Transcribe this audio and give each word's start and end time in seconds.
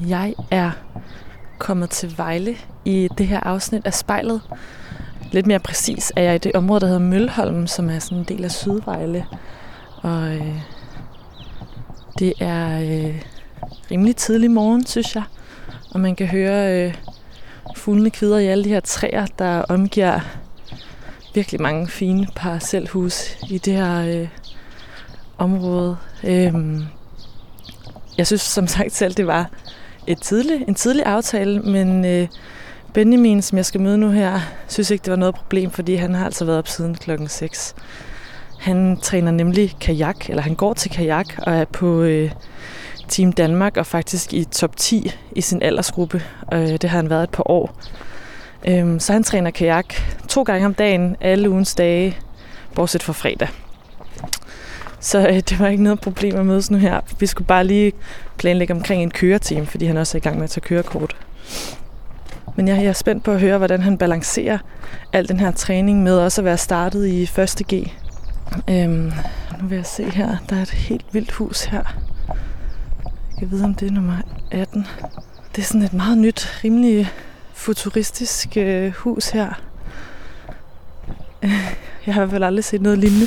Jeg 0.00 0.34
er 0.50 0.70
kommet 1.58 1.90
til 1.90 2.14
Vejle 2.16 2.56
i 2.84 3.08
det 3.18 3.26
her 3.26 3.40
afsnit 3.40 3.86
af 3.86 3.94
spejlet. 3.94 4.40
Lidt 5.32 5.46
mere 5.46 5.58
præcis 5.58 6.12
er 6.16 6.22
jeg 6.22 6.34
i 6.34 6.38
det 6.38 6.52
område, 6.54 6.80
der 6.80 6.86
hedder 6.86 7.00
Mølholm, 7.00 7.66
som 7.66 7.90
er 7.90 7.98
sådan 7.98 8.18
en 8.18 8.24
del 8.24 8.44
af 8.44 8.50
Sydvejle. 8.50 9.26
Og 10.02 10.34
øh, 10.34 10.60
det 12.18 12.32
er 12.40 12.80
øh, 12.80 13.22
rimelig 13.90 14.16
tidlig 14.16 14.50
morgen, 14.50 14.86
synes 14.86 15.14
jeg. 15.14 15.22
Og 15.90 16.00
man 16.00 16.16
kan 16.16 16.26
høre 16.26 16.86
øh, 16.86 16.94
fuglene 17.76 18.10
kvider 18.10 18.38
i 18.38 18.46
alle 18.46 18.64
de 18.64 18.68
her 18.68 18.80
træer, 18.80 19.26
der 19.38 19.62
omgiver 19.62 20.20
virkelig 21.34 21.62
mange 21.62 21.88
fine 21.88 22.26
parcelhus 22.34 23.36
i 23.50 23.58
det 23.58 23.72
her 23.72 24.20
øh, 24.20 24.28
område. 25.38 25.96
Øh, 26.24 26.54
jeg 28.18 28.26
synes 28.26 28.42
som 28.42 28.66
sagt 28.66 28.92
selv, 28.92 29.14
det 29.14 29.26
var 29.26 29.50
et 30.06 30.22
tidlig, 30.22 30.64
en 30.68 30.74
tidlig 30.74 31.04
aftale, 31.06 31.60
men 31.60 32.04
øh, 32.04 32.28
Benjamin, 32.94 33.42
som 33.42 33.58
jeg 33.58 33.66
skal 33.66 33.80
møde 33.80 33.98
nu 33.98 34.10
her, 34.10 34.40
synes 34.68 34.90
ikke, 34.90 35.02
det 35.02 35.10
var 35.10 35.16
noget 35.16 35.34
problem, 35.34 35.70
fordi 35.70 35.94
han 35.94 36.14
har 36.14 36.24
altså 36.24 36.44
været 36.44 36.58
op 36.58 36.68
siden 36.68 36.94
klokken 36.94 37.28
6. 37.28 37.74
Han 38.58 38.98
træner 39.02 39.30
nemlig 39.30 39.76
kajak, 39.80 40.30
eller 40.30 40.42
han 40.42 40.54
går 40.54 40.74
til 40.74 40.90
kajak 40.90 41.26
og 41.38 41.54
er 41.54 41.64
på 41.64 42.02
øh, 42.02 42.30
Team 43.08 43.32
Danmark 43.32 43.76
og 43.76 43.86
faktisk 43.86 44.32
i 44.32 44.44
top 44.44 44.76
10 44.76 45.12
i 45.32 45.40
sin 45.40 45.62
aldersgruppe. 45.62 46.22
Øh, 46.52 46.68
det 46.68 46.84
har 46.84 46.98
han 46.98 47.10
været 47.10 47.22
et 47.22 47.30
par 47.30 47.50
år. 47.50 47.74
Øh, 48.68 49.00
så 49.00 49.12
han 49.12 49.22
træner 49.22 49.50
kajak 49.50 49.94
to 50.28 50.42
gange 50.42 50.66
om 50.66 50.74
dagen, 50.74 51.16
alle 51.20 51.50
ugens 51.50 51.74
dage, 51.74 52.18
bortset 52.74 53.02
fra 53.02 53.12
fredag. 53.12 53.48
Så 55.00 55.28
øh, 55.28 55.34
det 55.34 55.58
var 55.58 55.68
ikke 55.68 55.82
noget 55.82 56.00
problem 56.00 56.36
at 56.36 56.46
mødes 56.46 56.70
nu 56.70 56.78
her. 56.78 57.00
Vi 57.18 57.26
skulle 57.26 57.46
bare 57.46 57.64
lige 57.64 57.92
planlægge 58.36 58.74
omkring 58.74 59.02
en 59.02 59.10
køreteam, 59.10 59.66
fordi 59.66 59.86
han 59.86 59.96
også 59.96 60.18
er 60.18 60.20
i 60.20 60.24
gang 60.24 60.36
med 60.36 60.44
at 60.44 60.50
tage 60.50 60.60
kørekort. 60.60 61.16
Men 62.56 62.68
jeg 62.68 62.84
er 62.84 62.92
spændt 62.92 63.24
på 63.24 63.32
at 63.32 63.40
høre, 63.40 63.58
hvordan 63.58 63.82
han 63.82 63.98
balancerer 63.98 64.58
al 65.12 65.28
den 65.28 65.40
her 65.40 65.50
træning 65.50 66.02
med 66.02 66.18
også 66.18 66.40
at 66.40 66.44
være 66.44 66.58
startet 66.58 67.06
i 67.06 67.22
1. 67.22 67.62
G. 67.72 67.92
Øhm, 68.70 69.12
nu 69.60 69.68
vil 69.68 69.76
jeg 69.76 69.86
se 69.86 70.10
her, 70.10 70.36
der 70.50 70.56
er 70.56 70.62
et 70.62 70.70
helt 70.70 71.06
vildt 71.12 71.32
hus 71.32 71.64
her. 71.64 71.82
Jeg 73.30 73.38
kan 73.38 73.50
vide, 73.50 73.64
om 73.64 73.74
det 73.74 73.88
er 73.88 73.92
nummer 73.92 74.16
18. 74.50 74.86
Det 75.56 75.62
er 75.62 75.66
sådan 75.66 75.82
et 75.82 75.92
meget 75.92 76.18
nyt, 76.18 76.60
rimelig 76.64 77.10
futuristisk 77.54 78.56
øh, 78.56 78.92
hus 78.92 79.28
her. 79.28 79.60
Øh, 81.42 81.74
jeg 82.06 82.14
har 82.14 82.22
i 82.22 82.24
hvert 82.24 82.30
fald 82.30 82.44
aldrig 82.44 82.64
set 82.64 82.82
noget 82.82 82.98
lignende. 82.98 83.26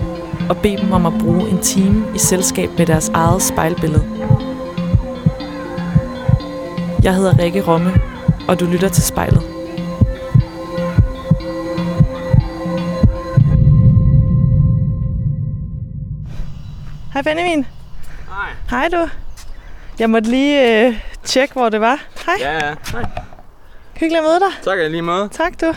og 0.49 0.57
bede 0.57 0.77
dem 0.77 0.91
om 0.91 1.05
at 1.05 1.13
bruge 1.19 1.49
en 1.49 1.61
time 1.61 2.05
i 2.15 2.19
selskab 2.19 2.69
med 2.77 2.85
deres 2.85 3.09
eget 3.09 3.41
spejlbillede. 3.41 4.03
Jeg 7.03 7.15
hedder 7.15 7.39
Rikke 7.39 7.63
Romme, 7.67 7.93
og 8.47 8.59
du 8.59 8.65
lytter 8.65 8.89
til 8.89 9.03
spejlet. 9.03 9.43
Hej 17.13 17.21
Benjamin. 17.21 17.65
Hej. 18.29 18.49
Hej 18.69 18.87
du. 18.87 19.09
Jeg 19.99 20.09
måtte 20.09 20.29
lige 20.29 20.85
øh, 20.87 20.99
tjekke, 21.23 21.53
hvor 21.53 21.69
det 21.69 21.81
var. 21.81 22.03
Hej. 22.25 22.35
Ja, 22.39 22.53
ja. 22.53 22.75
Hej. 22.91 23.05
Hyggeligt 23.93 24.17
at 24.17 24.23
møde 24.23 24.39
dig. 24.39 24.63
Tak 24.63 24.91
lige 24.91 25.01
måde. 25.01 25.29
Tak 25.31 25.61
du. 25.61 25.73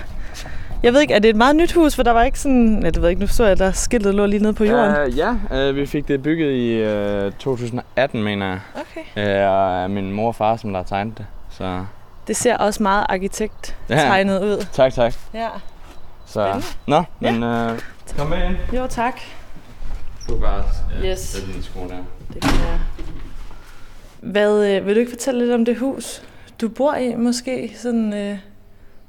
Jeg 0.84 0.92
ved 0.92 1.00
ikke, 1.00 1.14
er 1.14 1.18
det 1.18 1.28
et 1.28 1.36
meget 1.36 1.56
nyt 1.56 1.72
hus, 1.72 1.94
for 1.96 2.02
der 2.02 2.10
var 2.10 2.22
ikke 2.22 2.40
sådan... 2.40 2.80
Ja, 2.82 2.86
det 2.86 2.96
ved 2.96 3.02
jeg 3.02 3.10
ikke, 3.10 3.20
nu 3.20 3.26
så 3.26 3.42
jeg, 3.42 3.52
at 3.52 3.58
der 3.58 3.72
skiltet 3.72 4.14
lå 4.14 4.26
lige 4.26 4.42
nede 4.42 4.52
på 4.54 4.64
jorden. 4.64 4.94
Uh, 5.06 5.18
ja, 5.18 5.68
uh, 5.70 5.76
vi 5.76 5.86
fik 5.86 6.08
det 6.08 6.22
bygget 6.22 6.52
i 6.52 6.82
uh, 7.26 7.32
2018, 7.32 8.22
mener 8.22 8.46
jeg. 8.46 8.60
Okay. 8.74 9.00
Uh, 9.44 9.50
og 9.52 9.82
er 9.82 9.88
min 9.88 10.12
mor 10.12 10.28
og 10.28 10.34
far, 10.34 10.56
som 10.56 10.70
der 10.72 10.78
har 10.80 10.84
tegnet 10.84 11.18
det. 11.18 11.26
Så 11.50 11.84
Det 12.26 12.36
ser 12.36 12.56
også 12.56 12.82
meget 12.82 13.06
arkitekt-tegnet 13.08 14.42
ud. 14.42 14.66
tak, 14.72 14.92
tak. 14.94 15.14
Ja. 15.34 15.48
Så, 16.26 16.32
Spændende. 16.44 16.66
nå, 16.86 17.02
men 17.20 17.42
uh, 17.42 17.78
kom 18.18 18.26
med 18.26 18.38
ind. 18.50 18.56
Jo, 18.76 18.86
tak. 18.86 19.20
Du 20.28 20.32
kan 20.32 20.40
bare 20.42 20.62
ja, 21.02 21.10
Yes. 21.10 21.18
sætte 21.18 21.52
din 21.52 21.62
sko 21.62 21.80
der. 21.80 21.96
Det 22.34 22.42
kan 22.42 22.50
jeg. 22.52 22.78
Hvad, 24.20 24.66
øh, 24.76 24.86
vil 24.86 24.94
du 24.94 25.00
ikke 25.00 25.12
fortælle 25.12 25.40
lidt 25.40 25.52
om 25.54 25.64
det 25.64 25.78
hus, 25.78 26.22
du 26.60 26.68
bor 26.68 26.94
i, 26.94 27.14
måske? 27.14 27.72
Sådan, 27.82 28.12
øh, 28.14 28.38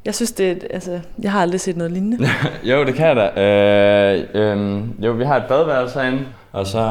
jeg 0.05 0.15
synes, 0.15 0.31
det 0.31 0.51
er, 0.51 0.55
altså, 0.69 0.99
jeg 1.21 1.31
har 1.31 1.41
aldrig 1.41 1.59
set 1.59 1.77
noget 1.77 1.91
lignende. 1.91 2.27
jo, 2.63 2.85
det 2.85 2.95
kan 2.95 3.07
jeg 3.07 3.15
da. 3.15 3.41
Øh, 3.41 4.23
øh, 4.33 4.83
jo, 5.05 5.11
vi 5.11 5.23
har 5.23 5.37
et 5.37 5.43
badeværelse 5.47 5.99
herinde, 5.99 6.25
og 6.51 6.67
så 6.67 6.81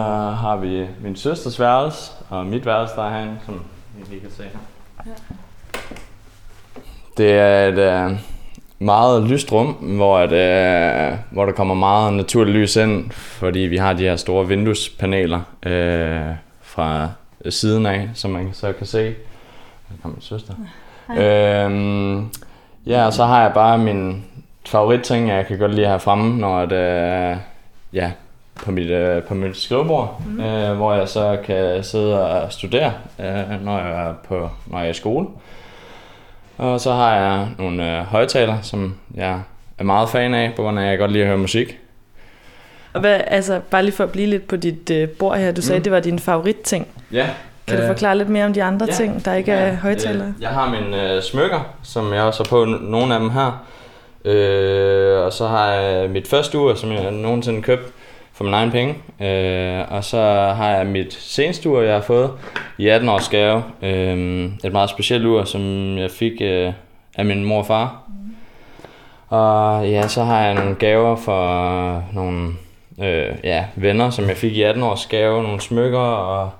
har 0.41 0.57
vi 0.57 0.87
min 1.03 1.17
søsters 1.17 1.61
værelse, 1.61 2.13
og 2.29 2.47
mit 2.47 2.67
værelse, 2.67 2.95
der 2.97 3.05
er 3.05 3.11
herinde, 3.11 3.37
som 3.47 3.61
vi 3.97 4.05
lige 4.11 4.21
kan 4.21 4.31
se 4.31 4.43
her. 4.43 4.59
Ja. 5.07 5.11
Det 7.17 7.33
er 7.33 7.69
et 7.69 7.79
øh, 7.79 8.19
meget 8.79 9.23
lyst 9.23 9.53
rum, 9.53 9.67
hvor, 9.67 10.19
at, 10.19 10.33
øh, 10.33 11.19
hvor 11.31 11.45
der 11.45 11.53
kommer 11.53 11.75
meget 11.75 12.13
naturligt 12.13 12.57
lys 12.57 12.77
ind, 12.77 13.11
fordi 13.11 13.59
vi 13.59 13.77
har 13.77 13.93
de 13.93 14.03
her 14.03 14.17
store 14.17 14.49
vinduespaneler 14.49 15.41
øh, 15.67 16.37
fra 16.63 17.09
siden 17.51 17.87
af, 17.87 18.11
som 18.15 18.31
man 18.31 18.51
så 18.53 18.73
kan 18.73 18.87
se. 18.87 19.05
Der 19.89 19.95
kommer 20.03 20.17
min 20.17 20.23
søster. 20.23 20.55
Øh, 21.11 22.23
Ja, 22.87 23.07
og 23.07 23.13
så 23.13 23.25
har 23.25 23.43
jeg 23.43 23.53
bare 23.53 23.79
min 23.79 24.25
favoritting, 24.67 25.29
jeg 25.29 25.47
kan 25.47 25.59
godt 25.59 25.75
lide 25.75 25.87
have 25.87 26.01
fremme, 26.01 26.39
når 26.39 26.67
det 26.67 26.79
er 26.79 27.37
ja, 27.93 28.11
på 28.65 28.71
mit, 28.71 28.91
øh, 28.91 29.23
på 29.23 29.35
mit 29.35 29.57
skrivebord, 29.57 30.23
mm. 30.27 30.41
øh, 30.41 30.77
hvor 30.77 30.95
jeg 30.95 31.09
så 31.09 31.39
kan 31.45 31.85
sidde 31.85 32.31
og 32.31 32.53
studere, 32.53 32.93
øh, 33.19 33.65
når, 33.65 33.79
jeg 33.79 34.09
er 34.09 34.15
på, 34.29 34.51
når 34.67 34.79
jeg 34.79 34.87
er 34.87 34.91
i 34.91 34.95
skole. 34.95 35.27
Og 36.57 36.81
så 36.81 36.93
har 36.93 37.15
jeg 37.15 37.49
nogle 37.59 37.99
øh, 37.99 38.05
højtaler, 38.05 38.61
som 38.63 38.95
jeg 39.15 39.41
er 39.79 39.85
meget 39.85 40.09
fan 40.09 40.35
af, 40.35 40.53
på 40.57 40.63
grund 40.63 40.79
af, 40.79 40.83
at 40.83 40.91
jeg 40.91 40.99
godt 40.99 41.13
lide 41.13 41.23
at 41.23 41.29
høre 41.29 41.39
musik. 41.39 41.79
Og 42.93 43.01
hvad, 43.01 43.21
altså, 43.27 43.61
bare 43.71 43.83
lige 43.83 43.95
for 43.95 44.05
at 44.05 44.13
blive 44.13 44.27
lidt 44.27 44.49
på 44.49 44.57
dit 44.57 44.91
øh, 44.91 45.09
bord 45.09 45.39
her, 45.39 45.53
du 45.53 45.63
sagde, 45.63 45.79
mm. 45.79 45.83
det 45.83 45.93
var 45.93 46.01
din 46.01 46.19
favoritting. 46.19 46.87
Ja. 47.13 47.29
Kan 47.67 47.81
du 47.81 47.87
forklare 47.87 48.19
lidt 48.19 48.29
mere 48.29 48.45
om 48.45 48.53
de 48.53 48.63
andre 48.63 48.87
ja, 48.87 48.93
ting, 48.93 49.25
der 49.25 49.35
ikke 49.35 49.53
ja, 49.53 49.59
er 49.59 49.77
højtalere? 49.77 50.29
Øh, 50.29 50.43
jeg 50.43 50.49
har 50.49 50.71
mine 50.71 51.13
øh, 51.13 51.23
smykker, 51.23 51.61
som 51.83 52.13
jeg 52.13 52.23
også 52.23 52.43
har 52.43 52.49
på 52.49 52.65
nogle 52.65 53.15
af 53.15 53.21
dem 53.21 53.31
her. 53.31 53.67
Øh, 54.25 55.25
og 55.25 55.33
så 55.33 55.47
har 55.47 55.73
jeg 55.73 56.11
mit 56.11 56.29
første 56.29 56.59
ur, 56.59 56.75
som 56.75 56.93
jeg 56.93 57.11
nogensinde 57.11 57.63
købt 57.63 57.93
for 58.33 58.45
min 58.45 58.55
egen 58.55 58.71
penge. 58.71 58.95
Øh, 59.21 59.93
og 59.93 60.05
så 60.05 60.19
har 60.57 60.71
jeg 60.71 60.87
mit 60.87 61.15
seneste 61.15 61.69
ur, 61.69 61.81
jeg 61.81 61.95
har 61.95 62.01
fået 62.01 62.31
i 62.79 62.89
18 62.89 63.09
års 63.09 63.29
gave. 63.29 63.63
Øh, 63.83 64.45
et 64.65 64.73
meget 64.73 64.91
specielt 64.91 65.27
ur, 65.27 65.45
som 65.45 65.97
jeg 65.99 66.11
fik 66.11 66.33
øh, 66.41 66.73
af 67.17 67.25
min 67.25 67.45
mor 67.45 67.59
og 67.59 67.67
far. 67.67 68.03
Mm. 68.09 68.35
Og 69.29 69.89
ja, 69.89 70.09
så 70.09 70.25
har 70.25 70.41
jeg 70.41 70.55
nogle 70.55 70.75
gaver 70.75 71.17
for 71.17 72.05
nogle 72.13 72.53
øh, 73.03 73.35
ja, 73.45 73.65
venner, 73.75 74.11
som 74.11 74.29
jeg 74.29 74.37
fik 74.37 74.53
i 74.53 74.63
18 74.63 74.83
års 74.83 75.07
gave. 75.07 75.43
Nogle 75.43 75.61
smykker 75.61 75.99
og 75.99 76.51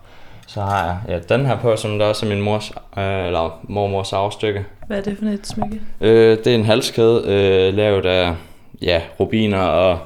så 0.47 0.61
har 0.61 0.87
jeg 0.87 0.99
ja, 1.09 1.35
den 1.37 1.47
her 1.47 1.59
på, 1.59 1.77
som 1.77 1.99
der 1.99 2.07
også 2.07 2.27
er 2.27 2.31
min 2.31 2.41
mors, 2.41 2.73
øh, 2.99 3.27
eller 3.27 3.61
mormors 3.63 4.13
afstykke. 4.13 4.65
Hvad 4.87 4.99
er 4.99 5.03
det 5.03 5.19
for 5.19 5.27
et 5.27 5.47
smykke? 5.47 5.81
Øh, 6.01 6.39
det 6.39 6.47
er 6.47 6.55
en 6.55 6.65
halskæde, 6.65 7.23
øh, 7.27 7.75
lavet 7.75 8.07
af 8.07 8.35
ja, 8.83 9.03
rubiner 9.21 9.63
og 9.63 9.99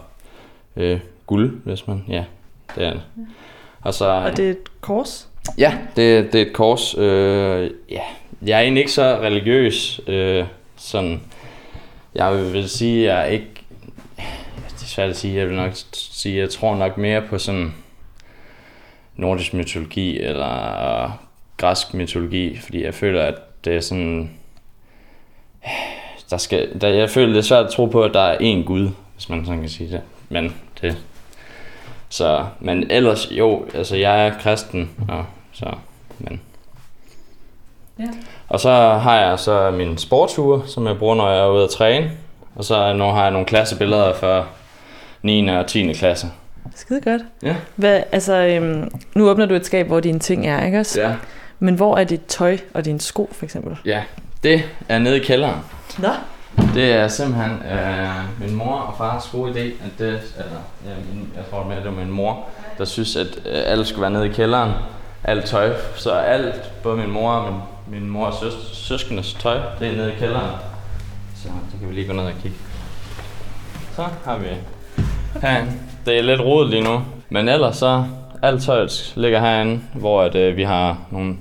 øh, 0.76 1.00
guld, 1.26 1.60
hvis 1.64 1.86
man... 1.86 2.04
Ja, 2.08 2.24
det 2.76 2.86
er 2.86 2.90
det. 2.90 3.02
Ja. 3.16 3.22
Og, 3.82 3.94
så, 3.94 4.06
og 4.10 4.36
det 4.36 4.46
er 4.46 4.50
et 4.50 4.80
kors? 4.80 5.28
Ja, 5.58 5.74
det, 5.96 6.32
det 6.32 6.42
er 6.42 6.46
et 6.46 6.52
kors. 6.52 6.94
Øh, 6.98 7.70
ja. 7.90 8.02
Jeg 8.42 8.58
er 8.58 8.62
egentlig 8.62 8.80
ikke 8.80 8.92
så 8.92 9.18
religiøs. 9.22 10.00
Øh, 10.06 10.44
sådan, 10.76 11.20
jeg 12.14 12.52
vil 12.52 12.68
sige, 12.68 13.04
jeg 13.04 13.20
er 13.20 13.24
ikke... 13.24 13.46
Det 14.68 14.84
er 14.84 14.86
svært 14.86 15.10
at 15.10 15.16
sige. 15.16 15.38
Jeg 15.38 15.46
vil 15.48 15.56
nok 15.56 15.72
sige, 15.92 16.38
jeg 16.38 16.50
tror 16.50 16.76
nok 16.76 16.98
mere 16.98 17.22
på 17.22 17.38
sådan 17.38 17.74
nordisk 19.18 19.54
mytologi 19.54 20.20
eller 20.20 21.10
græsk 21.56 21.94
mytologi, 21.94 22.58
fordi 22.58 22.84
jeg 22.84 22.94
føler, 22.94 23.22
at 23.22 23.34
det 23.64 23.76
er 23.76 23.80
sådan... 23.80 24.30
Der 26.30 26.36
skal, 26.36 26.80
der, 26.80 26.88
jeg 26.88 27.10
føler, 27.10 27.32
det 27.32 27.38
er 27.38 27.42
svært 27.42 27.64
at 27.64 27.72
tro 27.72 27.86
på, 27.86 28.02
at 28.02 28.14
der 28.14 28.20
er 28.20 28.38
én 28.38 28.64
Gud, 28.64 28.90
hvis 29.14 29.28
man 29.28 29.44
sådan 29.44 29.60
kan 29.60 29.68
sige 29.68 29.90
det. 29.90 30.00
Men 30.28 30.54
det... 30.80 30.96
Så, 32.08 32.46
men 32.60 32.90
ellers, 32.90 33.28
jo, 33.30 33.66
altså 33.74 33.96
jeg 33.96 34.26
er 34.26 34.38
kristen, 34.40 34.90
og 35.08 35.24
så, 35.52 35.66
men... 36.18 36.40
Ja. 37.98 38.04
Og 38.48 38.60
så 38.60 38.70
har 38.88 39.16
jeg 39.16 39.38
så 39.38 39.70
min 39.70 39.98
sportsure, 39.98 40.62
som 40.66 40.86
jeg 40.86 40.98
bruger, 40.98 41.14
når 41.14 41.30
jeg 41.30 41.40
er 41.40 41.50
ude 41.50 41.64
at 41.64 41.70
træne. 41.70 42.10
Og 42.54 42.64
så 42.64 42.92
nu 42.92 43.04
har 43.04 43.22
jeg 43.22 43.30
nogle 43.30 43.46
klassebilleder 43.46 44.14
for 44.14 44.46
9. 45.22 45.48
og 45.48 45.66
10. 45.66 45.92
klasse. 45.92 46.26
Skide 46.74 47.00
godt. 47.00 47.22
Ja. 47.42 47.56
Hvad, 47.76 48.02
altså, 48.12 48.34
øhm, 48.34 48.90
nu 49.14 49.30
åbner 49.30 49.46
du 49.46 49.54
et 49.54 49.66
skab, 49.66 49.86
hvor 49.86 50.00
dine 50.00 50.18
ting 50.18 50.46
er, 50.46 50.64
ikke 50.64 50.80
også? 50.80 51.00
Ja. 51.00 51.14
Men 51.58 51.74
hvor 51.74 51.96
er 51.96 52.04
dit 52.04 52.20
tøj 52.28 52.58
og 52.74 52.84
dine 52.84 53.00
sko, 53.00 53.30
for 53.32 53.44
eksempel? 53.44 53.76
Ja, 53.84 54.02
det 54.42 54.62
er 54.88 54.98
nede 54.98 55.16
i 55.16 55.24
kælderen. 55.24 55.60
Nå. 55.98 56.08
Det 56.74 56.92
er 56.92 57.08
simpelthen 57.08 57.52
øh, 57.52 58.40
min 58.40 58.54
mor 58.54 58.74
og 58.74 58.94
fars 58.98 59.28
gode 59.32 59.52
idé, 59.52 59.58
at 59.58 59.98
det, 59.98 60.08
eller, 60.08 60.60
ja, 60.86 60.94
min, 61.12 61.28
jeg 61.36 61.44
tror 61.50 61.64
mere, 61.64 61.76
det 61.76 61.84
var 61.84 61.90
min 61.90 62.10
mor, 62.10 62.46
der 62.78 62.84
synes, 62.84 63.16
at 63.16 63.26
øh, 63.26 63.62
alt 63.66 63.86
skulle 63.86 64.02
være 64.02 64.10
nede 64.10 64.26
i 64.26 64.32
kælderen. 64.32 64.72
Alt 65.24 65.44
tøj, 65.44 65.72
så 65.96 66.10
alt, 66.10 66.72
både 66.82 66.96
min 66.96 67.10
mor 67.10 67.32
og 67.32 67.52
min, 67.52 67.60
min 68.00 68.10
mor 68.10 68.26
og 68.26 68.34
søs, 68.34 68.52
søskendes 68.72 69.34
tøj, 69.34 69.60
det 69.78 69.88
er 69.88 69.96
nede 69.96 70.12
i 70.12 70.16
kælderen. 70.18 70.50
Så 71.36 71.48
det 71.72 71.80
kan 71.80 71.88
vi 71.88 71.94
lige 71.94 72.06
gå 72.06 72.12
ned 72.12 72.24
og 72.24 72.32
kigge. 72.42 72.56
Så 73.96 74.06
har 74.24 74.38
vi 74.38 74.46
herinde. 75.42 75.72
Det 76.06 76.18
er 76.18 76.22
lidt 76.22 76.40
rodet 76.40 76.70
lige 76.70 76.84
nu, 76.84 77.00
men 77.28 77.48
ellers 77.48 77.76
så 77.76 78.04
alt 78.42 78.62
tøjet 78.62 79.12
ligger 79.16 79.40
herinde, 79.40 79.80
hvor 79.94 80.22
at, 80.22 80.34
øh, 80.34 80.56
vi 80.56 80.62
har 80.62 80.98
nogle 81.10 81.36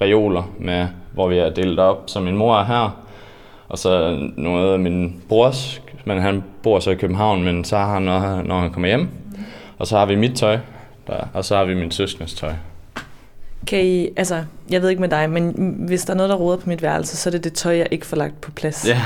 reoler 0.00 0.50
med, 0.58 0.86
hvor 1.12 1.28
vi 1.28 1.38
er 1.38 1.50
delt 1.50 1.78
op. 1.78 2.02
Så 2.06 2.20
min 2.20 2.36
mor 2.36 2.56
er 2.56 2.64
her, 2.64 3.02
og 3.68 3.78
så 3.78 4.18
noget 4.36 4.72
af 4.72 4.78
min 4.78 5.22
brors, 5.28 5.82
men 6.04 6.20
han 6.20 6.44
bor 6.62 6.80
så 6.80 6.90
i 6.90 6.94
København, 6.94 7.44
men 7.44 7.64
så 7.64 7.76
har 7.76 7.94
han 7.94 8.02
noget, 8.02 8.46
når 8.46 8.60
han 8.60 8.70
kommer 8.70 8.88
hjem. 8.88 9.08
Og 9.78 9.86
så 9.86 9.98
har 9.98 10.06
vi 10.06 10.14
mit 10.14 10.36
tøj, 10.36 10.58
der, 11.06 11.28
og 11.34 11.44
så 11.44 11.56
har 11.56 11.64
vi 11.64 11.74
min 11.74 11.90
søskens 11.90 12.34
tøj. 12.34 12.52
Kan 13.66 13.84
I, 13.84 14.08
altså, 14.16 14.44
jeg 14.70 14.82
ved 14.82 14.88
ikke 14.88 15.00
med 15.00 15.08
dig, 15.08 15.30
men 15.30 15.74
hvis 15.86 16.04
der 16.04 16.12
er 16.12 16.16
noget, 16.16 16.30
der 16.30 16.36
roder 16.36 16.56
på 16.56 16.68
mit 16.68 16.82
værelse, 16.82 17.16
så 17.16 17.28
er 17.28 17.30
det 17.30 17.44
det 17.44 17.52
tøj, 17.52 17.76
jeg 17.76 17.86
ikke 17.90 18.06
får 18.06 18.16
lagt 18.16 18.40
på 18.40 18.50
plads. 18.50 18.88
Ja. 18.88 19.00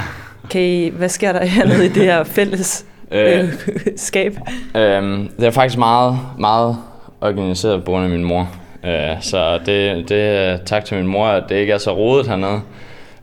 Kan 0.51 0.61
I, 0.63 0.89
hvad 0.89 1.09
sker 1.09 1.33
der 1.33 1.45
hernede 1.45 1.87
i 1.87 1.89
det 1.89 2.03
her 2.03 2.25
fælles 2.25 2.87
Øh, 3.11 3.39
øh, 3.39 3.53
skab? 3.97 4.33
øhm, 4.77 5.29
det 5.39 5.47
er 5.47 5.51
faktisk 5.51 5.79
meget, 5.79 6.19
meget 6.39 6.77
organiseret 7.21 7.85
på 7.85 7.91
grund 7.91 8.05
af 8.05 8.11
min 8.11 8.25
mor. 8.25 8.51
Øh, 8.85 9.17
så 9.21 9.59
det, 9.67 10.09
det 10.09 10.61
tak 10.67 10.85
til 10.85 10.97
min 10.97 11.07
mor, 11.07 11.27
at 11.27 11.45
det 11.49 11.57
ikke 11.57 11.73
er 11.73 11.79
så 11.79 11.97
rodet 11.97 12.27
hernede. 12.27 12.61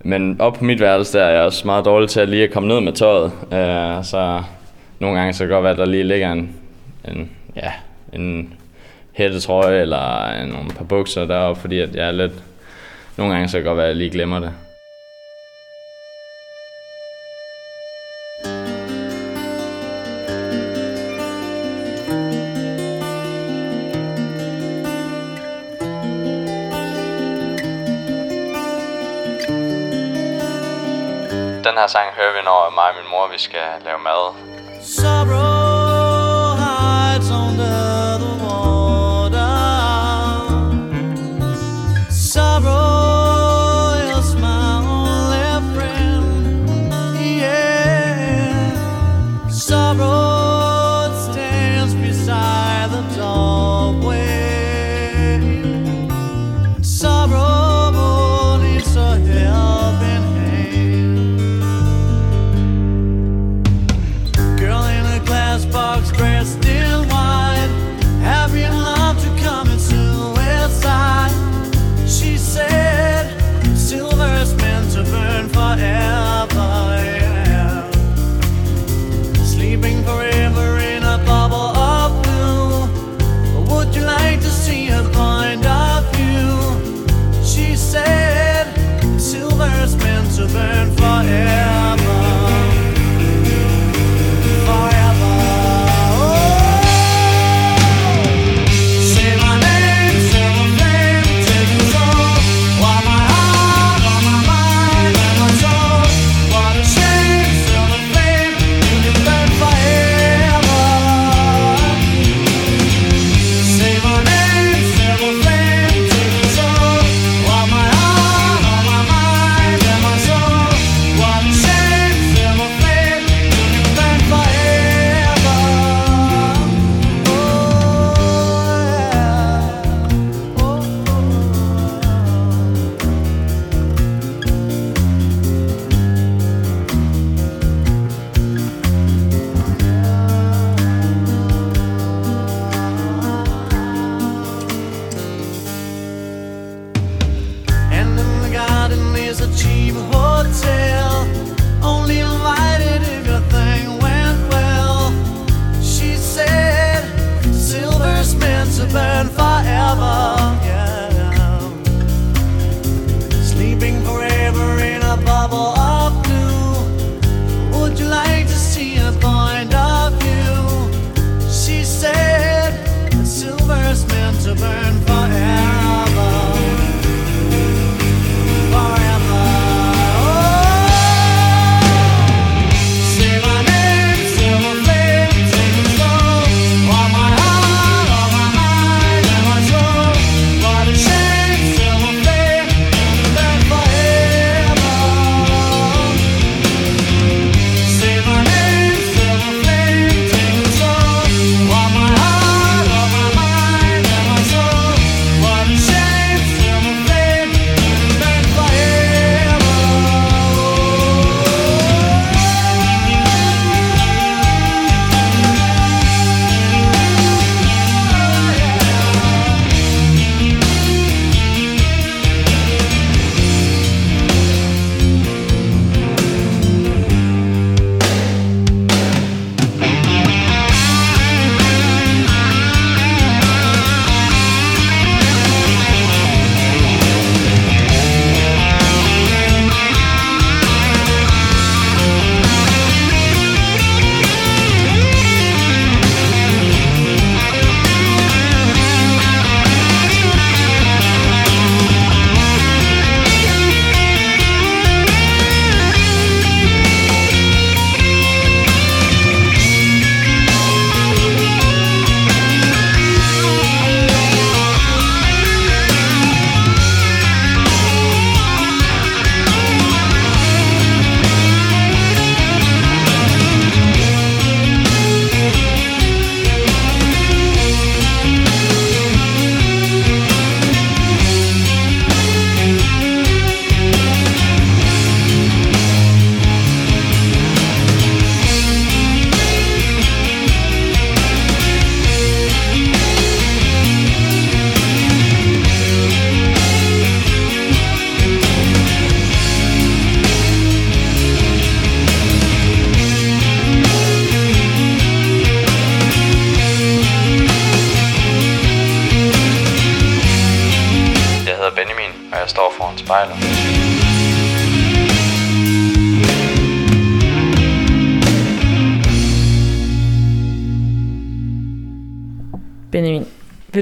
Men 0.04 0.42
op 0.42 0.54
på 0.54 0.64
mit 0.64 0.80
værelse, 0.80 1.18
der 1.18 1.24
er 1.24 1.32
jeg 1.32 1.42
også 1.42 1.68
meget 1.68 1.86
dårlig 1.86 2.10
til 2.10 2.20
at 2.20 2.30
lige 2.30 2.44
at 2.44 2.52
komme 2.52 2.70
ned 2.70 2.80
med 2.82 2.94
tøjet. 2.94 3.32
Øh, 3.54 4.04
så 4.04 4.44
nogle 5.00 5.18
gange 5.18 5.34
så 5.34 5.40
kan 5.40 5.48
det 5.48 5.54
godt 5.54 5.64
være, 5.64 5.72
at 5.72 5.78
der 5.78 5.86
lige 5.86 6.04
ligger 6.04 6.32
en, 6.32 6.56
en, 7.08 7.30
ja, 7.56 7.72
en 8.14 8.54
hættetrøje 9.14 9.82
eller 9.82 10.46
nogle 10.46 10.70
par 10.78 10.84
bukser 10.84 11.26
deroppe, 11.26 11.62
fordi 11.62 11.80
at 11.80 11.96
jeg 11.96 12.08
er 12.08 12.12
lidt... 12.12 12.34
Nogle 13.18 13.34
gange 13.34 13.48
så 13.48 13.52
kan 13.58 13.60
det 13.60 13.68
godt 13.68 13.78
være, 13.78 13.86
at 13.86 13.90
jeg 13.90 13.98
lige 13.98 14.10
glemmer 14.10 14.40
det. 14.40 14.52
Den 31.74 31.80
her 31.80 31.88
sang 31.88 32.10
hører 32.14 32.34
vi, 32.34 32.42
når 32.42 32.70
mig 32.70 32.90
og 32.90 32.96
min 32.96 33.12
mor 33.12 33.28
vi 33.28 33.38
skal 33.38 33.68
lave 33.86 34.00
mad. 34.00 34.24
Sorrow 34.82 35.53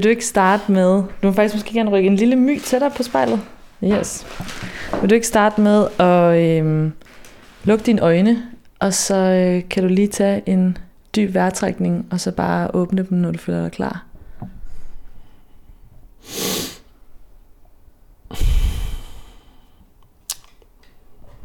vil 0.01 0.05
du 0.05 0.10
ikke 0.10 0.25
starte 0.25 0.72
med... 0.72 0.96
Du 0.96 1.27
må 1.27 1.31
faktisk 1.31 1.55
måske 1.55 1.74
gerne 1.74 1.89
rykke 1.89 2.08
en 2.08 2.15
lille 2.15 2.36
my 2.36 2.60
tættere 2.60 2.91
på 2.91 3.03
spejlet. 3.03 3.39
Yes. 3.84 4.25
Vil 5.01 5.10
du 5.10 5.15
ikke 5.15 5.27
starte 5.27 5.62
med 5.62 5.88
at 6.00 6.58
øhm, 6.58 6.93
lukke 7.63 7.86
dine 7.86 8.01
øjne, 8.01 8.43
og 8.79 8.93
så 8.93 9.15
øh, 9.15 9.70
kan 9.70 9.84
du 9.84 9.89
lige 9.89 10.08
tage 10.08 10.43
en 10.46 10.77
dyb 11.15 11.34
vejrtrækning, 11.34 12.08
og 12.12 12.20
så 12.20 12.31
bare 12.31 12.72
åbne 12.74 13.08
dem, 13.10 13.17
når 13.17 13.31
du 13.31 13.38
føler 13.38 13.62
dig 13.62 13.72
klar. 13.72 14.05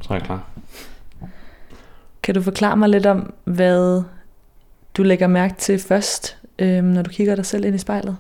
Så 0.01 0.09
er 0.11 0.15
jeg 0.15 0.23
klar. 0.23 0.49
Kan 2.23 2.35
du 2.35 2.43
forklare 2.43 2.77
mig 2.77 2.89
lidt 2.89 3.07
om, 3.07 3.33
hvad 3.45 4.03
du 4.97 5.03
lægger 5.03 5.27
mærke 5.27 5.55
til 5.59 5.79
først, 5.79 6.39
øhm, 6.59 6.85
når 6.85 7.03
du 7.03 7.11
kigger 7.11 7.35
dig 7.35 7.47
selv 7.47 7.65
ind 7.65 7.75
i 7.75 7.79
spejlet? 7.79 8.17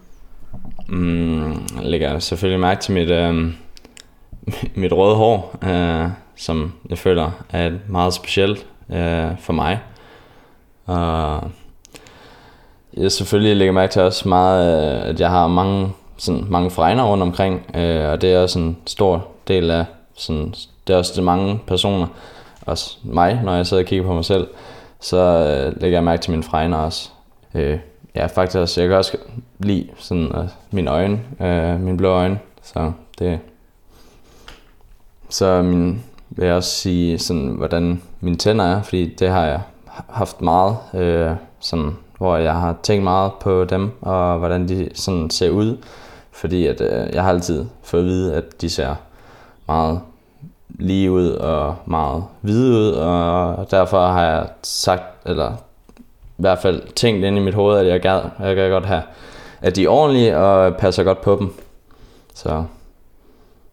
Mm, 0.88 1.50
jeg 1.50 1.83
lægger 1.83 2.19
selvfølgelig 2.19 2.61
mærke 2.61 2.81
til 2.81 2.95
mit, 2.95 3.11
øh, 3.11 3.52
mit 4.83 4.93
røde 4.93 5.16
hår, 5.16 5.59
øh, 5.62 6.09
som 6.37 6.73
jeg 6.90 6.99
føler 6.99 7.31
er 7.50 7.71
meget 7.88 8.14
specielt 8.14 8.66
øh, 8.93 9.38
for 9.38 9.52
mig. 9.52 9.78
Og 10.87 11.50
jeg 12.97 13.12
selvfølgelig 13.12 13.57
lægger 13.57 13.73
mærke 13.73 13.93
til 13.93 14.02
også 14.02 14.28
meget, 14.28 14.97
øh, 15.02 15.09
at 15.09 15.21
jeg 15.21 15.31
har 15.31 15.49
mange, 15.49 15.93
sådan, 16.16 16.45
mange 16.49 16.71
fregner 16.71 17.05
rundt 17.05 17.23
omkring, 17.23 17.76
øh, 17.76 18.09
og 18.09 18.21
det 18.21 18.33
er 18.33 18.43
også 18.43 18.59
en 18.59 18.76
stor 18.87 19.26
del 19.49 19.71
af, 19.71 19.85
sådan, 20.14 20.55
det 20.87 20.95
er 20.95 20.99
også 20.99 21.12
det 21.16 21.25
mange 21.25 21.61
personer, 21.66 22.07
også 22.66 22.97
mig, 23.02 23.40
når 23.45 23.55
jeg 23.55 23.66
sidder 23.66 23.83
og 23.83 23.87
kigger 23.87 24.07
på 24.07 24.12
mig 24.12 24.25
selv, 24.25 24.47
så 25.00 25.16
øh, 25.16 25.81
lægger 25.81 25.97
jeg 25.97 26.05
mærke 26.05 26.23
til 26.23 26.31
mine 26.31 26.43
fregner 26.43 26.76
også. 26.76 27.11
Øh, 27.55 27.78
ja, 28.17 28.27
faktisk 28.27 28.59
også, 28.59 28.81
jeg 28.81 28.89
kan 28.89 28.97
også 28.97 29.17
lide 29.59 29.89
sådan, 29.99 30.37
uh, 30.37 30.45
mine 30.71 30.91
øjne, 30.91 31.21
uh, 31.41 31.81
mine 31.81 31.97
blå 31.97 32.09
øjne, 32.09 32.39
så 32.63 32.93
det... 33.19 33.39
Så 35.29 35.63
min, 35.63 36.03
vil 36.31 36.47
jeg 36.47 36.55
også 36.55 36.71
sige, 36.71 37.19
sådan, 37.19 37.49
hvordan 37.49 38.03
mine 38.21 38.37
tænder 38.37 38.65
er, 38.65 38.83
fordi 38.83 39.15
det 39.15 39.29
har 39.29 39.45
jeg 39.45 39.61
haft 40.09 40.41
meget, 40.41 40.77
øh, 40.95 41.31
sådan, 41.61 41.97
hvor 42.19 42.37
jeg 42.37 42.55
har 42.55 42.77
tænkt 42.83 43.05
meget 43.05 43.33
på 43.41 43.65
dem, 43.65 43.91
og 44.01 44.39
hvordan 44.39 44.69
de 44.69 44.89
sådan 44.95 45.31
ser 45.31 45.51
ud, 45.51 45.77
fordi 46.33 46.67
at, 46.67 46.81
øh, 46.81 47.15
jeg 47.15 47.23
har 47.23 47.31
altid 47.31 47.67
fået 47.83 48.01
at 48.01 48.07
vide, 48.07 48.35
at 48.35 48.61
de 48.61 48.71
ser 48.71 48.95
meget 49.67 50.01
lige 50.69 51.11
ud 51.11 51.31
og 51.31 51.77
meget 51.87 52.25
hvide 52.41 52.71
ud, 52.71 52.91
og 52.91 53.71
derfor 53.71 54.07
har 54.07 54.23
jeg 54.23 54.47
sagt, 54.63 55.03
eller 55.27 55.53
i 56.38 56.43
hvert 56.43 56.59
fald 56.59 56.83
tænkt 56.95 57.25
ind 57.25 57.37
i 57.37 57.40
mit 57.40 57.55
hoved, 57.55 57.78
at 57.78 57.87
jeg 57.87 58.00
gad, 58.00 58.21
jeg 58.40 58.57
gad 58.57 58.71
godt 58.71 58.87
have, 58.87 59.02
at 59.62 59.76
de 59.76 59.85
er 59.85 59.88
ordentlige 59.88 60.37
og 60.37 60.76
passer 60.76 61.05
godt 61.05 61.21
på 61.21 61.37
dem. 61.40 61.55
Så 62.35 62.64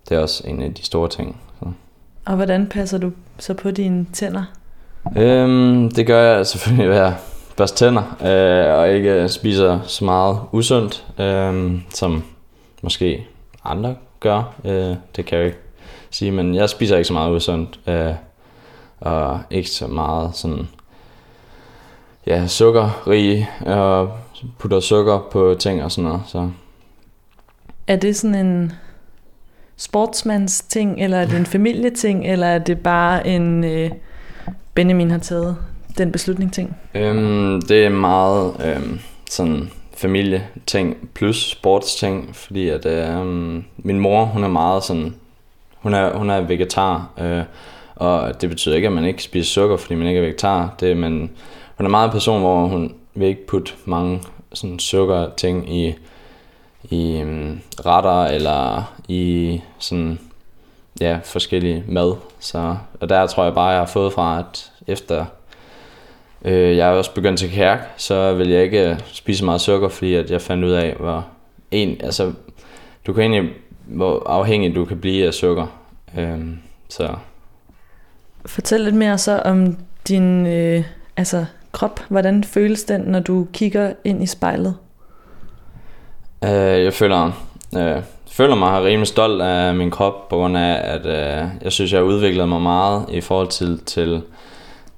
det 0.10 0.17
er 0.17 0.22
også 0.22 0.43
en 0.48 0.62
af 0.62 0.74
de 0.74 0.84
store 0.86 1.10
ting. 1.10 1.41
Så. 1.60 1.65
Og 2.25 2.36
hvordan 2.36 2.67
passer 2.67 2.98
du 2.98 3.12
så 3.39 3.53
på 3.53 3.72
dine 3.72 4.05
tænder? 4.13 4.43
Øhm, 5.17 5.91
det 5.91 6.08
gør 6.08 6.36
jeg 6.36 6.48
selvfølgelig 6.48 6.89
ved 6.89 6.98
at 6.98 7.13
børste 7.58 7.86
tænder, 7.86 8.03
øh, 8.22 8.79
og 8.79 8.89
ikke 8.89 9.29
spiser 9.29 9.79
så 9.84 10.05
meget 10.05 10.39
usundt, 10.51 11.05
øh, 11.20 11.82
som 11.89 12.24
måske 12.82 13.27
andre 13.63 13.96
gør. 14.20 14.53
Øh, 14.65 14.96
det 15.15 15.25
kan 15.25 15.38
jeg 15.38 15.46
ikke 15.46 15.58
sige, 16.10 16.32
men 16.32 16.55
jeg 16.55 16.70
spiser 16.70 16.98
ikke 16.98 17.08
så 17.08 17.13
meget 17.13 17.32
usundt, 17.32 17.79
øh, 17.88 18.13
og 19.00 19.39
ikke 19.50 19.70
så 19.70 19.88
meget 19.88 20.36
sådan, 20.36 20.67
ja, 22.27 22.48
sukkerrig, 22.48 23.50
og 23.65 24.12
putter 24.60 24.80
sukker 24.80 25.27
på 25.32 25.56
ting 25.60 25.84
og 25.84 25.92
sådan 25.92 26.03
noget, 26.10 26.22
så 26.27 26.50
Er 27.88 27.96
det 27.96 28.15
sådan 28.15 28.46
en 28.46 28.72
sportsmands 29.77 30.62
ting, 30.62 31.03
eller 31.03 31.18
er 31.18 31.25
det 31.25 31.38
en 31.38 31.46
familieting, 31.46 32.27
eller 32.27 32.48
er 32.48 32.60
det 32.60 32.80
bare 32.80 33.27
en 33.27 33.63
øh, 33.63 33.92
Benjamin 34.74 35.12
har 35.12 35.18
taget 35.18 35.58
den 35.98 36.12
beslutning 36.12 36.53
ting? 36.53 36.75
Øhm, 36.96 37.62
det 37.62 37.86
er 37.86 37.89
meget 37.89 38.53
øhm, 38.65 39.00
sådan 39.30 39.70
familieting 39.98 41.10
plus 41.13 41.51
sportsting, 41.51 42.36
fordi 42.36 42.70
at 42.70 42.86
øhm, 42.86 43.63
min 43.77 44.00
mor, 44.00 44.25
hun 44.25 44.44
er 44.44 44.48
meget 44.48 44.84
sådan, 44.84 45.15
hun 45.75 45.94
er, 45.94 46.18
hun 46.18 46.30
er 46.30 46.42
vegetar, 46.42 47.10
øh, 47.22 47.44
og 47.96 48.42
det 48.42 48.50
betyder 48.50 48.75
ikke, 48.75 48.88
at 48.88 48.94
man 48.94 49.06
ikke 49.06 49.24
spiser 49.24 49.51
sukker, 49.53 49.77
fordi 49.77 49.96
man 49.96 50.08
ikke 50.08 50.18
er 50.18 50.24
vegetar. 50.24 50.75
Det, 50.80 50.98
men 50.98 51.32
hun 51.77 51.86
er 51.86 51.89
meget 51.89 52.06
en 52.06 52.12
person, 52.12 52.42
hvor 52.42 52.65
hun 52.65 52.96
vil 53.13 53.27
ikke 53.27 53.48
putte 53.48 53.72
mange 53.86 54.22
sådan 54.53 54.80
sukker 54.80 55.30
ting 55.38 55.75
i, 55.75 55.96
i 56.89 57.22
um, 57.22 57.62
retter 57.86 58.25
eller 58.25 58.94
i 59.08 59.62
sådan 59.80 60.20
ja, 61.01 61.20
forskellige 61.24 61.84
mad. 61.88 62.15
Så, 62.39 62.75
og 63.00 63.10
der 63.10 63.27
tror 63.27 63.44
jeg 63.44 63.53
bare, 63.53 63.68
jeg 63.68 63.80
har 63.80 63.86
fået 63.86 64.13
fra, 64.13 64.39
at 64.39 64.72
efter 64.88 65.25
øh, 66.46 66.77
jeg 66.77 66.89
er 66.89 66.92
også 66.92 67.13
begyndt 67.13 67.39
til 67.39 67.51
kærk, 67.51 67.94
så 67.98 68.34
vil 68.34 68.50
jeg 68.50 68.63
ikke 68.63 68.89
øh, 68.89 69.00
spise 69.06 69.46
meget 69.46 69.62
sukker, 69.62 69.89
fordi 69.89 70.15
at 70.15 70.32
jeg 70.32 70.42
fandt 70.42 70.63
ud 70.63 70.72
af, 70.72 70.96
hvor 71.00 71.25
en, 71.72 71.98
altså, 72.03 72.34
du 73.08 73.13
kan 73.13 73.22
egentlig, 73.22 73.53
hvor 73.86 74.30
afhængig 74.30 74.75
du 74.75 74.86
kan 74.86 75.00
blive 75.00 75.27
af 75.27 75.34
sukker. 75.34 75.68
Øh, 76.18 76.39
så 76.89 77.15
Fortæl 78.46 78.82
lidt 78.82 78.96
mere 78.96 79.18
så 79.18 79.42
om 79.46 79.77
din 80.08 80.48
øh, 80.48 80.84
altså, 81.18 81.46
krop. 81.74 82.00
Hvordan 82.10 82.44
føles 82.44 82.84
den, 82.84 83.01
når 83.01 83.20
du 83.20 83.48
kigger 83.53 83.94
ind 84.03 84.24
i 84.24 84.25
spejlet? 84.25 84.75
Øh, 86.44 86.84
jeg 86.84 86.94
føler, 86.94 87.32
øh, 87.77 88.03
føler 88.32 88.56
mig 88.56 88.84
rimelig 88.84 89.08
stolt 89.08 89.42
af 89.42 89.75
min 89.75 89.92
krop, 89.92 90.30
på 90.30 90.36
grund 90.36 90.58
af, 90.58 90.94
at 90.94 91.06
øh, 91.06 91.48
jeg 91.62 91.72
synes, 91.72 91.92
jeg 91.92 92.00
har 92.00 92.06
udviklet 92.06 92.50
mig 92.50 92.62
meget 92.62 93.06
i 93.10 93.22
forhold 93.22 93.48
til, 93.48 93.80
til 93.86 94.22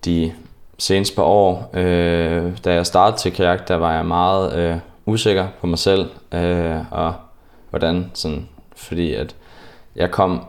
de 0.05 0.31
seneste 0.77 1.15
par 1.15 1.23
år. 1.23 1.69
Øh, 1.73 2.51
da 2.65 2.73
jeg 2.73 2.85
startede 2.85 3.17
til 3.17 3.31
kajak, 3.31 3.67
der 3.67 3.75
var 3.75 3.95
jeg 3.95 4.05
meget 4.05 4.55
øh, 4.55 4.77
usikker 5.05 5.47
på 5.61 5.67
mig 5.67 5.79
selv, 5.79 6.09
øh, 6.33 6.91
og 6.91 7.13
hvordan 7.69 8.11
sådan, 8.13 8.47
fordi 8.75 9.13
at 9.13 9.35
jeg 9.95 10.11
kom 10.11 10.45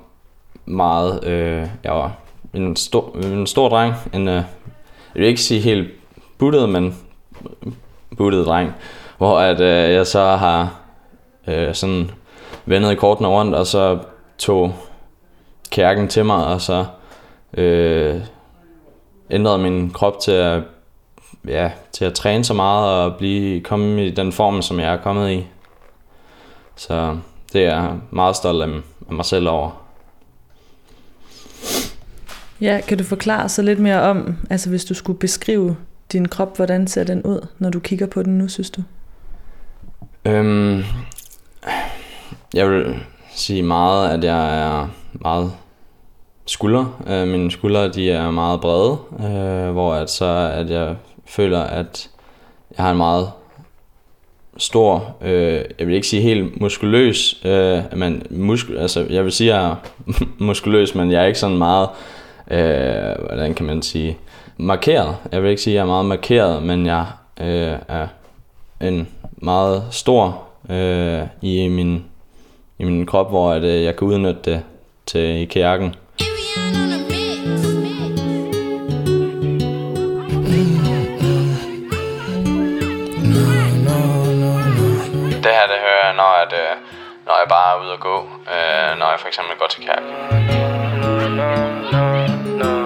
meget, 0.67 1.25
øh, 1.25 1.69
jeg 1.85 1.93
var 1.93 2.13
en 2.55 2.77
stor, 2.77 3.17
en 3.23 3.47
stor 3.47 3.69
dreng, 3.69 3.95
en, 4.13 4.29
øh, 4.29 4.35
jeg 4.35 4.45
vil 5.15 5.29
ikke 5.29 5.41
sige 5.41 5.61
helt 5.61 5.89
buttet, 6.39 6.69
men 6.69 6.97
buttet 8.17 8.47
dreng, 8.47 8.73
hvor 9.19 9.41
at 9.41 9.61
øh, 9.61 9.95
jeg 9.95 10.07
så 10.07 10.23
har 10.37 10.81
øh, 11.47 11.75
sådan 11.75 12.11
vendet 12.67 12.99
kortene 12.99 13.29
rundt, 13.29 13.55
og 13.55 13.67
så 13.67 13.99
tog 14.39 14.75
kærken 15.71 16.09
til 16.09 16.25
mig, 16.25 16.47
og 16.47 16.61
så 16.61 16.85
øh, 17.55 18.21
ændrede 19.31 19.59
min 19.59 19.91
krop 19.91 20.21
til 20.21 20.33
at, 20.33 20.63
ja, 21.49 21.71
til 21.93 22.05
at 22.05 22.15
træne 22.15 22.45
så 22.45 22.55
meget 22.55 23.05
og 23.05 23.17
blive, 23.17 23.61
komme 23.61 24.07
i 24.07 24.11
den 24.11 24.33
form, 24.33 24.63
som 24.63 24.81
jeg 24.81 24.93
er 24.93 25.03
kommet 25.03 25.31
i. 25.31 25.47
Så 26.77 27.17
det 27.53 27.65
er 27.65 27.75
jeg 27.75 27.93
meget 28.11 28.37
stolt 28.37 28.63
af, 28.63 28.69
af 29.09 29.15
mig 29.15 29.25
selv 29.25 29.49
over. 29.49 29.71
Ja, 32.61 32.81
kan 32.89 32.99
du 32.99 33.05
forklare 33.05 33.49
så 33.49 33.63
lidt 33.63 33.79
mere 33.79 34.03
om, 34.03 34.37
altså 34.51 34.71
hvis 34.71 34.85
du 34.85 34.95
skulle 34.95 35.19
beskrive 35.19 35.77
din 36.13 36.29
krop, 36.29 36.57
hvordan 36.57 36.87
ser 36.87 37.05
den 37.05 37.23
ud, 37.23 37.47
når 37.59 37.71
du 37.71 37.81
kigger 37.81 38.07
på 38.07 38.23
den 38.23 38.39
nu, 38.39 38.49
synes 38.49 38.71
du? 38.71 38.83
Øhm, 40.25 40.83
jeg 42.55 42.71
vil 42.71 42.97
sige 43.31 43.63
meget, 43.63 44.11
at 44.11 44.25
jeg 44.25 44.61
er 44.61 44.89
meget 45.13 45.53
skulder. 46.47 47.03
Øh, 47.07 47.29
mine 47.29 47.51
skuldre 47.51 47.89
de 47.89 48.11
er 48.11 48.31
meget 48.31 48.61
brede, 48.61 48.99
øh, 49.21 49.73
hvor 49.73 49.95
at 49.95 50.11
så 50.11 50.51
at 50.55 50.71
jeg 50.71 50.97
føler, 51.27 51.61
at 51.61 52.11
jeg 52.77 52.85
har 52.85 52.91
en 52.91 52.97
meget 52.97 53.31
stor, 54.59 55.17
øh, 55.23 55.65
jeg 55.79 55.87
vil 55.87 55.95
ikke 55.95 56.07
sige 56.07 56.23
helt 56.23 56.61
muskuløs, 56.61 57.41
øh, 57.45 57.83
men 57.97 58.23
muskel, 58.31 58.79
altså 58.79 59.07
jeg 59.11 59.25
vil 59.25 59.33
sige, 59.33 59.55
at 59.55 59.61
jeg 59.61 59.71
er 59.71 59.77
muskuløs, 60.45 60.95
men 60.95 61.13
jeg 61.13 61.23
er 61.23 61.27
ikke 61.27 61.39
sådan 61.39 61.59
meget, 61.59 61.89
øh, 62.51 63.25
hvordan 63.27 63.55
kan 63.55 63.67
man 63.67 63.83
sige, 63.83 64.19
markeret. 64.57 65.17
Jeg 65.33 65.43
vil 65.43 65.51
ikke 65.51 65.63
sige, 65.63 65.75
at 65.75 65.77
jeg 65.77 65.83
er 65.83 65.87
meget 65.87 66.07
markeret, 66.07 66.63
men 66.63 66.87
jeg 66.87 67.07
øh, 67.41 67.79
er 67.89 68.07
en 68.81 69.09
meget 69.37 69.85
stor 69.91 70.43
øh, 70.71 71.23
i 71.43 71.69
min 71.69 72.05
i 72.79 72.85
min 72.85 73.07
krop, 73.07 73.29
hvor 73.29 73.53
at, 73.53 73.63
øh, 73.63 73.85
jeg 73.85 73.97
kan 73.97 74.09
udnytte 74.09 74.41
det 74.45 74.63
til 75.07 75.21
i 75.21 75.45
kajakken. 75.45 75.95
Det 85.45 85.53
her, 85.55 85.67
det 85.67 85.79
hører 85.87 86.07
jeg, 86.07 86.15
når 86.17 86.33
at, 86.47 86.53
øh, 86.53 86.77
når 87.27 87.35
jeg 87.41 87.49
bare 87.49 87.77
er 87.77 87.83
ude 87.85 87.93
at 87.93 88.01
gå, 88.01 88.17
øh, 88.55 88.99
når 88.99 89.11
jeg 89.11 89.21
for 89.21 89.29
eksempel 89.29 89.57
går 89.59 89.67
til 89.71 89.83
kirken. 89.83 90.07
No, 90.99 91.29
no, 91.29 91.55
no, 91.93 92.81
no. 92.81 92.86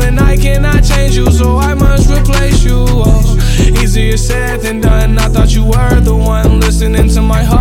and 0.00 0.20
I 0.20 0.36
cannot 0.36 0.84
change 0.84 1.16
you, 1.16 1.30
so 1.30 1.56
I 1.56 1.74
must 1.74 2.10
replace 2.10 2.64
you. 2.64 2.84
Oh, 2.88 3.36
easier 3.82 4.16
said 4.16 4.60
than 4.60 4.80
done. 4.80 5.18
I 5.18 5.28
thought 5.28 5.54
you 5.54 5.64
were 5.64 6.00
the 6.00 6.14
one 6.14 6.60
listening 6.60 7.08
to 7.10 7.22
my 7.22 7.42
heart 7.42 7.55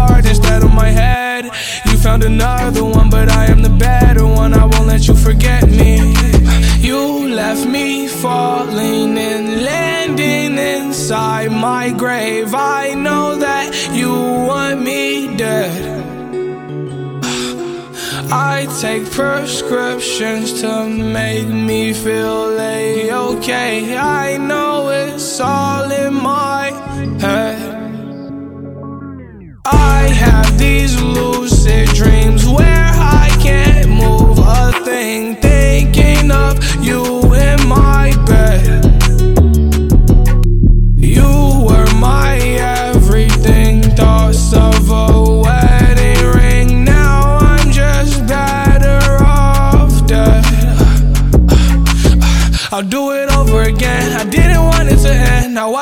take 18.86 19.10
prescriptions 19.10 20.62
to 20.62 20.88
make 20.88 21.48
me 21.48 21.92
feel 21.92 22.60
a-okay. 22.60 23.98
I 23.98 24.38
know 24.38 24.90
it's 24.90 25.40
all 25.40 25.90
in 26.04 26.14
my 26.14 26.66
head. 27.20 27.58
I 29.66 30.02
have 30.24 30.50
these 30.60 30.94
lucid 31.02 31.55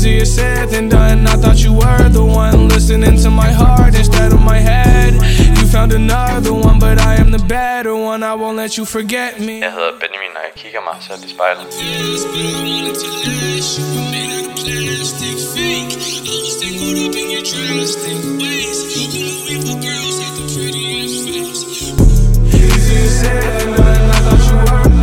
easier 0.00 0.24
said 0.24 0.70
than 0.70 0.88
done. 0.88 1.26
I 1.26 1.36
thought 1.36 1.62
you 1.62 1.72
were 1.74 2.08
the 2.08 2.24
one 2.24 2.68
listening 2.68 3.16
to 3.18 3.30
my 3.30 3.50
heart 3.52 3.94
instead 3.94 4.32
of 4.32 4.40
my 4.40 4.58
head. 4.58 5.12
You 5.58 5.66
found 5.66 5.92
another 5.92 6.54
one, 6.54 6.78
but 6.78 6.98
I 6.98 7.16
am 7.16 7.30
the 7.30 7.44
better 7.48 7.94
one. 7.94 8.22
I 8.22 8.34
won't 8.34 8.56
let 8.56 8.78
you 8.78 8.86
forget 8.86 9.38
me. 9.40 9.60
Jeg 9.60 9.72
hedder 9.72 9.92
Benjamin, 10.00 10.32
og 10.36 10.42
jeg 10.46 10.54
kigger 10.56 10.80
mig 10.80 10.96
selv 11.00 11.20
er 11.22 11.26
i 11.26 11.30
spejlet. 11.30 11.66
Easier 22.52 23.08
said 23.20 23.50
than 23.58 23.76
done. 23.76 24.10
I 24.10 24.18
thought 24.24 24.42
you 24.50 24.56
were 24.56 24.99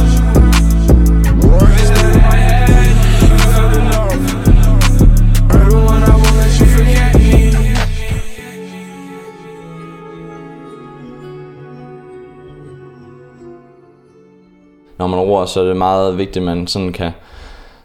Når 14.97 15.07
man 15.07 15.19
roer, 15.19 15.45
så 15.45 15.61
er 15.61 15.67
det 15.67 15.77
meget 15.77 16.17
vigtigt, 16.17 16.37
at 16.37 16.43
man 16.43 16.67
sådan 16.67 16.93
kan 16.93 17.11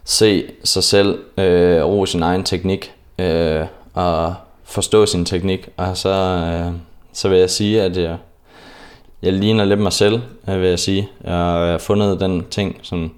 se 0.03 0.43
sig 0.63 0.83
selv, 0.83 1.19
øh, 1.37 1.85
ro 1.85 2.05
sin 2.05 2.23
egen 2.23 2.43
teknik, 2.43 2.93
øh, 3.19 3.65
og 3.93 4.33
forstå 4.63 5.05
sin 5.05 5.25
teknik. 5.25 5.69
Og 5.77 5.97
så, 5.97 6.09
øh, 6.09 6.73
så 7.13 7.29
vil 7.29 7.39
jeg 7.39 7.49
sige, 7.49 7.81
at 7.81 7.97
jeg, 7.97 8.17
jeg 9.21 9.33
ligner 9.33 9.65
lidt 9.65 9.79
mig 9.79 9.93
selv, 9.93 10.21
øh, 10.49 10.61
vil 10.61 10.69
jeg 10.69 10.79
sige. 10.79 11.09
Jeg 11.23 11.33
har 11.33 11.77
fundet 11.77 12.19
den 12.19 12.45
ting, 12.51 12.79
som, 12.81 13.11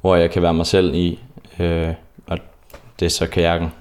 hvor 0.00 0.16
jeg 0.16 0.30
kan 0.30 0.42
være 0.42 0.54
mig 0.54 0.66
selv 0.66 0.94
i, 0.94 1.18
øh, 1.60 1.88
og 2.26 2.38
det 3.00 3.06
er 3.06 3.10
så 3.10 3.26
kajakken. 3.26 3.72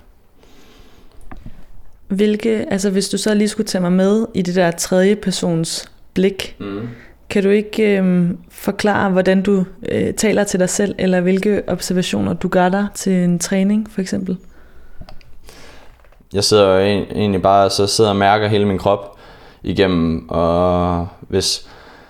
Hvilke, 2.08 2.66
altså 2.72 2.90
hvis 2.90 3.10
du 3.10 3.18
så 3.18 3.34
lige 3.34 3.48
skulle 3.48 3.68
tage 3.68 3.82
mig 3.82 3.92
med 3.92 4.26
i 4.34 4.42
det 4.42 4.56
der 4.56 4.72
tredje 4.72 5.16
persons 5.16 5.92
blik, 6.14 6.56
Mm 6.60 6.88
kan 7.30 7.44
du 7.44 7.50
ikke 7.50 8.00
øh, 8.00 8.30
forklare, 8.50 9.10
hvordan 9.10 9.42
du 9.42 9.66
øh, 9.92 10.14
taler 10.14 10.44
til 10.44 10.60
dig 10.60 10.70
selv, 10.70 10.96
eller 10.98 11.22
hvilke 11.22 11.62
observationer 11.68 12.34
du 12.34 12.48
gør 12.48 12.70
dig 12.70 12.88
til 12.96 13.14
en 13.14 13.40
træning, 13.40 13.92
for 13.92 14.02
eksempel? 14.02 14.38
Jeg 16.34 16.44
sidder 16.44 16.74
jo 16.74 16.80
egentlig 17.12 17.42
bare 17.42 17.70
så 17.70 17.88
sidder 17.88 18.10
og 18.10 18.16
mærker 18.16 18.48
hele 18.48 18.66
min 18.66 18.78
krop 18.78 19.18
igennem, 19.64 20.30
og 20.30 21.08
hvis 21.20 21.70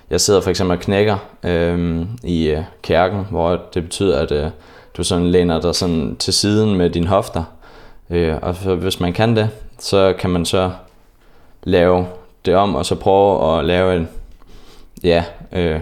jeg 0.10 0.22
sidder 0.22 0.42
for 0.42 0.50
eksempel 0.50 0.78
og 0.78 0.84
knækker 0.84 1.18
øh, 1.44 2.06
i 2.24 2.48
øh, 2.48 2.64
kærken, 2.82 3.26
hvor 3.30 3.62
det 3.74 3.84
betyder, 3.84 4.20
at 4.20 4.32
øh, 4.32 4.50
du 4.98 5.04
sådan 5.04 5.28
læner 5.28 5.62
dig 5.62 5.76
sådan 5.76 6.16
til 6.16 6.34
siden 6.34 6.76
med 6.76 6.90
dine 6.90 7.08
hofter, 7.08 7.44
øh, 8.10 8.36
og 8.42 8.56
så, 8.56 8.76
hvis 8.76 9.00
man 9.00 9.14
kan 9.14 9.36
det, 9.36 9.50
så 9.80 10.14
kan 10.20 10.30
man 10.30 10.46
så 10.46 10.72
lave 11.64 12.06
det 12.46 12.56
om, 12.56 12.76
og 12.76 12.86
så 12.86 12.96
prøve 12.96 13.60
at 13.60 13.66
lave 13.66 13.96
en 13.96 14.08
ja, 15.04 15.24
øh, 15.52 15.80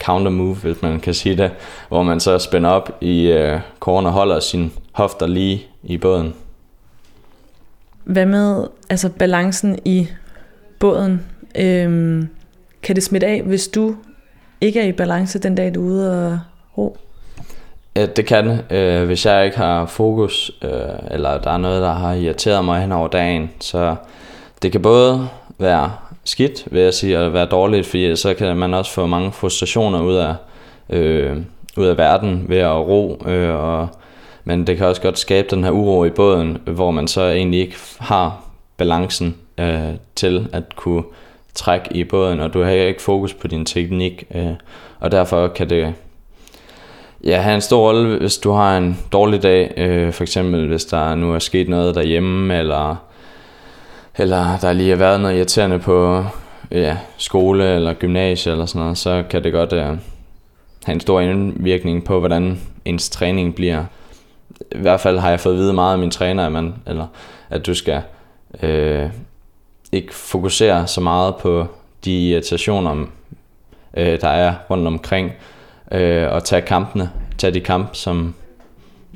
counter 0.00 0.30
move, 0.30 0.54
hvis 0.54 0.82
man 0.82 1.00
kan 1.00 1.14
sige 1.14 1.36
det, 1.36 1.50
hvor 1.88 2.02
man 2.02 2.20
så 2.20 2.38
spænder 2.38 2.70
op 2.70 2.98
i 3.00 3.26
øh, 3.26 3.60
kåren 3.80 4.06
og 4.06 4.12
holder 4.12 4.40
sine 4.40 4.70
hofter 4.92 5.26
lige 5.26 5.66
i 5.82 5.96
båden. 5.96 6.34
Hvad 8.04 8.26
med 8.26 8.66
altså 8.90 9.08
balancen 9.08 9.78
i 9.84 10.08
båden? 10.80 11.20
Øhm, 11.58 12.28
kan 12.82 12.96
det 12.96 13.04
smitte 13.04 13.26
af, 13.26 13.42
hvis 13.42 13.68
du 13.68 13.96
ikke 14.60 14.80
er 14.80 14.84
i 14.84 14.92
balance 14.92 15.38
den 15.38 15.54
dag, 15.54 15.74
du 15.74 15.80
er 15.80 15.92
ude 15.92 16.32
og 16.32 16.38
ro? 16.78 16.96
Ja, 17.96 18.06
det 18.06 18.26
kan 18.26 18.46
det. 18.46 18.64
Øh, 18.70 19.04
hvis 19.04 19.26
jeg 19.26 19.44
ikke 19.44 19.56
har 19.56 19.86
fokus, 19.86 20.50
øh, 20.62 20.70
eller 21.10 21.40
der 21.40 21.50
er 21.50 21.58
noget, 21.58 21.82
der 21.82 21.92
har 21.92 22.12
irriteret 22.12 22.64
mig 22.64 22.80
hen 22.80 22.92
over 22.92 23.08
dagen, 23.08 23.50
så 23.60 23.96
det 24.62 24.72
kan 24.72 24.82
både 24.82 25.28
være 25.58 25.92
skidt, 26.24 26.64
vil 26.70 26.82
jeg 26.82 26.94
sige, 26.94 27.18
at 27.18 27.32
være 27.32 27.46
dårligt, 27.46 27.86
fordi 27.86 28.16
så 28.16 28.34
kan 28.34 28.56
man 28.56 28.74
også 28.74 28.92
få 28.92 29.06
mange 29.06 29.32
frustrationer 29.32 30.02
ud 30.02 30.14
af, 30.14 30.34
øh, 30.90 31.36
ud 31.76 31.86
af 31.86 31.98
verden 31.98 32.44
ved 32.48 32.58
at 32.58 32.76
ro, 32.76 33.22
øh, 33.26 33.54
og, 33.54 33.88
men 34.44 34.66
det 34.66 34.76
kan 34.76 34.86
også 34.86 35.02
godt 35.02 35.18
skabe 35.18 35.48
den 35.50 35.64
her 35.64 35.70
uro 35.70 36.04
i 36.04 36.10
båden, 36.10 36.58
hvor 36.64 36.90
man 36.90 37.08
så 37.08 37.22
egentlig 37.22 37.60
ikke 37.60 37.76
har 37.98 38.44
balancen 38.76 39.36
øh, 39.58 39.90
til 40.14 40.48
at 40.52 40.76
kunne 40.76 41.02
trække 41.54 41.88
i 41.96 42.04
båden, 42.04 42.40
og 42.40 42.54
du 42.54 42.62
har 42.62 42.70
ikke 42.70 43.02
fokus 43.02 43.34
på 43.34 43.48
din 43.48 43.66
teknik, 43.66 44.24
øh, 44.34 44.52
og 45.00 45.12
derfor 45.12 45.48
kan 45.48 45.70
det 45.70 45.94
ja, 47.24 47.40
have 47.40 47.54
en 47.54 47.60
stor 47.60 47.88
rolle, 47.88 48.18
hvis 48.18 48.38
du 48.38 48.50
har 48.50 48.78
en 48.78 48.98
dårlig 49.12 49.42
dag, 49.42 49.74
øh, 49.76 50.12
for 50.12 50.22
eksempel 50.22 50.66
hvis 50.66 50.84
der 50.84 51.14
nu 51.14 51.34
er 51.34 51.38
sket 51.38 51.68
noget 51.68 51.94
derhjemme, 51.94 52.58
eller, 52.58 52.96
eller 54.18 54.58
der 54.58 54.72
lige 54.72 54.90
har 54.90 54.96
været 54.96 55.20
noget 55.20 55.36
irriterende 55.36 55.78
på 55.78 56.24
ja, 56.70 56.96
skole 57.16 57.74
eller 57.74 57.94
gymnasie 57.94 58.52
eller 58.52 58.66
sådan 58.66 58.82
noget, 58.82 58.98
så 58.98 59.24
kan 59.30 59.44
det 59.44 59.52
godt 59.52 59.72
uh, 59.72 59.78
have 59.78 60.94
en 60.94 61.00
stor 61.00 61.20
indvirkning 61.20 62.04
på, 62.04 62.18
hvordan 62.18 62.60
ens 62.84 63.10
træning 63.10 63.54
bliver. 63.54 63.84
I 64.72 64.78
hvert 64.78 65.00
fald 65.00 65.18
har 65.18 65.30
jeg 65.30 65.40
fået 65.40 65.52
at 65.54 65.58
vide 65.58 65.72
meget 65.72 65.92
af 65.92 65.98
min 65.98 66.10
træner, 66.10 66.46
at, 66.46 66.52
man, 66.52 66.74
eller, 66.86 67.06
at 67.50 67.66
du 67.66 67.74
skal 67.74 68.02
øh, 68.62 69.10
ikke 69.92 70.14
fokusere 70.14 70.86
så 70.86 71.00
meget 71.00 71.36
på 71.36 71.66
de 72.04 72.28
irritationer, 72.28 73.06
øh, 73.96 74.20
der 74.20 74.28
er 74.28 74.54
rundt 74.70 74.86
omkring, 74.86 75.32
øh, 75.92 76.32
og 76.32 76.44
tage 76.44 76.62
kampene, 76.62 77.10
tage 77.38 77.54
de 77.54 77.60
kamp, 77.60 77.94
som, 77.94 78.34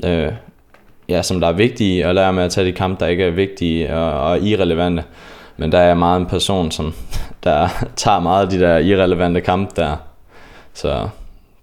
øh, 0.05 0.33
ja, 1.09 1.23
som 1.23 1.41
der 1.41 1.49
er 1.49 1.53
vigtige, 1.53 2.09
og 2.09 2.15
lære 2.15 2.33
med 2.33 2.43
at 2.43 2.51
tage 2.51 2.67
de 2.67 2.73
kampe, 2.73 3.05
der 3.05 3.11
ikke 3.11 3.25
er 3.25 3.31
vigtige 3.31 3.95
og, 3.95 4.31
og 4.31 4.41
irrelevante. 4.41 5.05
Men 5.57 5.73
der 5.73 5.79
er 5.79 5.87
jeg 5.87 5.99
meget 5.99 6.21
en 6.21 6.27
person, 6.27 6.71
som 6.71 6.95
der 7.45 7.69
tager 7.97 8.21
meget 8.21 8.45
af 8.45 8.51
de 8.51 8.61
der 8.61 8.79
irrelevante 8.79 9.41
kampe 9.41 9.73
der. 9.77 9.97
Så 10.75 11.09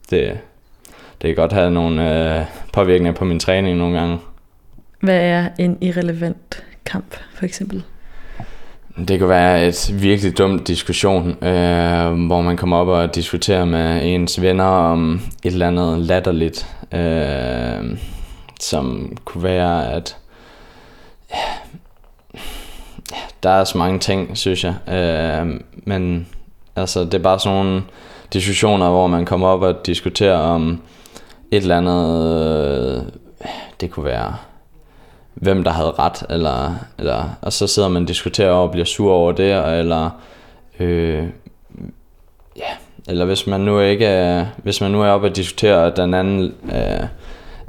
det, 0.10 0.38
det 1.21 1.27
kan 1.27 1.36
godt 1.36 1.53
have 1.53 1.71
nogle 1.71 2.36
øh, 2.39 2.45
påvirkninger 2.73 3.13
på 3.13 3.25
min 3.25 3.39
træning 3.39 3.77
nogle 3.77 3.99
gange. 3.99 4.17
Hvad 4.99 5.19
er 5.21 5.49
en 5.60 5.77
irrelevant 5.81 6.63
kamp, 6.86 7.15
for 7.34 7.45
eksempel? 7.45 7.84
Det 9.08 9.19
kan 9.19 9.29
være 9.29 9.67
et 9.67 9.91
virkelig 9.93 10.38
dumt 10.38 10.67
diskussion, 10.67 11.29
øh, 11.43 12.25
hvor 12.27 12.41
man 12.41 12.58
kommer 12.58 12.77
op 12.77 12.88
og 12.88 13.15
diskuterer 13.15 13.65
med 13.65 13.99
ens 14.03 14.41
venner 14.41 14.63
om 14.63 15.21
et 15.43 15.51
eller 15.51 15.67
andet 15.67 15.99
latterligt, 15.99 16.67
øh, 16.93 17.97
som 18.59 19.17
kunne 19.25 19.43
være, 19.43 19.91
at 19.91 20.17
ja, 21.31 21.37
der 23.43 23.49
er 23.49 23.63
så 23.63 23.77
mange 23.77 23.99
ting, 23.99 24.37
synes 24.37 24.63
jeg. 24.63 24.75
Øh, 24.93 25.61
men 25.73 26.27
altså, 26.75 27.03
det 27.03 27.13
er 27.13 27.19
bare 27.19 27.39
sådan 27.39 27.57
nogle 27.57 27.83
diskussioner, 28.33 28.89
hvor 28.89 29.07
man 29.07 29.25
kommer 29.25 29.47
op 29.47 29.61
og 29.61 29.85
diskuterer 29.85 30.37
om 30.37 30.81
et 31.51 31.61
eller 31.61 31.77
andet, 31.77 32.35
øh, 32.97 33.03
det 33.81 33.91
kunne 33.91 34.05
være 34.05 34.35
hvem 35.35 35.63
der 35.63 35.71
havde 35.71 35.91
ret, 35.91 36.23
eller, 36.29 36.75
eller, 36.97 37.37
og 37.41 37.53
så 37.53 37.67
sidder 37.67 37.89
man 37.89 38.01
og 38.01 38.07
diskuterer 38.07 38.51
og 38.51 38.71
bliver 38.71 38.85
sur 38.85 39.13
over 39.13 39.31
det, 39.31 39.79
eller, 39.79 40.09
øh, 40.79 41.23
ja, 42.57 42.71
eller 43.07 43.25
hvis 43.25 43.47
man 43.47 43.61
nu 43.61 43.79
ikke 43.79 44.05
er, 44.05 44.45
hvis 44.57 44.81
man 44.81 44.91
nu 44.91 45.01
er 45.01 45.09
oppe 45.09 45.27
og 45.27 45.35
diskuterer, 45.35 45.85
at 45.85 45.97
den 45.97 46.13
anden 46.13 46.53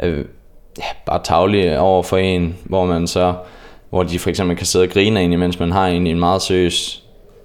øh, 0.03 0.25
ja, 0.79 0.85
bare 1.07 1.21
taglige 1.25 1.81
over 1.81 2.03
for 2.03 2.17
en, 2.17 2.57
hvor 2.65 2.87
man 2.87 3.07
så, 3.07 3.35
hvor 3.91 4.03
de 4.03 4.19
for 4.19 4.31
eksempel 4.31 4.57
kan 4.57 4.67
sidde 4.67 4.85
og 4.85 4.91
grine 4.91 5.25
ind, 5.25 5.37
mens 5.37 5.59
man 5.59 5.73
har 5.73 5.87
en, 5.87 6.07
en 6.07 6.19
meget 6.19 6.43
seriøs 6.43 7.03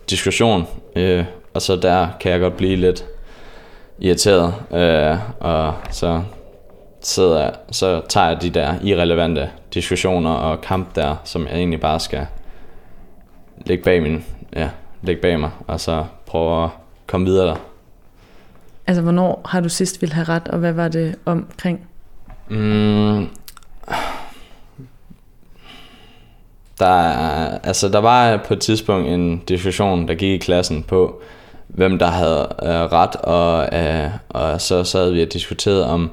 diskussion, 0.10 0.68
øh, 0.96 1.26
og 1.54 1.62
så 1.62 1.76
der 1.76 2.08
kan 2.20 2.32
jeg 2.32 2.40
godt 2.40 2.58
blive 2.58 2.76
lidt 2.76 3.06
irriteret, 4.00 4.54
øh, 4.72 5.18
og 5.40 5.74
så 5.92 6.22
sidder 7.02 7.42
jeg, 7.44 7.54
så 7.72 8.02
tager 8.10 8.28
jeg 8.28 8.42
de 8.42 8.50
der 8.50 8.74
irrelevante 8.84 9.50
diskussioner 9.74 10.32
og 10.32 10.62
kamp 10.62 10.96
der, 10.96 11.16
som 11.24 11.48
jeg 11.48 11.56
egentlig 11.56 11.80
bare 11.80 12.00
skal 12.00 12.28
lægge 13.66 13.84
bag 13.84 14.02
min, 14.02 14.26
ja, 14.56 14.70
lægge 15.02 15.22
bag 15.22 15.40
mig, 15.40 15.50
og 15.68 15.80
så 15.80 16.06
prøve 16.26 16.64
at 16.64 16.70
komme 17.08 17.26
videre 17.26 17.48
der. 17.48 17.56
Altså, 18.88 19.02
hvornår 19.02 19.42
har 19.46 19.62
du 19.62 19.70
sidst 19.70 20.02
ville 20.02 20.16
have 20.16 20.26
ret, 20.26 20.48
og 20.48 20.60
hvad 20.60 20.74
var 20.74 20.88
det 20.88 21.16
omkring? 21.26 21.88
Mm, 22.52 23.28
der, 26.80 26.94
altså, 27.64 27.90
der 27.90 28.00
var 28.00 28.38
på 28.38 28.54
et 28.54 28.60
tidspunkt 28.60 29.08
en 29.08 29.38
diskussion, 29.38 30.08
der 30.08 30.14
gik 30.14 30.30
i 30.30 30.38
klassen 30.38 30.84
på, 30.84 31.22
hvem 31.68 32.00
der 32.00 32.08
havde 32.08 32.48
øh, 32.64 32.70
ret, 32.70 33.16
og, 33.16 33.80
øh, 33.80 34.10
og 34.30 34.62
så 34.62 34.84
sad 34.84 35.12
vi 35.12 35.22
og 35.22 35.34
diskuterede 35.34 35.88
om 35.88 36.12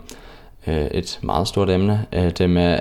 øh, 0.67 0.87
et 0.87 1.19
meget 1.23 1.49
stort 1.49 1.71
emne, 1.71 2.07
øh, 2.13 2.31
det 2.31 2.51
med, 2.51 2.79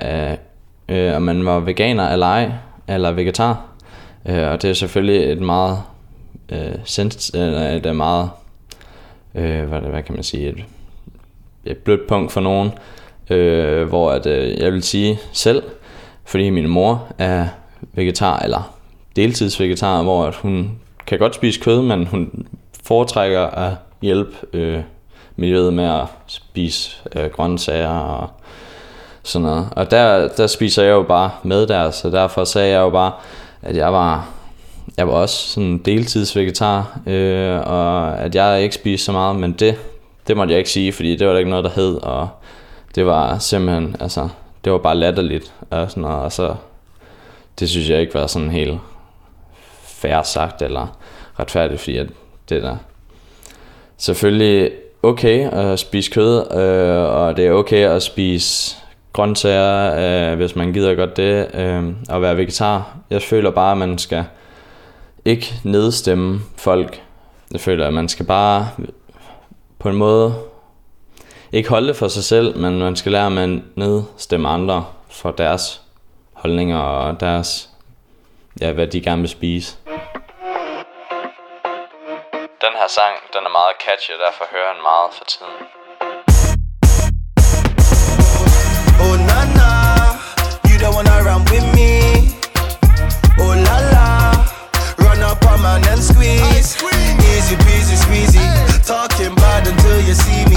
øh, 0.88 0.98
øh, 0.98 1.16
om 1.16 1.22
man 1.22 1.46
var 1.46 1.60
veganer 1.60 2.08
eller 2.08 2.26
ej, 2.26 2.50
eller 2.88 3.12
vegetar. 3.12 3.64
Øh, 4.26 4.48
og 4.48 4.62
det 4.62 4.70
er 4.70 4.74
selvfølgelig 4.74 5.32
et 5.32 5.40
meget, 5.40 5.82
øh, 6.48 6.74
sens, 6.84 7.30
eller 7.34 7.70
et 7.70 7.86
øh, 7.86 7.96
meget, 7.96 8.30
øh, 9.34 9.64
hvad, 9.64 9.80
hvad 9.80 10.02
kan 10.02 10.14
man 10.14 10.24
sige, 10.24 10.48
et, 10.48 10.64
et 11.64 11.76
blødt 11.76 12.06
punkt 12.08 12.32
for 12.32 12.40
nogen, 12.40 12.72
øh, 13.30 13.88
hvor 13.88 14.10
at, 14.10 14.26
øh, 14.26 14.58
jeg 14.58 14.72
vil 14.72 14.82
sige 14.82 15.18
selv, 15.32 15.62
fordi 16.24 16.50
min 16.50 16.68
mor 16.68 17.06
er 17.18 17.46
vegetar, 17.92 18.38
eller 18.38 18.74
deltidsvegetar, 19.16 20.02
hvor 20.02 20.24
at 20.24 20.34
hun 20.34 20.70
kan 21.06 21.18
godt 21.18 21.34
spise 21.34 21.60
kød, 21.60 21.82
men 21.82 22.06
hun 22.06 22.46
foretrækker 22.84 23.40
at 23.40 23.72
hjælpe 24.02 24.36
øh, 24.52 24.80
miljøet 25.36 25.72
med 25.72 25.84
at 25.84 26.06
spise 26.26 26.96
øh, 27.16 27.30
grøntsager 27.30 27.98
og 27.98 28.28
sådan 29.22 29.46
noget. 29.46 29.68
Og 29.76 29.90
der, 29.90 30.28
der 30.28 30.46
spiser 30.46 30.82
jeg 30.82 30.90
jo 30.90 31.02
bare 31.02 31.30
med 31.42 31.66
der, 31.66 31.90
så 31.90 32.10
derfor 32.10 32.44
sagde 32.44 32.72
jeg 32.72 32.80
jo 32.80 32.90
bare, 32.90 33.12
at 33.62 33.76
jeg 33.76 33.92
var, 33.92 34.28
jeg 34.96 35.08
var 35.08 35.12
også 35.12 35.48
sådan 35.48 35.78
deltidsvegetar, 35.78 37.00
øh, 37.06 37.60
og 37.60 38.18
at 38.18 38.34
jeg 38.34 38.62
ikke 38.62 38.74
spiste 38.74 39.04
så 39.04 39.12
meget, 39.12 39.36
men 39.36 39.52
det, 39.52 39.76
det 40.28 40.36
måtte 40.36 40.52
jeg 40.52 40.58
ikke 40.58 40.70
sige, 40.70 40.92
fordi 40.92 41.16
det 41.16 41.26
var 41.26 41.32
der 41.32 41.38
ikke 41.38 41.50
noget, 41.50 41.64
der 41.64 41.70
hed, 41.70 41.94
og 41.94 42.28
det 42.98 43.06
var 43.06 43.38
simpelthen, 43.38 43.96
altså, 44.00 44.28
det 44.64 44.72
var 44.72 44.78
bare 44.78 44.96
latterligt, 44.96 45.54
og 45.70 45.90
sådan 45.90 46.00
noget, 46.00 46.16
og 46.16 46.32
så, 46.32 46.54
det 47.58 47.68
synes 47.68 47.90
jeg 47.90 48.00
ikke 48.00 48.14
var 48.14 48.26
sådan 48.26 48.50
helt 48.50 48.78
fair 49.82 50.22
sagt, 50.22 50.62
eller 50.62 50.98
retfærdigt, 51.38 51.80
fordi 51.80 51.96
at 51.96 52.06
det 52.48 52.62
der, 52.62 52.76
selvfølgelig 53.96 54.70
okay 55.02 55.50
at 55.50 55.78
spise 55.78 56.10
kød, 56.10 56.52
øh, 56.52 57.14
og 57.14 57.36
det 57.36 57.46
er 57.46 57.52
okay 57.52 57.86
at 57.86 58.02
spise 58.02 58.76
grøntsager, 59.12 60.30
øh, 60.32 60.36
hvis 60.36 60.56
man 60.56 60.72
gider 60.72 60.94
godt 60.94 61.16
det, 61.16 61.54
øh, 61.54 61.84
og 62.08 62.22
være 62.22 62.36
vegetar. 62.36 62.96
Jeg 63.10 63.22
føler 63.22 63.50
bare, 63.50 63.72
at 63.72 63.78
man 63.78 63.98
skal 63.98 64.24
ikke 65.24 65.54
nedstemme 65.64 66.40
folk. 66.56 67.02
Jeg 67.52 67.60
føler, 67.60 67.86
at 67.86 67.94
man 67.94 68.08
skal 68.08 68.26
bare 68.26 68.68
på 69.78 69.88
en 69.88 69.96
måde 69.96 70.34
ikke 71.52 71.68
holde 71.68 71.88
det 71.88 71.96
for 71.96 72.08
sig 72.08 72.24
selv, 72.24 72.56
men 72.56 72.78
man 72.78 72.96
skal 72.96 73.12
lære 73.12 73.42
at 73.42 73.48
nedstemme 73.76 74.48
andre 74.48 74.86
for 75.10 75.30
deres 75.30 75.80
holdninger 76.32 76.78
og 76.78 77.20
deres, 77.20 77.68
ja, 78.60 78.72
hvad 78.72 78.86
de 78.86 79.00
gerne 79.00 79.20
vil 79.20 79.30
spise. 79.30 79.76
Den 82.64 82.72
her 82.80 82.88
sang, 82.88 83.14
den 83.32 83.42
er 83.48 83.52
meget 83.60 83.74
catchy, 83.86 84.10
og 84.10 84.20
derfor 84.26 84.44
hører 84.54 84.72
den 84.72 84.82
meget 84.82 85.10
for 85.18 85.24
tiden. 85.32 85.56
Oh 89.04 89.16
na 89.30 89.40
na, 89.58 89.72
you 90.68 90.76
don't 90.82 90.94
wanna 90.96 91.16
run 91.28 91.42
with 91.52 91.66
me. 91.76 91.92
Oh 93.42 93.54
la 93.66 93.76
la, 93.94 94.08
run 95.04 95.20
up 95.30 95.44
on 95.50 95.58
man 95.64 95.82
and 95.92 96.02
squeeze. 96.10 96.70
Easy 97.32 97.56
peasy 97.64 97.96
squeezy, 98.04 98.44
talking 98.90 99.34
bad 99.42 99.66
until 99.70 99.98
you 100.08 100.14
see 100.14 100.42
man 100.42 100.47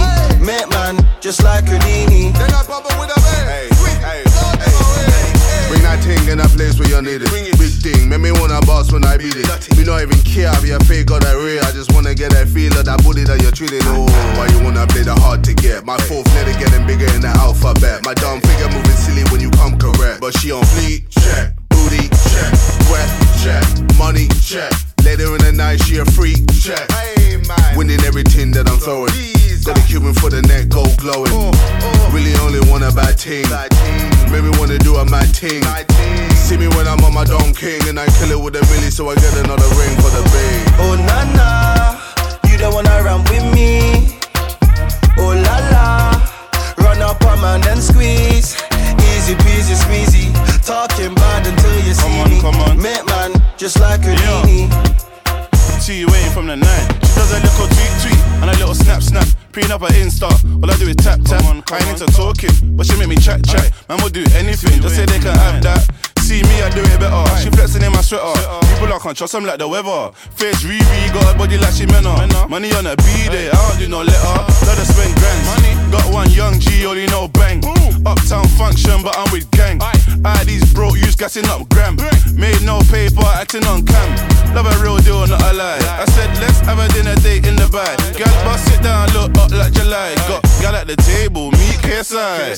just 1.21 1.43
like 1.43 1.69
Houdini. 1.69 2.33
Hey, 3.45 3.69
hey, 4.01 4.25
hey. 4.25 5.31
Bring 5.69 5.85
that 5.85 6.01
thing 6.01 6.27
in 6.27 6.41
a 6.41 6.49
place 6.49 6.79
where 6.81 6.89
you 6.89 7.01
need 7.01 7.21
it. 7.21 7.29
bring 7.29 7.45
Big 7.61 7.77
thing, 7.77 8.09
make 8.09 8.19
me 8.19 8.31
wanna 8.33 8.59
boss 8.65 8.91
when 8.91 9.05
I 9.05 9.17
beat 9.17 9.37
it. 9.37 9.45
Me 9.77 9.85
not 9.85 10.01
even 10.01 10.17
care 10.25 10.49
if 10.57 10.65
you're 10.65 10.81
fake 10.89 11.13
or 11.13 11.21
that 11.21 11.37
real. 11.37 11.61
I 11.63 11.71
just 11.71 11.93
wanna 11.93 12.17
get 12.17 12.33
that 12.33 12.49
feel 12.49 12.73
of 12.73 12.85
that 12.89 13.05
booty 13.05 13.23
that 13.23 13.37
you're 13.41 13.53
treating. 13.53 13.85
Oh, 13.93 14.09
why 14.33 14.49
you 14.49 14.59
wanna 14.65 14.85
play 14.87 15.05
the 15.05 15.13
hard 15.13 15.45
to 15.45 15.53
get? 15.53 15.85
My 15.85 15.97
fourth 16.09 16.25
letter 16.33 16.57
getting 16.57 16.85
bigger 16.89 17.07
in 17.13 17.21
the 17.21 17.29
alphabet. 17.29 18.01
My 18.03 18.17
dumb 18.17 18.41
figure 18.41 18.69
moving 18.73 18.97
silly 18.97 19.23
when 19.29 19.39
you 19.39 19.53
come 19.53 19.77
correct. 19.77 20.21
But 20.25 20.33
she 20.41 20.51
on 20.51 20.65
fleek, 20.73 21.05
check. 21.13 21.53
Booty, 21.69 22.09
check. 22.33 22.49
Breath, 22.89 23.13
check. 23.45 23.63
Money, 24.01 24.25
check. 24.41 24.73
Later 25.05 25.37
in 25.37 25.41
the 25.45 25.53
night, 25.53 25.85
she 25.85 26.01
a 26.01 26.05
freak, 26.17 26.49
check. 26.57 26.89
Winning 27.77 28.01
everything 28.01 28.49
that 28.57 28.65
I'm 28.65 28.81
throwing. 28.81 29.40
Got 29.63 29.77
a 29.77 29.81
Cuban 29.85 30.13
for 30.15 30.29
the 30.29 30.41
neck, 30.41 30.69
go 30.69 30.83
glowing. 30.97 31.29
Really 32.09 32.33
only 32.41 32.59
want 32.69 32.83
a 32.83 32.91
bad 32.91 33.17
team. 33.17 33.45
Make 34.33 34.43
me 34.43 34.49
wanna 34.57 34.79
do 34.79 34.95
a 34.97 35.05
mad 35.05 35.29
thing. 35.37 35.61
See 36.33 36.57
me 36.57 36.67
when 36.73 36.87
I'm 36.87 36.99
on 37.05 37.13
my 37.13 37.23
Don 37.23 37.53
King 37.53 37.79
and 37.87 37.99
I 37.99 38.07
kill 38.17 38.31
it 38.31 38.41
with 38.41 38.55
a 38.57 38.63
Billy, 38.73 38.89
so 38.89 39.09
I 39.09 39.15
get 39.15 39.33
another 39.37 39.69
ring 39.77 39.93
for 40.01 40.09
the 40.09 40.23
bay. 40.33 40.53
Oh 40.81 40.97
na 40.97 41.19
na, 41.37 41.47
you 42.49 42.57
don't 42.57 42.73
wanna 42.73 43.03
run 43.05 43.21
with 43.29 43.45
me. 43.53 44.17
Oh 45.21 45.29
la 45.29 45.55
la, 45.69 46.17
run 46.81 47.01
up 47.01 47.21
on 47.25 47.39
man 47.41 47.61
and 47.69 47.81
squeeze. 47.83 48.57
Easy 49.13 49.35
peasy 49.45 49.77
squeezy, 49.77 50.33
talking 50.65 51.13
bad 51.13 51.45
until 51.45 51.75
you 51.85 51.93
see 51.93 52.01
Come 52.01 52.19
on, 52.19 52.29
me. 52.29 52.41
come 52.41 52.57
on. 52.65 52.81
Make 52.81 53.05
man 53.13 53.31
just 53.57 53.79
like 53.79 54.03
a 54.05 54.11
Yeah. 54.11 54.41
genie. 54.41 54.69
See 55.79 55.99
you 56.01 56.07
waiting 56.07 56.31
from 56.33 56.47
the 56.47 56.55
night. 56.57 56.85
She 57.05 57.13
does 57.13 57.31
a 57.31 57.39
little 57.39 57.67
tweet 57.67 57.93
tweet 58.01 58.21
and 58.41 58.49
a 58.49 58.53
little 58.57 58.73
snap 58.75 59.03
snap. 59.03 59.27
Preen 59.51 59.69
up 59.69 59.81
her 59.81 59.87
Insta. 59.87 60.31
All 60.63 60.71
I 60.71 60.77
do 60.77 60.87
is 60.87 60.95
tap 60.95 61.19
tap. 61.25 61.43
On, 61.45 61.61
I 61.71 61.77
ain't 61.83 61.99
into 61.99 62.07
talking, 62.15 62.51
but 62.77 62.85
she 62.85 62.97
make 62.97 63.09
me 63.09 63.17
chat 63.17 63.43
chat. 63.43 63.73
Man 63.89 63.99
will 64.01 64.09
do 64.09 64.23
anything, 64.35 64.81
just 64.81 64.95
say 64.95 65.05
they 65.05 65.19
can 65.19 65.35
have 65.35 65.61
that. 65.63 65.83
See 66.23 66.39
me, 66.43 66.63
I 66.63 66.69
do 66.69 66.79
it 66.79 66.99
better. 66.99 67.37
She 67.43 67.49
flexing 67.49 67.83
in 67.83 67.91
my 67.91 67.99
sweater. 67.99 68.31
People 68.79 68.95
I 68.95 68.99
can't 69.03 69.17
trust, 69.17 69.35
I'm 69.35 69.43
like 69.43 69.59
the 69.59 69.67
weather. 69.67 70.15
Face 70.39 70.63
Riri, 70.63 71.11
got 71.11 71.35
a 71.35 71.37
body 71.37 71.57
like 71.57 71.73
she 71.73 71.85
menna. 71.85 72.47
Money 72.47 72.71
on 72.71 72.87
a 72.87 72.95
B 72.95 73.03
day, 73.27 73.49
I 73.51 73.57
don't 73.67 73.79
do 73.79 73.87
no 73.89 73.99
letter. 73.99 74.35
Let 74.63 74.79
her 74.79 74.87
spend 74.87 75.19
grand. 75.19 75.91
Got 75.91 76.07
one 76.13 76.31
young 76.31 76.57
G, 76.59 76.85
only 76.85 77.07
know 77.07 77.27
bang. 77.27 77.59
Uptown 78.05 78.47
function, 78.55 79.03
but 79.03 79.17
I'm 79.17 79.27
with 79.33 79.51
gang. 79.51 79.81
I 80.23 80.43
these 80.45 80.63
broke 80.73 80.95
youths 80.95 81.15
gassing 81.15 81.45
up 81.47 81.67
gram. 81.69 81.97
Made 82.35 82.63
no 82.63 82.79
paper, 82.87 83.27
acting 83.35 83.65
on 83.65 83.83
cam. 83.85 84.55
Love 84.55 84.67
a 84.67 84.83
real 84.83 84.97
deal, 84.99 85.27
not 85.27 85.41
a 85.43 85.53
lie. 85.53 85.79
I 85.83 86.05
said, 86.05 86.29
let's 86.39 86.59
have 86.61 86.79
a 86.79 86.87
dinner 86.93 87.15
date 87.19 87.45
in 87.45 87.55
the 87.55 87.67
bag. 87.67 87.97
Gal, 88.15 88.31
bust 88.45 88.65
sit 88.67 88.81
down, 88.81 89.09
look 89.11 89.33
up 89.41 89.51
like 89.51 89.73
July. 89.73 90.15
Got 90.27 90.43
gal 90.61 90.75
at 90.75 90.87
the 90.87 90.95
table, 90.95 91.51
meet 91.51 91.77
KSI. 91.81 92.57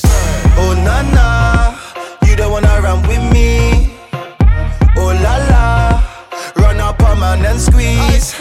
Oh 0.58 0.74
na 0.86 1.02
na, 1.16 1.28
you 2.28 2.36
don't 2.36 2.52
wanna 2.52 2.82
run 2.82 3.02
with 3.08 3.24
me. 3.32 3.96
Oh 4.98 5.12
la 5.26 5.36
la, 5.52 6.04
run 6.58 6.80
up 6.80 7.02
on 7.04 7.20
man 7.20 7.46
and 7.46 7.60
squeeze. 7.60 8.36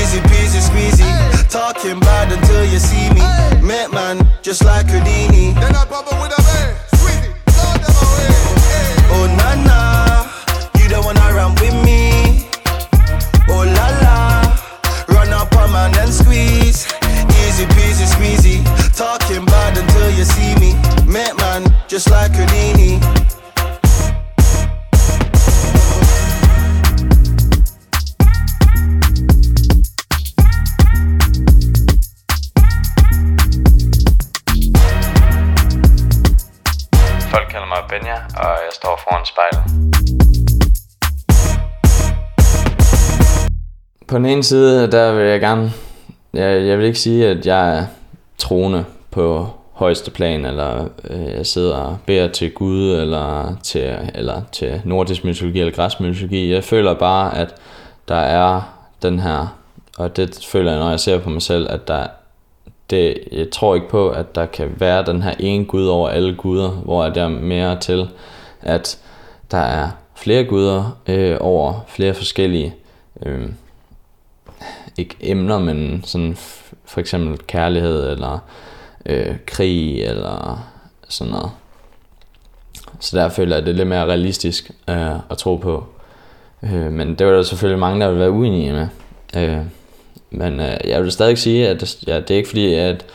Easy 0.00 0.20
peasy 0.30 0.60
squeezy, 0.68 1.08
talking 1.48 2.00
bad 2.00 2.32
until 2.32 2.64
you 2.64 2.78
see 2.78 3.10
me. 3.10 3.22
Make 3.66 3.92
man 3.92 4.16
just 4.42 4.64
like 4.64 4.86
Houdini. 4.86 5.52
Then 5.60 5.74
I 5.76 5.84
pop 5.84 6.12
up 6.12 6.22
with 6.22 6.38
a. 6.38 6.99
ene 44.32 44.44
side, 44.44 44.92
der 44.92 45.12
vil 45.12 45.26
jeg 45.26 45.40
gerne... 45.40 45.72
Jeg, 46.34 46.66
jeg 46.66 46.78
vil 46.78 46.86
ikke 46.86 46.98
sige, 46.98 47.26
at 47.28 47.46
jeg 47.46 47.78
er 47.78 47.84
troende 48.38 48.84
på 49.10 49.48
højeste 49.72 50.10
plan, 50.10 50.44
eller 50.44 50.88
øh, 51.10 51.34
jeg 51.36 51.46
sidder 51.46 51.76
og 51.76 51.98
beder 52.06 52.28
til 52.28 52.50
Gud, 52.50 52.92
eller 52.92 53.56
til, 53.62 53.96
eller 54.14 54.42
til 54.52 54.80
nordisk 54.84 55.24
mytologi, 55.24 55.60
eller 55.60 55.72
græsk 55.72 56.00
mytologi. 56.00 56.52
Jeg 56.52 56.64
føler 56.64 56.94
bare, 56.94 57.38
at 57.38 57.54
der 58.08 58.14
er 58.14 58.60
den 59.02 59.18
her, 59.18 59.56
og 59.98 60.16
det 60.16 60.46
føler 60.48 60.70
jeg, 60.70 60.80
når 60.80 60.90
jeg 60.90 61.00
ser 61.00 61.18
på 61.18 61.30
mig 61.30 61.42
selv, 61.42 61.66
at 61.70 61.88
der 61.88 62.06
det, 62.90 63.18
jeg 63.32 63.50
tror 63.50 63.74
ikke 63.74 63.88
på, 63.88 64.08
at 64.08 64.34
der 64.34 64.46
kan 64.46 64.68
være 64.76 65.06
den 65.06 65.22
her 65.22 65.34
ene 65.38 65.64
Gud 65.64 65.86
over 65.86 66.08
alle 66.08 66.34
guder, 66.34 66.68
hvor 66.68 67.08
der 67.08 67.24
er 67.24 67.28
mere 67.28 67.80
til, 67.80 68.08
at 68.62 68.98
der 69.50 69.58
er 69.58 69.88
flere 70.14 70.44
guder 70.44 70.98
øh, 71.06 71.36
over 71.40 71.84
flere 71.88 72.14
forskellige, 72.14 72.74
øh, 73.26 73.48
ikke 74.96 75.16
emner, 75.20 75.58
men 75.58 76.02
sådan 76.04 76.36
for 76.84 77.00
eksempel 77.00 77.38
kærlighed, 77.46 78.10
eller 78.10 78.38
øh, 79.06 79.36
krig, 79.46 80.02
eller 80.04 80.66
sådan 81.08 81.32
noget. 81.32 81.50
Så 83.00 83.16
der 83.18 83.28
føler 83.28 83.56
jeg, 83.56 83.60
at 83.60 83.66
det 83.66 83.72
er 83.72 83.76
lidt 83.76 83.88
mere 83.88 84.04
realistisk 84.06 84.70
øh, 84.88 85.14
at 85.30 85.38
tro 85.38 85.56
på. 85.56 85.84
Øh, 86.62 86.92
men 86.92 87.14
det 87.14 87.26
var 87.26 87.32
der 87.32 87.42
selvfølgelig 87.42 87.78
mange, 87.80 88.00
der 88.00 88.06
ville 88.08 88.20
være 88.20 88.30
uenige 88.30 88.72
med. 88.72 88.88
Øh, 89.36 89.58
men 90.30 90.60
øh, 90.60 90.76
jeg 90.84 91.02
vil 91.02 91.12
stadig 91.12 91.38
sige, 91.38 91.68
at 91.68 91.96
ja, 92.06 92.20
det 92.20 92.30
er 92.30 92.36
ikke 92.36 92.48
fordi, 92.48 92.74
at, 92.74 93.06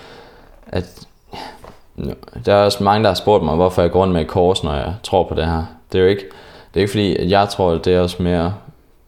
at 0.68 1.08
ja, 1.34 2.12
der 2.46 2.54
er 2.54 2.66
også 2.66 2.84
mange, 2.84 3.04
der 3.04 3.10
har 3.10 3.16
spurgt 3.16 3.44
mig, 3.44 3.56
hvorfor 3.56 3.82
jeg 3.82 3.92
går 3.92 4.02
rundt 4.02 4.14
med 4.14 4.22
et 4.22 4.28
kors, 4.28 4.64
når 4.64 4.74
jeg 4.74 4.94
tror 5.04 5.24
på 5.24 5.36
det 5.36 5.46
her. 5.46 5.64
Det 5.92 5.98
er 5.98 6.04
jo 6.04 6.10
ikke, 6.10 6.26
det 6.74 6.80
er 6.80 6.82
ikke 6.82 6.92
fordi, 6.92 7.16
at 7.16 7.30
jeg 7.30 7.50
tror, 7.50 7.72
at 7.72 7.86
det 7.86 7.96
er 7.96 8.00
også 8.00 8.24
mere 8.24 8.54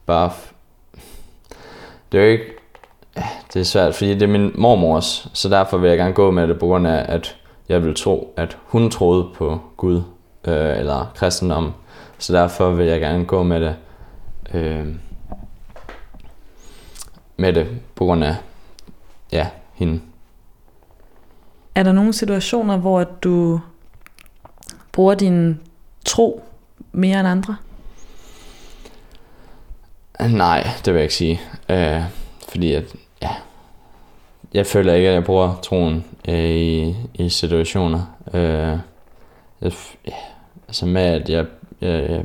bare... 0.06 0.28
f- 0.30 0.52
Det 2.12 2.20
er 2.20 2.24
jo 2.24 2.30
ikke... 2.30 2.44
Det 3.54 3.60
er 3.60 3.64
svært, 3.64 3.94
fordi 3.94 4.14
det 4.14 4.22
er 4.22 4.26
min 4.26 4.52
mormors, 4.54 5.28
så 5.32 5.48
derfor 5.48 5.78
vil 5.78 5.88
jeg 5.88 5.98
gerne 5.98 6.14
gå 6.14 6.30
med 6.30 6.48
det, 6.48 6.58
på 6.58 6.66
grund 6.66 6.86
af, 6.86 7.04
at 7.14 7.36
jeg 7.68 7.84
vil 7.84 7.94
tro, 7.94 8.34
at 8.36 8.58
hun 8.64 8.90
troede 8.90 9.28
på 9.34 9.60
Gud, 9.76 10.02
øh, 10.44 10.78
eller 10.78 11.12
kristendom. 11.14 11.72
Så 12.18 12.32
derfor 12.32 12.70
vil 12.70 12.86
jeg 12.86 13.00
gerne 13.00 13.24
gå 13.24 13.42
med 13.42 13.60
det, 13.60 13.76
øh, 14.54 14.86
med 17.36 17.52
det, 17.52 17.66
på 17.94 18.04
grund 18.04 18.24
af, 18.24 18.36
ja, 19.32 19.46
hende. 19.74 20.00
Er 21.74 21.82
der 21.82 21.92
nogle 21.92 22.12
situationer, 22.12 22.76
hvor 22.76 23.04
du 23.04 23.60
bruger 24.92 25.14
din 25.14 25.60
tro 26.04 26.42
mere 26.92 27.20
end 27.20 27.28
andre? 27.28 27.56
Nej, 30.20 30.66
det 30.84 30.94
vil 30.94 30.98
jeg 30.98 31.02
ikke 31.02 31.14
sige. 31.14 31.40
Øh, 31.68 32.02
fordi 32.48 32.72
at, 32.72 32.94
jeg 34.54 34.66
føler 34.66 34.94
ikke, 34.94 35.08
at 35.08 35.14
jeg 35.14 35.24
bruger 35.24 35.58
troen 35.62 36.04
øh, 36.28 36.50
i, 36.50 36.96
i 37.14 37.28
situationer. 37.28 38.16
Øh, 38.34 38.78
jeg, 39.60 39.72
ja, 40.06 40.14
altså 40.68 40.86
med, 40.86 41.02
at 41.02 41.28
jeg, 41.28 41.46
jeg, 41.80 42.10
jeg 42.10 42.24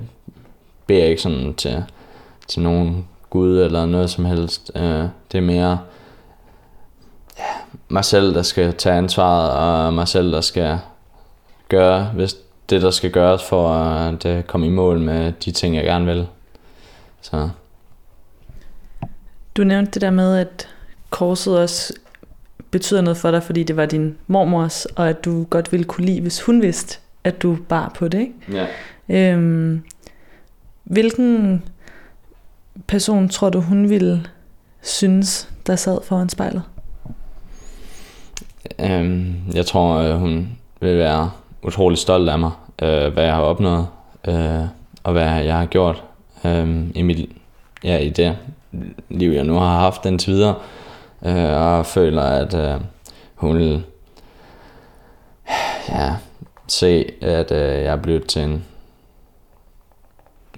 beder 0.88 1.06
ikke 1.06 1.22
sådan 1.22 1.54
til, 1.54 1.84
til 2.48 2.62
nogen 2.62 3.08
Gud 3.30 3.60
eller 3.60 3.86
noget 3.86 4.10
som 4.10 4.26
helst. 4.26 4.72
Øh, 4.76 5.06
det 5.32 5.38
er 5.38 5.42
mere 5.42 5.80
ja, 7.38 7.44
mig 7.90 8.06
selv, 8.06 8.34
der 8.34 8.42
skal 8.42 8.74
tage 8.74 8.96
ansvaret, 8.96 9.52
og 9.52 9.94
mig 9.94 10.08
selv, 10.08 10.32
der 10.32 10.42
skal 10.42 10.80
gøre 11.70 12.04
hvis 12.04 12.36
det, 12.70 12.82
der 12.82 12.92
skal 12.92 13.12
gøres 13.12 13.44
for 13.44 13.70
at 13.70 14.26
øh, 14.26 14.44
komme 14.44 14.68
i 14.68 14.70
mål 14.70 15.00
med 15.00 15.32
de 15.32 15.52
ting, 15.52 15.76
jeg 15.76 15.84
gerne 15.84 16.06
vil. 16.06 16.28
Så 17.22 17.50
Du 19.58 19.64
nævnte 19.64 19.92
det 19.92 20.02
der 20.02 20.12
med, 20.12 20.38
at 20.38 20.70
korset 21.10 21.60
også 21.60 21.94
betyder 22.74 23.02
noget 23.02 23.18
for 23.18 23.32
dig, 23.32 23.44
fordi 23.44 23.64
det 23.64 23.78
var 23.78 23.86
din 23.86 24.16
mormors, 24.28 24.86
og 24.86 25.10
at 25.10 25.26
du 25.26 25.44
godt 25.44 25.72
ville 25.72 25.84
kunne 25.84 26.06
lide, 26.06 26.22
hvis 26.22 26.42
hun 26.42 26.62
vidste, 26.62 27.00
at 27.24 27.42
du 27.42 27.58
bar 27.70 27.92
på 27.96 28.08
det. 28.08 28.20
Ikke? 28.20 28.34
ja. 29.10 29.34
Øhm, 29.34 29.84
hvilken 30.84 31.64
person 32.88 33.30
tror 33.30 33.50
du, 33.50 33.60
hun 33.60 33.90
ville 33.90 34.24
synes, 34.82 35.50
der 35.68 35.76
sad 35.76 36.00
foran 36.04 36.30
spejlet? 36.30 36.64
Øhm, 38.80 39.34
jeg 39.54 39.66
tror, 39.66 39.96
øh, 39.96 40.16
hun 40.16 40.50
vil 40.80 40.98
være 40.98 41.32
utrolig 41.64 41.98
stolt 41.98 42.30
af 42.30 42.40
mig, 42.40 42.52
øh, 42.82 43.14
hvad 43.14 43.24
jeg 43.24 43.34
har 43.34 43.42
opnået, 43.42 43.88
øh, 44.28 44.66
og 45.04 45.12
hvad 45.12 45.44
jeg 45.44 45.58
har 45.58 45.66
gjort 45.66 46.04
øh, 46.46 46.84
i, 46.96 47.02
mit, 47.02 47.30
ja, 47.84 47.98
i 47.98 48.10
det 48.10 48.38
liv, 49.10 49.32
jeg 49.32 49.44
nu 49.44 49.54
har 49.54 49.80
haft 49.80 50.06
indtil 50.06 50.34
videre. 50.34 50.56
Øh, 50.56 50.83
og 51.32 51.86
føler, 51.86 52.22
at 52.22 52.54
øh, 52.54 52.82
hun 53.36 53.58
vil 53.58 53.84
ja, 55.90 56.16
se, 56.68 57.12
at 57.22 57.52
øh, 57.52 57.84
jeg 57.84 57.92
er 57.94 57.96
blevet 57.96 58.28
til 58.28 58.42
en, 58.42 58.66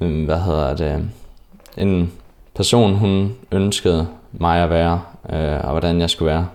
en, 0.02 0.26
hvad 0.26 0.40
hedder 0.40 0.76
det, 0.76 1.10
en 1.78 2.14
person, 2.56 2.96
hun 2.96 3.36
ønskede 3.52 4.08
mig 4.32 4.64
at 4.64 4.70
være, 4.70 5.02
øh, 5.30 5.60
og 5.64 5.72
hvordan 5.72 6.02
jeg 6.02 6.10
skulle 6.10 6.32
være. 6.32 6.48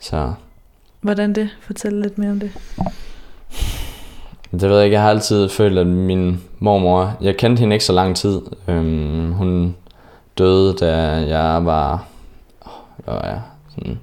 Så 0.00 0.32
Hvordan 1.00 1.32
det? 1.32 1.48
Fortæl 1.60 1.92
lidt 1.92 2.18
mere 2.18 2.30
om 2.30 2.40
det. 2.40 2.52
det 4.50 4.70
ved 4.70 4.76
jeg 4.76 4.84
ikke, 4.84 4.94
jeg 4.94 5.02
har 5.02 5.10
altid 5.10 5.48
følt, 5.48 5.78
at 5.78 5.86
min 5.86 6.42
mormor, 6.58 7.16
jeg 7.20 7.36
kendte 7.36 7.60
hende 7.60 7.74
ikke 7.74 7.84
så 7.84 7.92
lang 7.92 8.16
tid. 8.16 8.42
Øhm, 8.68 9.32
hun 9.32 9.76
døde, 10.38 10.74
da 10.74 10.96
jeg 11.36 11.64
var, 11.64 12.06
hvad 13.04 13.14
var 13.14 13.26
jeg, 13.26 13.40
sådan 13.74 13.98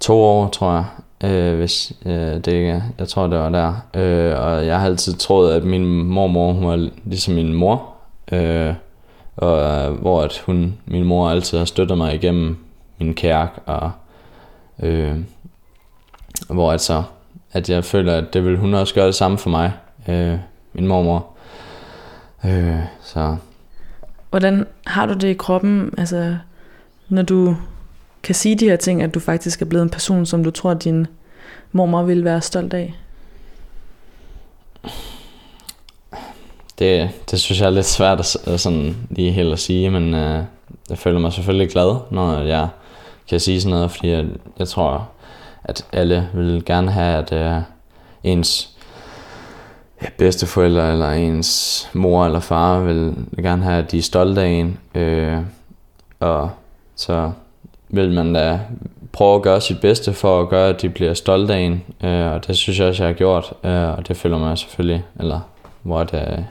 to 0.00 0.22
år, 0.22 0.48
tror 0.48 0.72
jeg. 0.72 0.84
øh, 1.30 1.56
hvis 1.56 1.92
øh, 2.06 2.12
det 2.12 2.46
ikke. 2.46 2.82
Jeg 2.98 3.08
tror, 3.08 3.26
det 3.26 3.38
var 3.38 3.48
der. 3.48 3.74
Øh, 3.94 4.40
og 4.40 4.66
jeg 4.66 4.80
har 4.80 4.86
altid 4.86 5.12
troet, 5.12 5.52
at 5.52 5.64
min 5.64 6.04
mormor, 6.04 6.52
hun 6.52 6.66
var 6.66 6.88
ligesom 7.04 7.34
min 7.34 7.54
mor. 7.54 7.94
Øh, 8.32 8.74
og 9.36 9.60
øh, 9.60 10.00
hvor 10.00 10.22
at 10.22 10.42
hun, 10.46 10.74
min 10.86 11.04
mor 11.04 11.28
altid 11.28 11.58
har 11.58 11.64
støttet 11.64 11.98
mig 11.98 12.14
igennem 12.14 12.56
min 12.98 13.14
kærk, 13.14 13.60
og 13.66 13.90
øh, 14.82 15.16
hvor 16.48 16.72
altså, 16.72 17.02
at 17.52 17.70
jeg 17.70 17.84
føler, 17.84 18.14
at 18.14 18.34
det 18.34 18.44
vil 18.44 18.56
hun 18.56 18.74
også 18.74 18.94
gøre 18.94 19.06
det 19.06 19.14
samme 19.14 19.38
for 19.38 19.50
mig, 19.50 19.72
øh, 20.08 20.38
min 20.72 20.86
mormor. 20.86 21.26
Øh, 22.44 22.80
så 23.02 23.36
Hvordan 24.30 24.66
har 24.86 25.06
du 25.06 25.12
det 25.12 25.28
i 25.28 25.34
kroppen, 25.34 25.94
altså, 25.98 26.36
når 27.08 27.22
du 27.22 27.56
kan 28.22 28.34
sige 28.34 28.54
de 28.54 28.68
her 28.68 28.76
ting, 28.76 29.02
at 29.02 29.14
du 29.14 29.20
faktisk 29.20 29.62
er 29.62 29.66
blevet 29.66 29.82
en 29.82 29.90
person, 29.90 30.26
som 30.26 30.44
du 30.44 30.50
tror, 30.50 30.74
din 30.74 31.06
mormor 31.72 32.02
ville 32.02 32.24
være 32.24 32.40
stolt 32.40 32.74
af? 32.74 32.94
det, 36.80 37.10
det 37.30 37.40
synes 37.40 37.60
jeg 37.60 37.66
er 37.66 37.70
lidt 37.70 37.86
svært 37.86 38.20
at, 38.20 38.60
sådan 38.60 38.96
lige 39.10 39.32
helt 39.32 39.52
at 39.52 39.58
sige, 39.58 39.90
men 39.90 40.14
øh, 40.14 40.44
jeg 40.90 40.98
føler 40.98 41.18
mig 41.18 41.32
selvfølgelig 41.32 41.70
glad, 41.70 41.96
når 42.10 42.38
jeg 42.38 42.68
kan 43.28 43.40
sige 43.40 43.60
sådan 43.60 43.74
noget, 43.76 43.90
fordi 43.90 44.10
jeg, 44.10 44.26
jeg 44.58 44.68
tror, 44.68 45.08
at 45.64 45.86
alle 45.92 46.28
vil 46.34 46.64
gerne 46.64 46.90
have, 46.90 47.18
at 47.18 47.32
øh, 47.32 47.62
ens 48.24 48.70
ja, 50.02 50.06
bedsteforældre 50.18 50.92
eller 50.92 51.10
ens 51.10 51.88
mor 51.92 52.26
eller 52.26 52.40
far 52.40 52.80
vil 52.80 53.14
gerne 53.36 53.62
have, 53.62 53.82
at 53.82 53.90
de 53.90 53.98
er 53.98 54.02
stolte 54.02 54.40
af 54.40 54.48
en, 54.48 54.78
øh, 54.94 55.38
og 56.20 56.50
så 56.96 57.32
vil 57.92 58.12
man 58.12 58.34
da 58.34 58.60
prøve 59.12 59.36
at 59.36 59.42
gøre 59.42 59.60
sit 59.60 59.80
bedste 59.80 60.12
for 60.12 60.40
at 60.40 60.48
gøre, 60.48 60.68
at 60.68 60.82
de 60.82 60.88
bliver 60.88 61.14
stolte 61.14 61.54
af 61.54 61.58
en, 61.58 61.84
øh, 62.04 62.32
og 62.32 62.46
det 62.46 62.56
synes 62.56 62.78
jeg 62.78 62.88
også, 62.88 63.02
jeg 63.02 63.08
har 63.08 63.14
gjort, 63.14 63.52
øh, 63.64 63.98
og 63.98 64.08
det 64.08 64.16
føler 64.16 64.38
mig 64.38 64.58
selvfølgelig, 64.58 65.04
eller 65.20 65.40
hvor 65.82 66.04
det, 66.04 66.46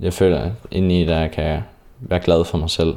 jeg 0.00 0.12
føler 0.12 0.40
at 0.40 0.50
indeni, 0.70 1.06
der 1.06 1.18
jeg 1.18 1.30
kan 1.30 1.62
være 2.00 2.20
glad 2.20 2.44
for 2.44 2.58
mig 2.58 2.70
selv. 2.70 2.96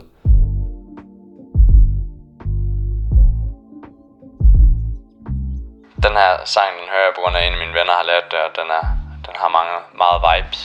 Den 6.05 6.15
her 6.21 6.31
sang, 6.45 6.69
den 6.79 6.87
hører 6.93 7.05
jeg 7.07 7.13
på 7.15 7.21
grund 7.23 7.35
af, 7.35 7.41
at 7.41 7.47
en 7.47 7.53
af 7.53 7.59
mine 7.59 7.77
venner 7.79 7.95
har 7.99 8.05
lært 8.11 8.27
det, 8.31 8.39
og 8.39 8.51
den, 8.59 8.67
er, 8.79 8.85
den 9.27 9.35
har 9.41 9.49
mange, 9.57 9.75
meget 10.01 10.19
vibes. 10.27 10.61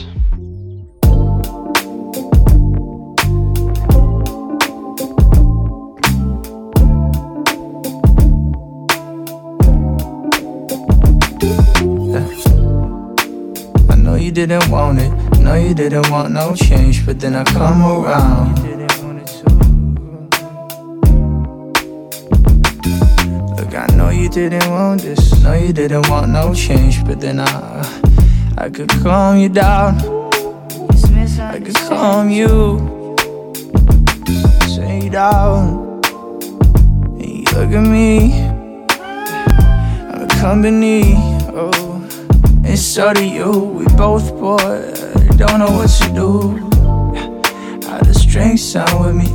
You 14.23 14.31
didn't 14.31 14.71
want 14.71 15.01
it, 15.01 15.11
no 15.41 15.55
you 15.55 15.75
didn't 15.75 16.09
want 16.09 16.33
no 16.33 16.55
change, 16.55 17.05
but 17.05 17.19
then 17.19 17.35
I 17.35 17.43
come 17.43 17.83
around. 17.83 18.57
Look, 23.57 23.75
I 23.75 23.87
know 23.97 24.11
you 24.11 24.29
didn't 24.29 24.71
want 24.71 25.03
this, 25.03 25.43
no 25.43 25.55
you 25.55 25.73
didn't 25.73 26.09
want 26.09 26.31
no 26.31 26.55
change, 26.55 27.05
but 27.05 27.21
then 27.21 27.41
I, 27.41 27.47
I 28.59 28.71
could 28.71 28.91
calm 29.03 29.39
you 29.39 29.49
down. 29.49 29.99
I 31.41 31.59
could 31.59 31.75
calm 31.75 32.31
you, 32.31 33.17
sit 34.69 35.05
you 35.05 35.11
down, 35.11 36.01
and 37.19 37.27
you 37.27 37.45
look 37.53 37.73
at 37.73 37.87
me. 37.87 38.33
I'm 40.09 40.23
a 40.23 40.29
company, 40.41 41.15
so 42.93 43.11
do 43.15 43.25
you, 43.25 43.51
we 43.51 43.87
both 43.97 44.39
bored, 44.39 44.95
don't 45.39 45.61
know 45.61 45.71
what 45.79 45.89
to 45.89 46.13
do. 46.13 46.59
How 47.89 47.99
does 48.01 48.27
drink 48.27 48.59
sound 48.59 49.03
with 49.03 49.15
me? 49.17 49.29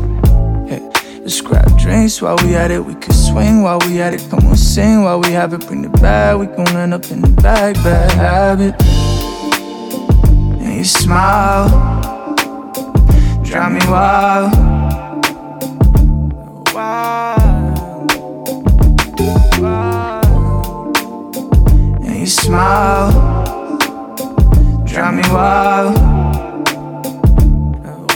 Let's 1.21 1.41
grab 1.41 1.75
drinks 1.79 2.21
while 2.21 2.37
we 2.43 2.55
at 2.55 2.69
it, 2.69 2.85
we 2.85 2.93
could 2.93 3.15
swing 3.15 3.63
while 3.63 3.79
we 3.79 3.99
at 3.99 4.13
it. 4.13 4.21
Come 4.29 4.45
on, 4.45 4.55
sing 4.55 5.01
while 5.01 5.19
we 5.19 5.31
have 5.31 5.53
it, 5.53 5.65
bring 5.65 5.83
it 5.85 5.91
back. 5.93 6.37
We 6.37 6.45
gon' 6.45 6.67
end 6.67 6.93
up 6.93 7.09
in 7.09 7.21
the 7.21 7.29
bag, 7.41 7.73
bad 7.77 8.11
habit. 8.11 8.79
And 10.61 10.77
you 10.77 10.83
smile, 10.83 11.67
drive 13.43 13.71
me 13.71 13.79
wild. 13.89 14.53
Wild, 16.75 18.11
wild 19.59 20.27
and 22.07 22.19
you 22.19 22.27
smile, 22.27 23.11
drive 24.97 25.13
me 25.13 25.21
wild. 25.31 25.95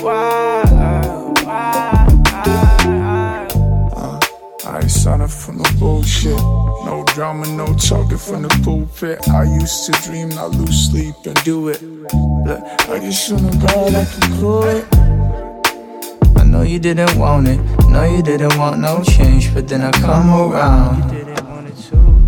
Wild. 0.02 1.38
I 4.66 4.80
ain't 4.82 4.90
sign 4.90 5.22
up 5.22 5.30
for 5.30 5.54
no 5.54 5.64
bullshit. 5.78 6.36
No 6.86 7.06
drama, 7.14 7.46
no 7.56 7.68
talking 7.76 8.18
from 8.18 8.42
the 8.42 8.50
pulpit. 8.64 9.30
I 9.30 9.44
used 9.44 9.86
to 9.86 9.92
dream, 10.02 10.30
not 10.30 10.52
lose 10.56 10.90
sleep 10.90 11.14
and 11.24 11.36
do 11.44 11.70
it. 11.70 11.84
Look, 11.84 12.60
I 12.90 12.98
just 13.00 13.32
wanna 13.32 13.52
go 13.68 13.86
like 13.96 14.10
you 14.18 14.28
could. 14.40 14.84
I 16.40 16.44
know 16.44 16.64
you 16.64 16.80
didn't 16.80 17.16
want 17.16 17.48
it, 17.48 17.60
no 17.90 18.04
you 18.06 18.24
didn't 18.24 18.58
want 18.58 18.80
no 18.80 19.04
change, 19.04 19.54
but 19.54 19.68
then 19.68 19.82
I 19.82 19.92
come 19.92 20.32
around. 20.34 21.14
You 21.14 21.26
didn't 21.26 21.48
want 21.48 21.68
it 21.68 21.78
too. 21.78 22.22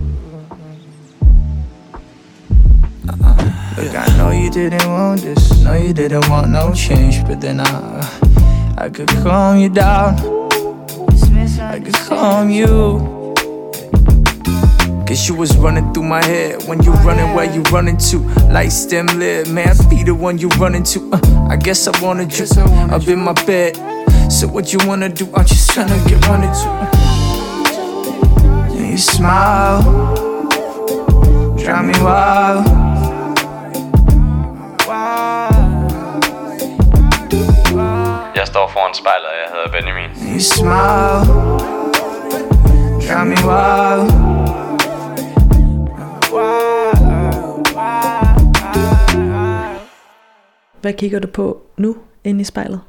Look, 3.77 3.95
I 3.95 4.12
didn't 4.53 4.87
want 4.87 5.21
this, 5.21 5.63
no 5.63 5.73
you 5.73 5.93
didn't 5.93 6.29
want 6.29 6.47
no 6.51 6.71
change, 6.73 7.25
but 7.25 7.41
then 7.41 7.59
I, 7.59 8.75
I 8.77 8.87
could 8.87 9.09
calm 9.09 9.57
you 9.57 9.69
down. 9.69 10.13
I 11.59 11.79
could 11.79 11.95
calm 11.95 12.51
you. 12.51 13.33
Guess 15.07 15.27
you 15.27 15.33
was 15.33 15.57
running 15.57 15.91
through 15.91 16.03
my 16.03 16.23
head 16.23 16.61
when 16.67 16.83
you 16.83 16.91
running 16.91 17.33
where 17.33 17.51
you 17.51 17.63
running 17.63 17.97
to. 17.97 18.19
Lights 18.51 18.85
dim 18.85 19.07
lit, 19.17 19.49
man, 19.49 19.69
I 19.69 19.89
be 19.89 20.03
the 20.03 20.13
one 20.13 20.37
you 20.37 20.49
running 20.49 20.83
to. 20.83 21.09
Uh, 21.11 21.47
I 21.49 21.55
guess 21.55 21.87
I 21.87 21.99
wanted 21.99 22.37
you 22.37 22.45
up 22.91 23.07
in 23.07 23.19
my 23.19 23.33
bed. 23.33 23.75
So 24.31 24.47
what 24.47 24.71
you 24.71 24.77
wanna 24.85 25.09
do? 25.09 25.25
I'm 25.33 25.47
just 25.47 25.71
tryna 25.71 25.97
get 26.07 26.23
running 26.27 26.53
to. 26.61 26.69
And 28.77 28.91
you 28.91 28.97
smile, 28.99 29.81
drive 31.57 31.85
me 31.85 31.93
wild. 32.03 32.92
Står 38.53 38.67
foran 38.67 38.93
spejlet, 38.93 39.27
og 39.31 39.35
jeg 39.41 39.49
hedder 39.53 39.69
Benjamin. 39.77 40.09
You 40.33 40.39
smile, 40.39 41.23
drive 43.05 43.25
me 43.25 43.37
wild. 43.49 44.09
Hvad 50.81 50.93
kigger 50.93 51.19
du 51.19 51.27
på 51.27 51.61
nu 51.77 51.95
inde 52.23 52.41
i 52.41 52.43
spejlet? 52.43 52.81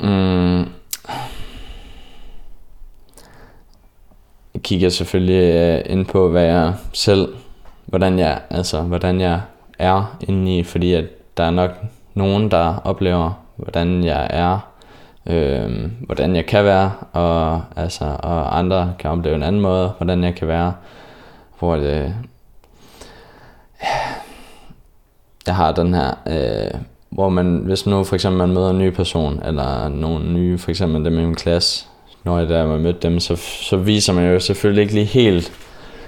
Mm. 0.00 0.58
Jeg 4.54 4.62
kigger 4.62 4.88
selvfølgelig 4.88 5.54
øh, 5.54 5.92
ind 5.92 6.06
på, 6.06 6.28
hvad 6.28 6.44
jeg 6.44 6.74
selv, 6.92 7.28
hvordan 7.86 8.18
jeg, 8.18 8.40
altså, 8.50 8.82
hvordan 8.82 9.20
jeg 9.20 9.40
er 9.78 10.16
inde 10.28 10.58
i, 10.58 10.62
fordi 10.62 10.92
at 10.92 11.04
der 11.36 11.44
er 11.44 11.50
nok 11.50 11.70
nogen, 12.14 12.50
der 12.50 12.76
oplever, 12.84 13.45
hvordan 13.56 14.04
jeg 14.04 14.26
er, 14.30 14.58
øh, 15.26 15.90
hvordan 16.00 16.36
jeg 16.36 16.46
kan 16.46 16.64
være, 16.64 16.92
og, 17.12 17.62
altså, 17.76 18.04
og 18.18 18.58
andre 18.58 18.94
kan 18.98 19.10
opleve 19.10 19.34
en 19.34 19.42
anden 19.42 19.60
måde, 19.60 19.88
hvordan 19.88 20.24
jeg 20.24 20.34
kan 20.34 20.48
være, 20.48 20.74
hvor 21.58 21.76
det, 21.76 22.14
jeg 25.46 25.56
har 25.56 25.72
den 25.72 25.94
her, 25.94 26.14
øh, 26.26 26.80
hvor 27.10 27.28
man, 27.28 27.56
hvis 27.56 27.86
nu 27.86 28.04
for 28.04 28.14
eksempel 28.14 28.38
man 28.38 28.54
møder 28.54 28.70
en 28.70 28.78
ny 28.78 28.90
person, 28.90 29.42
eller 29.44 29.88
nogle 29.88 30.32
nye, 30.32 30.58
for 30.58 30.70
eksempel 30.70 31.04
dem 31.04 31.18
i 31.18 31.24
min 31.24 31.34
klasse, 31.34 31.86
når 32.24 32.38
jeg 32.38 32.48
der 32.48 32.66
har 32.66 32.78
mødt 32.78 33.02
dem, 33.02 33.20
så, 33.20 33.36
så 33.36 33.76
viser 33.76 34.12
man 34.12 34.32
jo 34.32 34.40
selvfølgelig 34.40 34.82
ikke 34.82 34.94
lige 34.94 35.06
helt, 35.06 35.52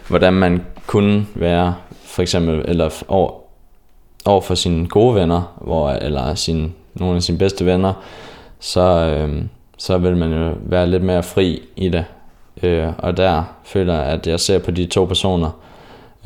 hvordan 0.09 0.33
man 0.33 0.65
kunne 0.87 1.27
være, 1.35 1.75
for 2.05 2.23
eksempel, 2.23 2.65
eller 2.69 3.05
over, 3.09 3.31
over 4.25 4.41
for 4.41 4.55
sine 4.55 4.89
gode 4.89 5.15
venner, 5.15 5.59
hvor, 5.61 5.91
eller 5.91 6.35
sin, 6.35 6.75
nogle 7.01 7.17
af 7.17 7.23
sine 7.23 7.39
bedste 7.39 7.67
venner, 7.67 7.93
så, 8.61 8.81
øh, 8.81 9.43
så 9.79 9.99
vil 9.99 10.17
man 10.17 10.33
jo 10.33 10.55
være 10.63 10.87
lidt 10.87 11.03
mere 11.03 11.23
fri 11.23 11.63
i 11.77 11.89
det. 11.89 12.05
Øh, 12.63 12.89
og 12.99 13.17
der 13.17 13.45
føler 13.65 13.95
jeg, 13.95 14.05
at 14.05 14.27
jeg 14.27 14.41
ser 14.41 14.59
på 14.59 14.71
de 14.71 14.87
to 14.87 15.05
personer, 15.05 15.51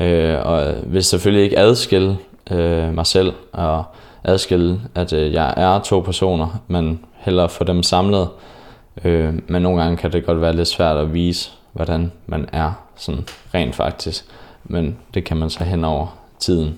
øh, 0.01 0.47
og 0.47 0.75
vil 0.87 1.05
selvfølgelig 1.05 1.45
ikke 1.45 1.59
adskille 1.59 2.19
øh, 2.51 2.95
mig 2.95 3.07
selv, 3.07 3.33
og 3.53 3.85
adskille, 4.25 4.81
at 4.95 5.13
øh, 5.13 5.33
jeg 5.33 5.55
er 5.57 5.81
to 5.81 6.01
personer, 6.01 6.63
men 6.69 7.01
hellere 7.17 7.49
få 7.49 7.65
dem 7.65 7.83
samlet. 7.83 8.29
Øh, 9.05 9.35
men 9.47 9.63
nogle 9.63 9.83
gange 9.83 9.97
kan 9.97 10.13
det 10.13 10.27
godt 10.27 10.41
være 10.41 10.57
lidt 10.57 10.69
svært 10.69 10.97
at 10.97 11.15
vise, 11.15 11.51
hvordan 11.73 12.13
man 12.27 12.49
er 12.53 12.73
sådan 12.97 13.25
rent 13.55 13.75
faktisk. 13.75 14.25
Men 14.65 14.97
det 15.15 15.25
kan 15.25 15.37
man 15.37 15.51
så 15.51 15.65
hen 15.65 15.85
over 15.85 16.19
tiden. 16.39 16.75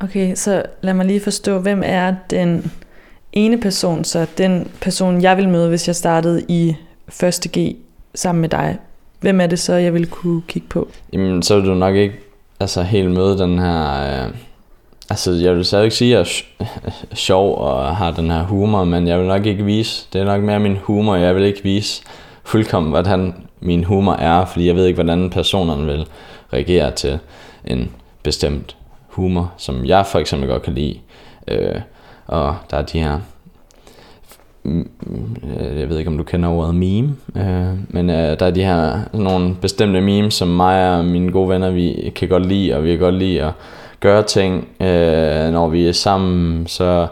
Okay, 0.00 0.34
så 0.34 0.62
lad 0.80 0.94
mig 0.94 1.06
lige 1.06 1.20
forstå, 1.20 1.58
hvem 1.58 1.82
er 1.84 2.14
den 2.30 2.72
ene 3.32 3.60
person, 3.60 4.04
så 4.04 4.26
den 4.38 4.70
person, 4.80 5.22
jeg 5.22 5.36
vil 5.36 5.48
møde, 5.48 5.68
hvis 5.68 5.86
jeg 5.86 5.96
startede 5.96 6.44
i 6.48 6.76
1.G 7.12 7.76
sammen 8.14 8.40
med 8.40 8.48
dig. 8.48 8.78
Hvem 9.20 9.40
er 9.40 9.46
det 9.46 9.58
så, 9.58 9.74
jeg 9.74 9.94
vil 9.94 10.06
kunne 10.06 10.42
kigge 10.48 10.68
på? 10.68 10.88
Jamen, 11.12 11.42
så 11.42 11.56
vil 11.56 11.68
du 11.68 11.74
nok 11.74 11.94
ikke 11.94 12.14
altså, 12.60 12.82
helt 12.82 13.10
møde 13.10 13.38
den 13.38 13.58
her... 13.58 14.02
Øh, 14.24 14.34
altså, 15.10 15.32
jeg 15.32 15.56
vil 15.56 15.64
særlig 15.64 15.84
ikke 15.84 15.96
sige, 15.96 16.18
at 16.18 16.44
jeg 16.60 16.66
er 16.86 16.90
sjov 17.14 17.58
og 17.58 17.96
har 17.96 18.10
den 18.10 18.30
her 18.30 18.42
humor, 18.42 18.84
men 18.84 19.08
jeg 19.08 19.18
vil 19.18 19.26
nok 19.26 19.46
ikke 19.46 19.64
vise... 19.64 20.06
Det 20.12 20.20
er 20.20 20.24
nok 20.24 20.42
mere 20.42 20.60
min 20.60 20.76
humor, 20.76 21.16
jeg 21.16 21.36
vil 21.36 21.44
ikke 21.44 21.62
vise 21.62 22.02
fuldkommen, 22.44 22.90
hvordan 22.90 23.34
min 23.60 23.84
humor 23.84 24.12
er, 24.12 24.44
fordi 24.44 24.66
jeg 24.66 24.76
ved 24.76 24.86
ikke, 24.86 25.02
hvordan 25.02 25.30
personerne 25.30 25.86
vil 25.86 26.06
reagere 26.52 26.90
til 26.90 27.18
en 27.64 27.90
bestemt 28.22 28.76
humor, 29.08 29.52
som 29.56 29.84
jeg 29.84 30.06
for 30.06 30.18
eksempel 30.18 30.48
godt 30.48 30.62
kan 30.62 30.72
lide. 30.72 30.98
Øh, 31.48 31.80
og 32.26 32.56
der 32.70 32.76
er 32.76 32.82
de 32.82 32.98
her 32.98 33.18
mm, 34.62 34.90
mm, 35.00 35.36
jeg 35.78 35.88
ved 35.88 35.98
ikke 35.98 36.10
om 36.10 36.18
du 36.18 36.24
kender 36.24 36.48
ordet 36.48 36.74
meme, 36.74 37.16
øh, 37.36 37.78
men 37.88 38.10
øh, 38.10 38.38
der 38.40 38.46
er 38.46 38.50
de 38.50 38.64
her 38.64 39.00
sådan 39.04 39.20
nogle 39.20 39.54
bestemte 39.54 40.00
memes, 40.00 40.34
som 40.34 40.48
mig 40.48 40.98
og 40.98 41.04
mine 41.04 41.32
gode 41.32 41.48
venner, 41.48 41.70
vi 41.70 42.12
kan 42.16 42.28
godt 42.28 42.46
lide, 42.46 42.76
og 42.76 42.84
vi 42.84 42.90
kan 42.90 42.98
godt 42.98 43.14
lide 43.14 43.42
at 43.42 43.52
gøre 44.00 44.22
ting, 44.22 44.68
øh, 44.80 45.52
når 45.52 45.68
vi 45.68 45.88
er 45.88 45.92
sammen, 45.92 46.66
så 46.66 47.06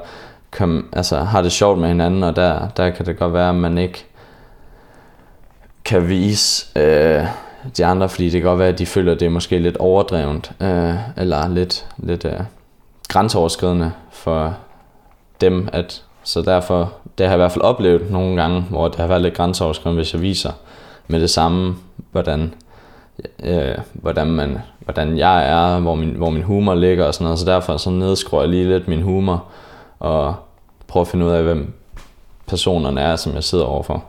kom, 0.51 0.89
altså, 0.93 1.19
har 1.19 1.43
det 1.43 1.53
sjovt 1.53 1.79
med 1.79 1.89
hinanden, 1.89 2.23
og 2.23 2.37
der, 2.37 2.69
der 2.69 2.91
kan 2.91 3.07
det 3.07 3.19
godt 3.19 3.33
være, 3.33 3.49
at 3.49 3.55
man 3.55 3.79
ikke 3.79 4.05
kan 5.85 6.09
vise 6.09 6.67
øh, 6.79 7.25
de 7.77 7.85
andre, 7.85 8.09
fordi 8.09 8.25
det 8.25 8.41
kan 8.41 8.49
godt 8.49 8.59
være, 8.59 8.69
at 8.69 8.79
de 8.79 8.87
føler, 8.87 9.13
at 9.13 9.21
det 9.21 9.27
er 9.27 9.31
måske 9.31 9.59
lidt 9.59 9.77
overdrevent, 9.77 10.53
øh, 10.61 10.95
eller 11.17 11.49
lidt, 11.49 11.87
lidt 11.99 12.25
øh, 12.25 12.41
grænseoverskridende 13.09 13.93
for 14.11 14.57
dem, 15.41 15.69
at 15.73 16.03
så 16.23 16.43
derfor, 16.43 16.93
det 17.19 17.27
har 17.27 17.33
jeg 17.33 17.37
i 17.37 17.43
hvert 17.43 17.53
fald 17.53 17.65
oplevet 17.65 18.11
nogle 18.11 18.43
gange, 18.43 18.61
hvor 18.61 18.89
det 18.89 18.97
har 18.97 19.07
været 19.07 19.23
lidt 19.23 19.35
grænseoverskridende, 19.35 20.03
hvis 20.03 20.15
jeg 20.15 20.23
viser 20.23 20.53
med 21.09 21.21
det 21.21 21.31
samme, 21.31 21.77
hvordan, 22.13 22.55
øh, 23.45 23.75
hvordan, 23.93 24.27
man, 24.27 24.59
hvordan 24.79 25.19
jeg 25.19 25.49
er, 25.49 25.81
hvor 25.81 25.95
min, 25.95 26.11
hvor 26.11 26.31
min 26.31 26.43
humor 26.43 26.75
ligger 26.75 27.05
og 27.05 27.15
sådan 27.15 27.25
noget, 27.25 27.39
så 27.39 27.47
derfor 27.47 27.77
så 27.77 27.91
nedskruer 27.91 28.43
jeg 28.43 28.51
lige 28.51 28.69
lidt 28.69 28.89
min 28.89 29.03
humor, 29.03 29.45
og 29.99 30.35
prøver 30.87 31.05
at 31.05 31.09
finde 31.09 31.27
ud 31.27 31.31
af, 31.31 31.43
hvem 31.43 31.73
personerne 32.47 33.01
er, 33.01 33.17
som 33.17 33.35
jeg 33.35 33.45
sidder 33.45 33.65
overfor. 33.65 34.05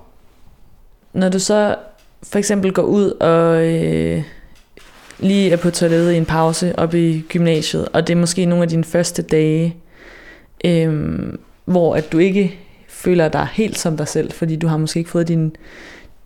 Når 1.13 1.29
du 1.29 1.39
så 1.39 1.75
for 2.23 2.39
eksempel 2.39 2.73
går 2.73 2.81
ud 2.81 3.11
og 3.11 3.65
øh, 3.65 4.23
lige 5.19 5.51
er 5.51 5.57
på 5.57 5.69
toilettet 5.69 6.11
i 6.11 6.17
en 6.17 6.25
pause 6.25 6.79
op 6.79 6.93
i 6.93 7.21
gymnasiet, 7.29 7.87
og 7.93 8.07
det 8.07 8.13
er 8.13 8.17
måske 8.17 8.45
nogle 8.45 8.63
af 8.63 8.69
dine 8.69 8.83
første 8.83 9.21
dage, 9.21 9.75
øh, 10.65 11.33
hvor 11.65 11.95
at 11.95 12.11
du 12.11 12.17
ikke 12.17 12.59
føler 12.87 13.27
dig 13.29 13.47
helt 13.53 13.77
som 13.77 13.97
dig 13.97 14.07
selv, 14.07 14.31
fordi 14.31 14.55
du 14.55 14.67
har 14.67 14.77
måske 14.77 14.97
ikke 14.97 15.09
fået 15.09 15.27
dine, 15.27 15.51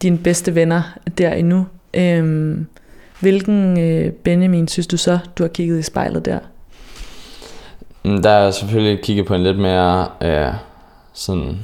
din 0.01 0.17
bedste 0.17 0.55
venner 0.55 0.97
der 1.17 1.33
endnu. 1.33 1.65
Øh, 1.93 2.57
hvilken 3.19 3.79
øh, 3.79 4.11
Benjamin 4.11 4.67
synes 4.67 4.87
du 4.87 4.97
så, 4.97 5.19
du 5.37 5.43
har 5.43 5.47
kigget 5.47 5.79
i 5.79 5.83
spejlet 5.83 6.25
der? 6.25 6.39
Mm, 8.03 8.21
der 8.21 8.29
er 8.29 8.51
selvfølgelig 8.51 9.03
kigget 9.03 9.25
på 9.25 9.35
en 9.35 9.43
lidt 9.43 9.59
mere 9.59 10.07
øh, 10.21 10.53
sådan 11.13 11.59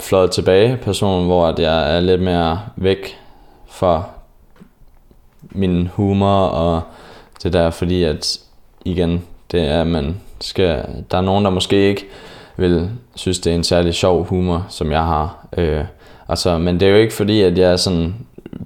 fløjet 0.00 0.30
tilbage 0.30 0.76
person, 0.76 1.26
hvor 1.26 1.46
at 1.46 1.58
jeg 1.58 1.96
er 1.96 2.00
lidt 2.00 2.22
mere 2.22 2.60
væk 2.76 3.18
fra 3.68 4.04
min 5.50 5.86
humor 5.86 6.46
og 6.46 6.82
det 7.42 7.52
der, 7.52 7.70
fordi 7.70 8.04
at 8.04 8.40
igen, 8.84 9.24
det 9.52 9.68
er, 9.68 9.80
at 9.80 9.86
man 9.86 10.20
skal, 10.40 10.84
der 11.10 11.18
er 11.18 11.22
nogen, 11.22 11.44
der 11.44 11.50
måske 11.50 11.88
ikke 11.88 12.06
vil 12.56 12.90
synes, 13.14 13.38
det 13.38 13.50
er 13.50 13.56
en 13.56 13.64
særlig 13.64 13.94
sjov 13.94 14.24
humor, 14.24 14.66
som 14.68 14.92
jeg 14.92 15.04
har. 15.04 15.46
Øh, 15.56 15.84
altså, 16.28 16.58
men 16.58 16.80
det 16.80 16.88
er 16.88 16.92
jo 16.92 16.98
ikke 16.98 17.14
fordi, 17.14 17.40
at 17.40 17.58
jeg 17.58 17.78
sådan 17.78 18.14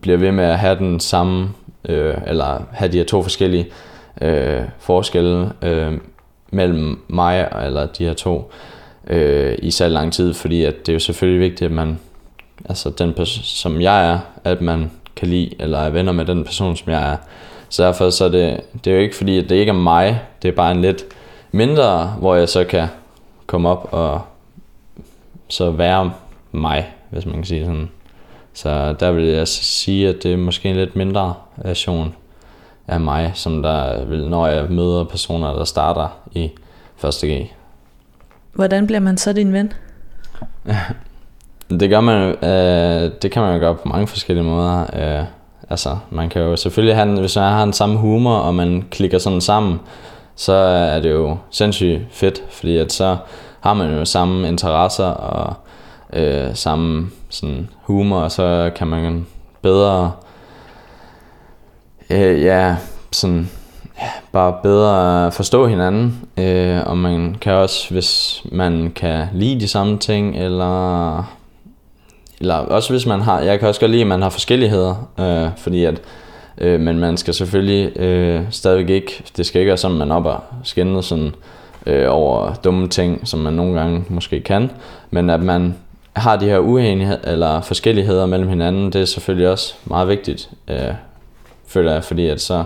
bliver 0.00 0.18
ved 0.18 0.32
med 0.32 0.44
at 0.44 0.58
have 0.58 0.78
den 0.78 1.00
samme, 1.00 1.48
øh, 1.88 2.14
eller 2.26 2.62
have 2.72 2.92
de 2.92 2.96
her 2.96 3.04
to 3.04 3.22
forskellige 3.22 3.66
øh, 4.20 4.62
forskelle 4.78 5.52
øh, 5.62 5.92
mellem 6.50 7.04
mig 7.08 7.48
eller 7.64 7.86
de 7.86 8.04
her 8.04 8.14
to 8.14 8.50
øh, 9.06 9.58
i 9.58 9.70
så 9.70 9.88
lang 9.88 10.12
tid, 10.12 10.34
fordi 10.34 10.64
at 10.64 10.74
det 10.86 10.88
er 10.88 10.92
jo 10.92 10.98
selvfølgelig 10.98 11.40
vigtigt, 11.40 11.68
at 11.68 11.74
man, 11.74 11.98
altså 12.68 12.90
den 12.90 13.12
person, 13.12 13.42
som 13.44 13.80
jeg 13.80 14.10
er, 14.10 14.18
at 14.44 14.60
man 14.60 14.90
kan 15.16 15.28
lide, 15.28 15.50
eller 15.58 15.78
er 15.78 15.90
venner 15.90 16.12
med 16.12 16.24
den 16.24 16.44
person, 16.44 16.76
som 16.76 16.92
jeg 16.92 17.12
er. 17.12 17.16
Så 17.68 17.84
derfor 17.84 18.10
så 18.10 18.24
er 18.24 18.28
det, 18.28 18.60
det 18.84 18.90
er 18.90 18.94
jo 18.94 19.02
ikke 19.02 19.16
fordi, 19.16 19.38
at 19.38 19.48
det 19.48 19.56
ikke 19.56 19.70
er 19.70 19.76
mig, 19.76 20.20
det 20.42 20.48
er 20.48 20.52
bare 20.52 20.72
en 20.72 20.80
lidt 20.80 21.04
mindre, 21.54 22.06
hvor 22.18 22.34
jeg 22.34 22.48
så 22.48 22.64
kan 22.64 22.88
komme 23.46 23.68
op 23.68 23.88
og 23.92 24.20
så 25.48 25.70
være 25.70 26.12
mig, 26.52 26.94
hvis 27.10 27.26
man 27.26 27.34
kan 27.34 27.44
sige 27.44 27.64
sådan. 27.64 27.90
Så 28.52 28.92
der 29.00 29.12
vil 29.12 29.24
jeg 29.24 29.48
sige, 29.48 30.08
at 30.08 30.22
det 30.22 30.32
er 30.32 30.36
måske 30.36 30.68
en 30.68 30.76
lidt 30.76 30.96
mindre 30.96 31.34
version 31.56 32.14
af 32.88 33.00
mig, 33.00 33.32
som 33.34 33.62
der 33.62 34.04
vil, 34.04 34.28
når 34.28 34.46
jeg 34.46 34.66
møder 34.70 35.04
personer, 35.04 35.54
der 35.54 35.64
starter 35.64 36.08
i 36.32 36.50
1. 37.04 37.14
G. 37.24 37.52
Hvordan 38.52 38.86
bliver 38.86 39.00
man 39.00 39.16
så 39.16 39.32
din 39.32 39.52
ven? 39.52 39.72
Det 41.80 41.90
gør 41.90 42.00
man, 42.00 42.44
øh, 42.44 43.12
det 43.22 43.30
kan 43.30 43.42
man 43.42 43.54
jo 43.54 43.60
gøre 43.60 43.74
på 43.74 43.88
mange 43.88 44.06
forskellige 44.06 44.44
måder. 44.44 44.80
Øh, 44.80 45.24
altså, 45.70 45.96
man 46.10 46.28
kan 46.28 46.42
jo 46.42 46.56
selvfølgelig 46.56 46.96
have, 46.96 47.20
hvis 47.20 47.36
man 47.36 47.52
har 47.52 47.64
den 47.64 47.72
samme 47.72 47.96
humor, 47.96 48.36
og 48.36 48.54
man 48.54 48.84
klikker 48.90 49.18
sådan 49.18 49.40
sammen, 49.40 49.80
så 50.36 50.52
er 50.52 51.00
det 51.00 51.10
jo 51.10 51.36
sindssygt 51.50 52.00
fedt, 52.10 52.42
fordi 52.50 52.76
at 52.76 52.92
så 52.92 53.16
har 53.60 53.74
man 53.74 53.98
jo 53.98 54.04
samme 54.04 54.48
interesser 54.48 55.04
og 55.04 55.54
øh, 56.12 56.54
samme 56.54 57.10
sådan 57.30 57.68
humor, 57.82 58.18
og 58.18 58.30
så 58.30 58.70
kan 58.76 58.86
man 58.86 59.26
bedre, 59.62 60.12
øh, 62.10 62.42
ja, 62.42 62.76
sådan, 63.12 63.50
ja, 64.00 64.08
bare 64.32 64.54
bedre 64.62 65.32
forstå 65.32 65.66
hinanden, 65.66 66.28
øh, 66.36 66.80
og 66.86 66.98
man 66.98 67.36
kan 67.40 67.52
også, 67.52 67.90
hvis 67.90 68.42
man 68.52 68.92
kan 68.96 69.26
lide 69.32 69.60
de 69.60 69.68
samme 69.68 69.98
ting, 69.98 70.36
eller 70.36 71.24
eller 72.40 72.54
også 72.54 72.90
hvis 72.92 73.06
man 73.06 73.20
har, 73.20 73.40
jeg 73.40 73.58
kan 73.58 73.68
også 73.68 73.80
godt 73.80 73.90
lide, 73.90 74.00
at 74.00 74.06
man 74.06 74.22
har 74.22 74.30
forskelligheder, 74.30 75.08
øh, 75.20 75.50
fordi 75.56 75.84
at, 75.84 76.00
øh, 76.58 76.80
men 76.80 76.98
man 76.98 77.16
skal 77.16 77.34
selvfølgelig 77.34 77.98
øh, 77.98 78.42
stadigvæk 78.50 78.90
ikke, 78.90 79.24
det 79.36 79.46
skal 79.46 79.60
ikke 79.60 79.68
være 79.68 79.76
sådan, 79.76 79.96
man 79.96 80.10
op 80.10 80.26
og 80.26 80.40
skændes 80.62 81.06
sådan, 81.06 81.34
øh, 81.86 82.06
over 82.08 82.54
dumme 82.54 82.88
ting, 82.88 83.28
som 83.28 83.40
man 83.40 83.52
nogle 83.52 83.80
gange 83.80 84.04
måske 84.08 84.40
kan, 84.40 84.70
men 85.10 85.30
at 85.30 85.42
man 85.42 85.74
har 86.16 86.36
de 86.36 86.44
her 86.44 86.58
uenigheder 86.58 87.32
eller 87.32 87.60
forskelligheder 87.60 88.26
mellem 88.26 88.48
hinanden, 88.48 88.92
det 88.92 89.00
er 89.00 89.04
selvfølgelig 89.04 89.48
også 89.48 89.74
meget 89.84 90.08
vigtigt, 90.08 90.50
øh, 90.68 90.94
føler 91.66 91.92
jeg, 91.92 92.04
fordi 92.04 92.28
at 92.28 92.40
så 92.40 92.64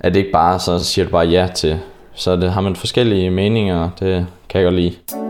er 0.00 0.10
det 0.10 0.20
ikke 0.20 0.32
bare, 0.32 0.58
så 0.58 0.78
siger 0.78 1.04
du 1.04 1.10
bare 1.10 1.26
ja 1.26 1.48
til, 1.54 1.78
så 2.14 2.36
det, 2.36 2.52
har 2.52 2.60
man 2.60 2.76
forskellige 2.76 3.30
meninger, 3.30 3.90
det 4.00 4.26
kan 4.48 4.60
jeg 4.60 4.66
godt 4.66 4.74
lide. 4.74 5.29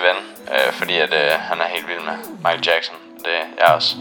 Bedste 0.00 0.08
ven, 0.08 0.16
øh, 0.54 0.72
fordi 0.72 0.98
at, 0.98 1.12
øh, 1.14 1.30
han 1.40 1.60
er 1.60 1.64
helt 1.74 1.88
vild 1.88 2.00
med 2.00 2.16
Michael 2.36 2.66
Jackson. 2.66 2.96
Det 3.18 3.34
er 3.34 3.66
jeg 3.66 3.74
også. 3.74 3.96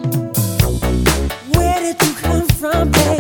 Where 1.56 1.80
did 1.86 1.96
you 2.02 2.14
come 2.24 2.48
from, 2.60 2.92
baby? 2.92 3.19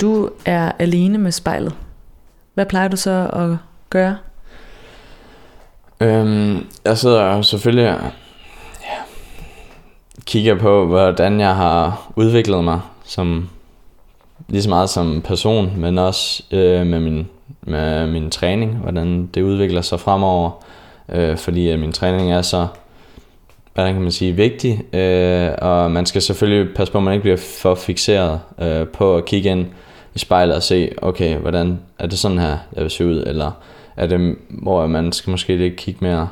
Du 0.00 0.30
er 0.44 0.72
alene 0.78 1.18
med 1.18 1.32
spejlet, 1.32 1.74
hvad 2.54 2.66
plejer 2.66 2.88
du 2.88 2.96
så 2.96 3.30
at 3.32 3.56
gøre? 3.90 4.16
Øhm, 6.00 6.66
jeg 6.84 6.98
sidder 6.98 7.36
jo 7.36 7.42
selvfølgelig 7.42 7.90
og 7.90 8.10
ja, 8.82 8.96
kigger 10.24 10.58
på, 10.58 10.86
hvordan 10.86 11.40
jeg 11.40 11.56
har 11.56 12.12
udviklet 12.16 12.64
mig 12.64 12.80
som 13.04 13.48
lige 14.48 14.62
så 14.62 14.68
meget 14.68 14.90
som 14.90 15.22
person, 15.22 15.72
men 15.76 15.98
også 15.98 16.42
øh, 16.50 16.86
med, 16.86 17.00
min, 17.00 17.28
med 17.62 18.06
min 18.06 18.30
træning, 18.30 18.76
hvordan 18.76 19.26
det 19.26 19.42
udvikler 19.42 19.80
sig 19.80 20.00
fremover. 20.00 20.50
Øh, 21.08 21.36
fordi 21.36 21.68
at 21.68 21.78
min 21.78 21.92
træning 21.92 22.32
er 22.32 22.42
så, 22.42 22.66
hvordan 23.74 23.92
kan 23.92 24.02
man 24.02 24.12
sige, 24.12 24.32
vigtig, 24.32 24.94
øh, 24.94 25.50
og 25.58 25.90
man 25.90 26.06
skal 26.06 26.22
selvfølgelig 26.22 26.74
passe 26.74 26.92
på, 26.92 26.98
at 26.98 27.04
man 27.04 27.12
ikke 27.12 27.22
bliver 27.22 27.36
for 27.62 27.74
fixeret 27.74 28.40
øh, 28.58 28.88
på 28.88 29.16
at 29.16 29.24
kigge 29.24 29.50
ind 29.50 29.66
i 30.14 30.18
spejlet 30.18 30.56
og 30.56 30.62
se, 30.62 30.92
okay, 31.02 31.36
hvordan 31.36 31.80
er 31.98 32.06
det 32.06 32.18
sådan 32.18 32.38
her, 32.38 32.58
jeg 32.72 32.82
vil 32.82 32.90
se 32.90 33.06
ud, 33.06 33.24
eller 33.26 33.50
er 33.96 34.06
det, 34.06 34.36
hvor 34.48 34.86
man 34.86 35.12
skal 35.12 35.30
måske 35.30 35.56
lidt 35.56 35.76
kigge 35.76 36.04
mere 36.04 36.28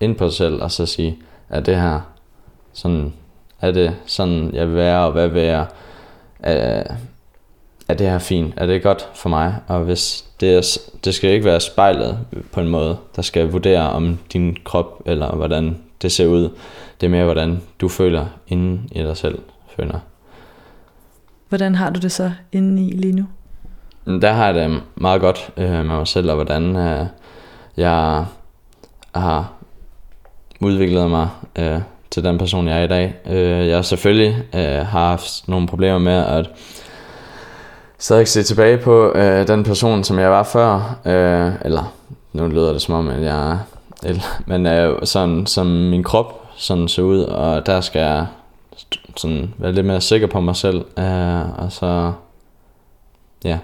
ind 0.00 0.16
på 0.16 0.28
sig 0.28 0.36
selv, 0.36 0.62
og 0.62 0.70
så 0.70 0.86
sige, 0.86 1.18
er 1.48 1.60
det 1.60 1.76
her 1.76 2.00
sådan, 2.72 3.12
er 3.60 3.70
det 3.70 3.96
sådan, 4.06 4.50
jeg 4.54 4.68
vil 4.68 4.76
være, 4.76 5.06
og 5.06 5.12
hvad 5.12 5.28
vil 5.28 5.42
jeg, 5.42 5.66
er, 6.40 6.94
er 7.88 7.94
det 7.94 8.10
her 8.10 8.18
fint, 8.18 8.54
er 8.56 8.66
det 8.66 8.82
godt 8.82 9.08
for 9.14 9.28
mig, 9.28 9.56
og 9.68 9.80
hvis 9.80 10.24
det, 10.40 10.56
er, 10.56 10.78
det 11.04 11.14
skal 11.14 11.30
ikke 11.30 11.44
være 11.44 11.60
spejlet 11.60 12.18
på 12.52 12.60
en 12.60 12.68
måde, 12.68 12.96
der 13.16 13.22
skal 13.22 13.50
vurdere 13.50 13.90
om 13.90 14.18
din 14.32 14.56
krop, 14.64 15.02
eller 15.06 15.34
hvordan 15.34 15.78
det 16.02 16.12
ser 16.12 16.26
ud, 16.26 16.50
det 17.00 17.06
er 17.06 17.10
mere, 17.10 17.24
hvordan 17.24 17.62
du 17.80 17.88
føler 17.88 18.26
inden 18.48 18.88
i 18.92 18.98
dig 18.98 19.16
selv, 19.16 19.38
føler. 19.76 19.98
Hvordan 21.52 21.74
har 21.74 21.90
du 21.90 22.00
det 22.00 22.12
så 22.12 22.30
inde 22.52 22.82
i 22.82 22.90
lige 22.90 23.12
nu? 23.12 23.26
Der 24.20 24.32
har 24.32 24.46
jeg 24.46 24.54
det 24.54 24.80
meget 24.94 25.20
godt 25.20 25.50
øh, 25.56 25.70
med 25.70 25.84
mig 25.84 26.06
selv, 26.06 26.30
og 26.30 26.34
hvordan 26.34 26.76
øh, 26.76 27.06
jeg 27.76 28.24
har 29.14 29.52
udviklet 30.60 31.10
mig 31.10 31.28
øh, 31.58 31.80
til 32.10 32.24
den 32.24 32.38
person, 32.38 32.68
jeg 32.68 32.78
er 32.78 32.84
i 32.84 32.88
dag. 32.88 33.14
Øh, 33.30 33.68
jeg 33.68 33.84
selvfølgelig 33.84 34.36
øh, 34.54 34.86
har 34.86 35.08
haft 35.08 35.48
nogle 35.48 35.66
problemer 35.66 35.98
med 35.98 36.12
at 36.12 36.50
stadig 37.98 38.28
se 38.28 38.42
tilbage 38.42 38.78
på 38.78 39.12
øh, 39.14 39.48
den 39.48 39.64
person, 39.64 40.04
som 40.04 40.18
jeg 40.18 40.30
var 40.30 40.42
før. 40.42 40.98
Øh, 41.06 41.52
eller, 41.64 41.92
nu 42.32 42.48
lyder 42.48 42.72
det 42.72 42.82
som 42.82 42.94
om, 42.94 43.08
at 43.08 43.22
jeg 43.22 43.52
er 43.52 43.58
men 44.46 44.66
øh, 44.66 44.98
sådan, 45.04 45.46
som 45.46 45.66
min 45.66 46.02
krop 46.02 46.48
sådan 46.56 46.88
ser 46.88 47.02
ud, 47.02 47.20
og 47.20 47.66
der 47.66 47.80
skal 47.80 48.00
jeg 48.00 48.26
sådan 49.16 49.54
være 49.58 49.72
lidt 49.72 49.86
mere 49.86 50.00
sikker 50.00 50.26
på 50.26 50.40
mig 50.40 50.56
selv. 50.56 50.84
Øh, 50.98 51.58
og 51.58 51.72
så, 51.72 52.12
ja, 53.44 53.58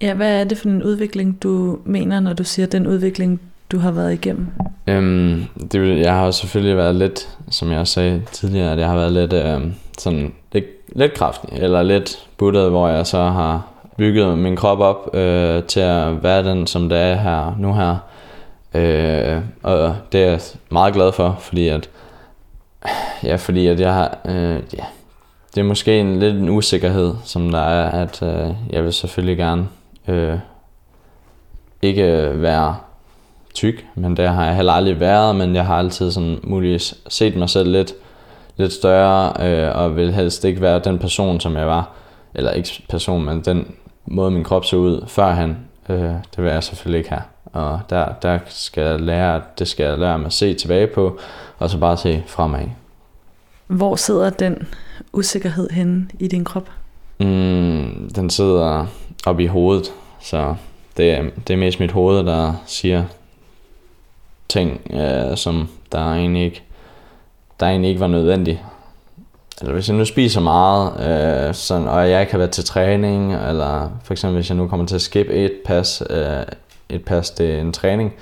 Ja, 0.00 0.14
hvad 0.14 0.40
er 0.40 0.44
det 0.44 0.58
for 0.58 0.68
en 0.68 0.82
udvikling, 0.82 1.42
du 1.42 1.78
mener, 1.84 2.20
når 2.20 2.32
du 2.32 2.44
siger 2.44 2.66
den 2.66 2.86
udvikling, 2.86 3.40
du 3.72 3.78
har 3.78 3.90
været 3.90 4.12
igennem? 4.12 4.46
Øhm, 4.86 5.44
det, 5.72 5.98
jeg 5.98 6.14
har 6.14 6.30
selvfølgelig 6.30 6.76
været 6.76 6.94
lidt, 6.94 7.28
som 7.50 7.72
jeg 7.72 7.86
sagde 7.86 8.22
tidligere, 8.32 8.72
at 8.72 8.78
jeg 8.78 8.88
har 8.88 8.96
været 8.96 9.12
lidt 9.12 9.32
øhm, 9.32 9.74
sådan 9.98 10.32
lidt, 10.52 10.64
lidt 10.96 11.14
kraftig, 11.14 11.50
eller 11.52 11.82
lidt 11.82 12.28
buttet, 12.36 12.70
hvor 12.70 12.88
jeg 12.88 13.06
så 13.06 13.18
har 13.18 13.66
bygget 13.96 14.38
min 14.38 14.56
krop 14.56 14.80
op 14.80 15.14
øh, 15.14 15.62
til 15.62 15.80
at 15.80 16.22
være 16.22 16.44
den, 16.44 16.66
som 16.66 16.88
det 16.88 16.98
er 16.98 17.14
her 17.14 17.56
nu 17.58 17.74
her. 17.74 17.96
Øh, 18.74 19.42
og 19.62 19.94
det 20.12 20.22
er 20.22 20.30
jeg 20.30 20.40
meget 20.70 20.94
glad 20.94 21.12
for, 21.12 21.36
fordi 21.40 21.68
at, 21.68 21.88
ja, 23.24 23.36
fordi 23.36 23.66
at 23.66 23.80
jeg 23.80 23.94
har, 23.94 24.18
øh, 24.24 24.62
ja, 24.78 24.84
det 25.54 25.60
er 25.60 25.64
måske 25.64 26.00
en 26.00 26.18
lidt 26.18 26.36
en 26.36 26.48
usikkerhed, 26.48 27.14
som 27.24 27.50
der 27.50 27.58
er, 27.60 28.02
at 28.02 28.22
øh, 28.22 28.54
jeg 28.70 28.84
vil 28.84 28.92
selvfølgelig 28.92 29.36
gerne 29.36 29.68
øh, 30.08 30.38
ikke 31.82 32.32
være 32.34 32.76
tyk, 33.54 33.86
men 33.94 34.16
det 34.16 34.28
har 34.28 34.46
jeg 34.46 34.56
heller 34.56 34.72
aldrig 34.72 35.00
været, 35.00 35.36
men 35.36 35.54
jeg 35.54 35.66
har 35.66 35.78
altid 35.78 36.10
sådan 36.10 36.40
muligvis 36.42 36.94
set 37.08 37.36
mig 37.36 37.50
selv 37.50 37.70
lidt, 37.70 37.92
lidt 38.56 38.72
større, 38.72 39.32
øh, 39.46 39.76
og 39.76 39.96
vil 39.96 40.12
helst 40.12 40.44
ikke 40.44 40.60
være 40.60 40.78
den 40.78 40.98
person, 40.98 41.40
som 41.40 41.56
jeg 41.56 41.66
var, 41.66 41.90
eller 42.34 42.50
ikke 42.50 42.82
person, 42.88 43.24
men 43.24 43.40
den 43.40 43.74
måde 44.06 44.30
min 44.30 44.44
krop 44.44 44.64
så 44.64 44.76
ud 44.76 45.04
førhen, 45.08 45.56
øh, 45.88 45.98
det 46.36 46.44
vil 46.44 46.52
jeg 46.52 46.64
selvfølgelig 46.64 46.98
ikke 46.98 47.10
have. 47.10 47.22
Og 47.52 47.80
der, 47.90 48.12
der 48.22 48.38
skal 48.46 48.82
jeg 48.82 49.00
lære, 49.00 49.42
det 49.58 49.68
skal 49.68 49.86
jeg 49.86 49.98
lære 49.98 50.18
mig 50.18 50.26
at 50.26 50.32
se 50.32 50.54
tilbage 50.54 50.86
på, 50.86 51.18
og 51.58 51.70
så 51.70 51.78
bare 51.78 51.96
se 51.96 52.22
fremad. 52.26 52.64
Hvor 53.66 53.96
sidder 53.96 54.30
den 54.30 54.68
usikkerhed 55.12 55.70
henne 55.70 56.08
i 56.18 56.28
din 56.28 56.44
krop? 56.44 56.70
Mm, 57.20 58.10
den 58.14 58.30
sidder 58.30 58.86
oppe 59.26 59.42
i 59.42 59.46
hovedet, 59.46 59.92
så 60.20 60.54
det 60.96 61.10
er, 61.10 61.22
det 61.48 61.54
er 61.54 61.58
mest 61.58 61.80
mit 61.80 61.92
hoved, 61.92 62.24
der 62.24 62.54
siger 62.66 63.04
ting, 64.48 64.80
øh, 64.90 65.36
som 65.36 65.68
der 65.92 66.12
egentlig 66.12 66.44
ikke, 66.44 66.62
der 67.60 67.66
egentlig 67.66 67.88
ikke 67.88 68.00
var 68.00 68.06
nødvendigt. 68.06 68.58
Eller 69.60 69.72
hvis 69.72 69.88
jeg 69.88 69.96
nu 69.96 70.04
spiser 70.04 70.40
meget, 70.40 70.92
øh, 71.48 71.54
sådan, 71.54 71.88
og 71.88 72.10
jeg 72.10 72.20
ikke 72.20 72.32
har 72.32 72.38
været 72.38 72.50
til 72.50 72.64
træning, 72.64 73.34
eller 73.34 73.90
for 74.04 74.14
eksempel 74.14 74.36
hvis 74.36 74.50
jeg 74.50 74.56
nu 74.56 74.68
kommer 74.68 74.86
til 74.86 74.94
at 74.94 75.00
skip 75.00 75.26
et 75.30 75.52
pas, 75.64 76.02
øh, 76.10 76.42
et 76.88 77.04
pas 77.04 77.30
til 77.30 77.58
en 77.58 77.72
træning, 77.72 78.14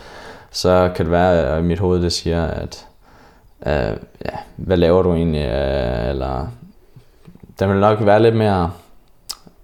så 0.50 0.90
kan 0.96 1.04
det 1.04 1.12
være, 1.12 1.56
at 1.56 1.64
mit 1.64 1.78
hoved 1.78 2.02
det 2.02 2.12
siger, 2.12 2.46
at 2.46 2.86
øh, 3.66 3.96
ja, 4.24 4.36
hvad 4.56 4.76
laver 4.76 5.02
du 5.02 5.14
egentlig, 5.14 5.44
øh, 5.44 6.08
eller 6.08 6.46
der 7.58 7.66
vil 7.66 7.80
nok 7.80 7.98
være 8.00 8.22
lidt 8.22 8.36
mere, 8.36 8.70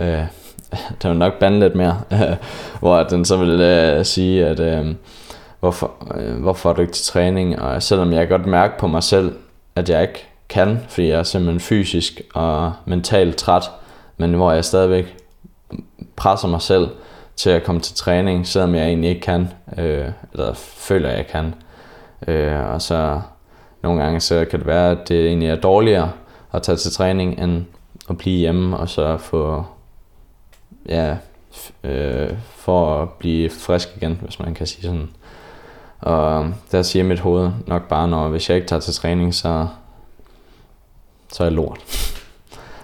øh, 0.01 0.24
der 1.03 1.09
vil 1.09 1.18
nok 1.18 1.38
bande 1.38 1.61
lidt 1.61 1.74
mere, 1.74 2.01
øh, 2.12 2.36
hvor 2.80 3.03
den 3.03 3.24
så 3.24 3.36
vil 3.36 3.61
øh, 3.61 4.05
sige, 4.05 4.46
at 4.46 4.61
øh, 4.61 4.94
hvorfor, 5.61 5.92
øh, 6.14 6.40
hvorfor 6.40 6.70
er 6.70 6.74
du 6.74 6.80
ikke 6.80 6.92
til 6.92 7.12
træning, 7.12 7.61
og 7.61 7.82
selvom 7.82 8.12
jeg 8.12 8.28
godt 8.28 8.46
mærke 8.46 8.78
på 8.78 8.86
mig 8.86 9.03
selv, 9.03 9.36
at 9.76 9.90
jeg 9.90 10.03
ikke 10.03 10.26
kan, 10.49 10.80
fordi 10.88 11.09
jeg 11.09 11.18
er 11.18 11.22
simpelthen 11.22 11.61
fysisk 11.61 12.20
og 12.34 12.72
mentalt 12.84 13.36
træt, 13.36 13.70
men 14.16 14.34
hvor 14.34 14.53
jeg 14.53 14.64
stadigvæk 14.64 15.16
presser 16.16 16.49
mig 16.49 16.62
selv 16.62 16.88
til 17.36 17.51
at 17.51 17.64
komme 17.64 17.80
til 17.80 17.96
træning, 17.96 18.46
selvom 18.46 18.74
jeg 18.74 18.86
egentlig 18.86 19.11
ikke 19.11 19.20
kan, 19.20 19.49
øh, 19.78 20.09
eller 20.32 20.55
føler, 20.55 21.11
jeg 21.11 21.26
kan. 21.26 21.55
Øh, 22.28 22.70
og 22.70 22.82
så 22.82 23.20
nogle 23.83 24.03
gange 24.03 24.20
så 24.20 24.47
kan 24.51 24.59
det 24.59 24.66
være, 24.66 24.91
at 24.91 25.09
det 25.09 25.26
egentlig 25.26 25.49
er 25.49 25.57
dårligere 25.57 26.12
at 26.53 26.62
tage 26.62 26.76
til 26.76 26.93
træning, 26.93 27.43
end 27.43 27.64
at 28.11 28.18
blive 28.18 28.39
hjemme 28.39 28.76
og 28.76 28.89
så 28.89 29.16
få, 29.16 29.64
ja, 30.89 31.16
øh, 31.85 32.31
for 32.55 33.03
at 33.03 33.09
blive 33.11 33.51
frisk 33.51 33.89
igen, 33.97 34.20
hvis 34.22 34.41
man 34.41 34.55
kan 34.55 34.66
sige 34.66 34.83
sådan. 34.83 35.11
Og 36.01 36.55
der 36.72 36.83
siger 36.83 37.05
mit 37.05 37.20
hoved 37.20 37.51
nok 37.66 37.89
bare, 37.89 38.09
når 38.09 38.29
hvis 38.29 38.49
jeg 38.49 38.57
ikke 38.57 38.68
tager 38.68 38.81
til 38.81 38.95
træning, 38.95 39.35
så, 39.35 39.66
så 41.33 41.43
er 41.43 41.47
jeg 41.47 41.53
lort. 41.53 41.79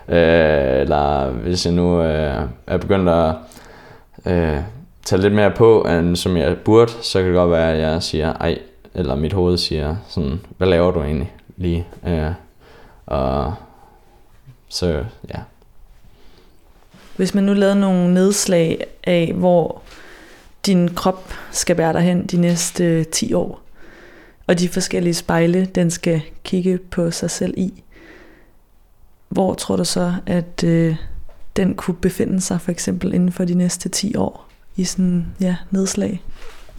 øh, 0.09 0.81
eller 0.81 1.31
hvis 1.31 1.67
jeg 1.67 1.75
nu 1.75 2.03
øh, 2.03 2.43
er 2.67 2.77
begyndt 2.77 3.09
at 3.09 3.35
øh, 4.27 4.61
tage 5.05 5.23
lidt 5.23 5.35
mere 5.35 5.51
på, 5.51 5.83
end 5.83 6.17
som 6.17 6.37
jeg 6.37 6.57
burde, 6.59 6.93
så 7.03 7.19
kan 7.19 7.29
det 7.29 7.37
godt 7.37 7.51
være, 7.51 7.73
at 7.73 7.79
jeg 7.79 8.03
siger, 8.03 8.33
ej, 8.33 8.59
eller 8.95 9.15
mit 9.15 9.33
hoved 9.33 9.59
siger 9.59 9.97
sådan, 10.09 10.41
hvad 10.57 10.69
laver 10.69 10.91
du 10.91 11.03
egentlig 11.03 11.33
lige? 11.57 11.87
Øh, 12.07 12.33
og 13.07 13.55
så 14.69 15.05
ja, 15.29 15.41
Hvis 17.17 17.35
man 17.35 17.45
nu 17.45 17.53
lavede 17.53 17.81
nogle 17.81 18.15
nedslag 18.15 18.87
af, 19.05 19.33
hvor 19.35 19.83
din 20.67 20.95
krop 20.95 21.33
skal 21.51 21.77
bære 21.77 21.93
dig 21.93 22.03
hen 22.03 22.27
de 22.27 22.37
næste 22.37 22.85
øh, 22.85 23.07
10 23.07 23.35
år, 23.35 23.61
og 24.47 24.59
de 24.59 24.69
forskellige 24.69 25.15
spejle, 25.15 25.65
den 25.65 25.91
skal 25.91 26.23
kigge 26.45 26.79
på 26.79 27.11
sig 27.11 27.31
selv 27.31 27.55
i, 27.57 27.83
hvor 29.29 29.55
tror 29.55 29.77
du 29.77 29.85
så, 29.85 30.15
at 30.27 30.65
øh, 30.65 30.97
den 31.57 31.75
kunne 31.75 31.95
befinde 31.95 32.41
sig 32.41 32.61
for 32.61 32.71
eksempel 32.71 33.15
inden 33.15 33.33
for 33.33 33.45
de 33.45 33.55
næste 33.55 33.89
10 33.89 34.17
år 34.17 34.49
i 34.77 34.85
sådan 34.85 35.27
ja, 35.41 35.57
nedslag? 35.71 36.23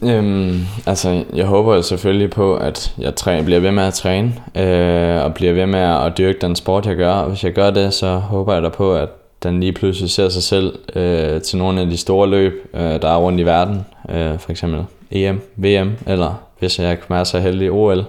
Øhm, 0.02 0.60
altså, 0.86 1.24
jeg 1.34 1.46
håber 1.46 1.74
jo 1.74 1.82
selvfølgelig 1.82 2.30
på, 2.30 2.56
at 2.56 2.94
jeg 2.98 3.12
træ- 3.20 3.42
bliver 3.42 3.60
ved 3.60 3.70
med 3.70 3.82
at 3.82 3.94
træne, 3.94 4.34
øh, 4.54 5.24
og 5.24 5.34
bliver 5.34 5.52
ved 5.52 5.66
med 5.66 5.80
at 5.80 6.18
dyrke 6.18 6.38
den 6.40 6.56
sport, 6.56 6.86
jeg 6.86 6.96
gør. 6.96 7.12
Og 7.12 7.28
hvis 7.28 7.44
jeg 7.44 7.52
gør 7.52 7.70
det, 7.70 7.94
så 7.94 8.14
håber 8.16 8.54
jeg 8.54 8.62
da 8.62 8.68
på, 8.68 8.94
at 8.94 9.08
den 9.42 9.60
lige 9.60 9.72
pludselig 9.72 10.10
ser 10.10 10.28
sig 10.28 10.42
selv 10.42 10.78
øh, 10.96 11.42
til 11.42 11.58
nogle 11.58 11.80
af 11.80 11.86
de 11.86 11.96
store 11.96 12.28
løb, 12.28 12.70
øh, 12.74 12.80
der 13.02 13.08
er 13.08 13.16
rundt 13.16 13.40
i 13.40 13.42
verden. 13.42 13.86
Øh, 14.08 14.38
for 14.38 14.50
eksempel 14.50 14.84
EM, 15.10 15.40
VM, 15.56 15.92
eller 16.06 16.34
hvis 16.58 16.78
jeg 16.78 16.98
kan 16.98 17.14
være 17.14 17.24
så 17.24 17.38
heldig 17.38 17.70
OL. 17.70 18.04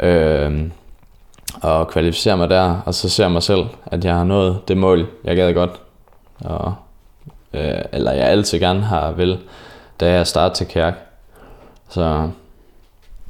Øh, 0.00 0.52
og 1.62 1.88
kvalificere 1.88 2.36
mig 2.36 2.50
der, 2.50 2.82
og 2.86 2.94
så 2.94 3.08
ser 3.08 3.28
mig 3.28 3.42
selv, 3.42 3.64
at 3.86 4.04
jeg 4.04 4.14
har 4.14 4.24
nået 4.24 4.58
det 4.68 4.76
mål, 4.76 5.06
jeg 5.24 5.36
gad 5.36 5.54
godt. 5.54 5.70
Og 6.44 6.74
øh, 7.54 7.80
eller 7.92 8.12
jeg 8.12 8.24
altid 8.24 8.58
gerne 8.58 8.80
har 8.80 9.12
vil, 9.12 9.38
da 10.00 10.12
jeg 10.12 10.26
startede 10.26 10.54
til 10.58 10.66
kærk. 10.66 10.94
Så 11.88 12.30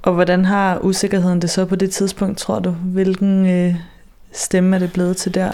Og 0.02 0.12
hvordan 0.12 0.44
har 0.44 0.78
usikkerheden 0.78 1.42
det 1.42 1.50
så 1.50 1.64
på 1.64 1.76
det 1.76 1.90
tidspunkt, 1.90 2.38
tror 2.38 2.58
du? 2.58 2.70
Hvilken 2.70 3.46
øh, 3.46 3.74
stemme 4.32 4.76
er 4.76 4.80
det 4.80 4.92
blevet 4.92 5.16
til 5.16 5.34
der? 5.34 5.50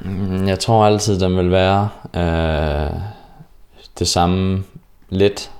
Mm, 0.00 0.46
Jeg 0.48 0.58
tror 0.58 0.86
altid, 0.86 1.20
den 1.20 1.36
vil 1.36 1.50
være 1.50 1.88
øh, 2.16 3.00
det 3.98 4.08
samme 4.08 4.64
lidt, 5.08 5.50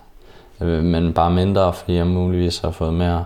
øh, 0.60 0.82
men 0.84 1.12
bare 1.12 1.30
mindre, 1.30 1.72
fordi 1.72 1.94
jeg 1.94 2.06
muligvis 2.06 2.58
har 2.58 2.70
fået 2.70 2.94
mere 2.94 3.24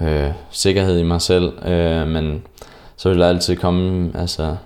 øh, 0.00 0.30
sikkerhed 0.50 0.98
i 0.98 1.02
mig 1.02 1.20
selv. 1.22 1.66
Øh, 1.66 2.06
men 2.08 2.42
så 2.96 3.08
vil 3.08 3.18
der 3.18 3.28
altid 3.28 3.56
komme 3.56 4.10
altså, 4.14 4.56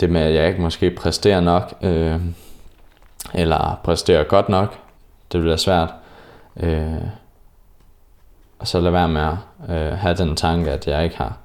det 0.00 0.10
med, 0.10 0.20
at 0.20 0.34
jeg 0.34 0.48
ikke 0.48 0.60
måske 0.60 0.90
præsterer 0.90 1.40
nok, 1.40 1.74
øh, 1.82 2.20
eller 3.34 3.80
præsterer 3.84 4.24
godt 4.24 4.48
nok. 4.48 4.76
Det 5.32 5.40
bliver 5.40 5.56
svært. 5.56 5.94
Øh, 6.60 7.04
og 8.58 8.66
så 8.66 8.80
lade 8.80 8.92
være 8.92 9.08
med 9.08 9.22
at 9.22 9.36
øh, 9.70 9.98
have 9.98 10.14
den 10.14 10.36
tanke, 10.36 10.70
at 10.70 10.86
jeg 10.86 11.04
ikke 11.04 11.16
har 11.16 11.36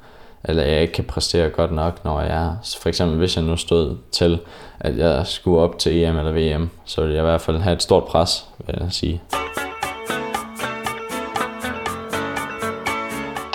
eller 0.47 0.63
jeg 0.63 0.81
ikke 0.81 0.93
kan 0.93 1.03
præstere 1.03 1.49
godt 1.49 1.71
nok, 1.71 2.05
når 2.05 2.21
jeg 2.21 2.31
er. 2.31 2.55
For 2.81 2.89
eksempel 2.89 3.17
hvis 3.17 3.35
jeg 3.35 3.43
nu 3.43 3.57
stod 3.57 3.97
til, 4.11 4.39
at 4.79 4.97
jeg 4.97 5.27
skulle 5.27 5.61
op 5.61 5.79
til 5.79 6.03
EM 6.03 6.17
eller 6.17 6.31
VM, 6.31 6.69
så 6.85 7.01
ville 7.01 7.15
jeg 7.15 7.21
i 7.21 7.25
hvert 7.25 7.41
fald 7.41 7.57
have 7.57 7.73
et 7.73 7.83
stort 7.83 8.05
pres, 8.05 8.45
vil 8.57 8.75
jeg 8.81 8.91
sige. 8.91 9.21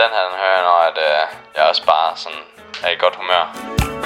Den 0.01 0.11
her 0.15 0.23
den 0.29 0.37
hører 0.41 0.55
jeg, 0.57 0.63
når 0.63 0.79
at, 0.91 0.99
øh, 0.99 1.37
jeg 1.57 1.65
også 1.69 1.85
bare 1.87 2.17
sådan 2.17 2.39
er 2.85 2.91
i 2.91 2.97
godt 2.99 3.17
humør. 3.17 4.00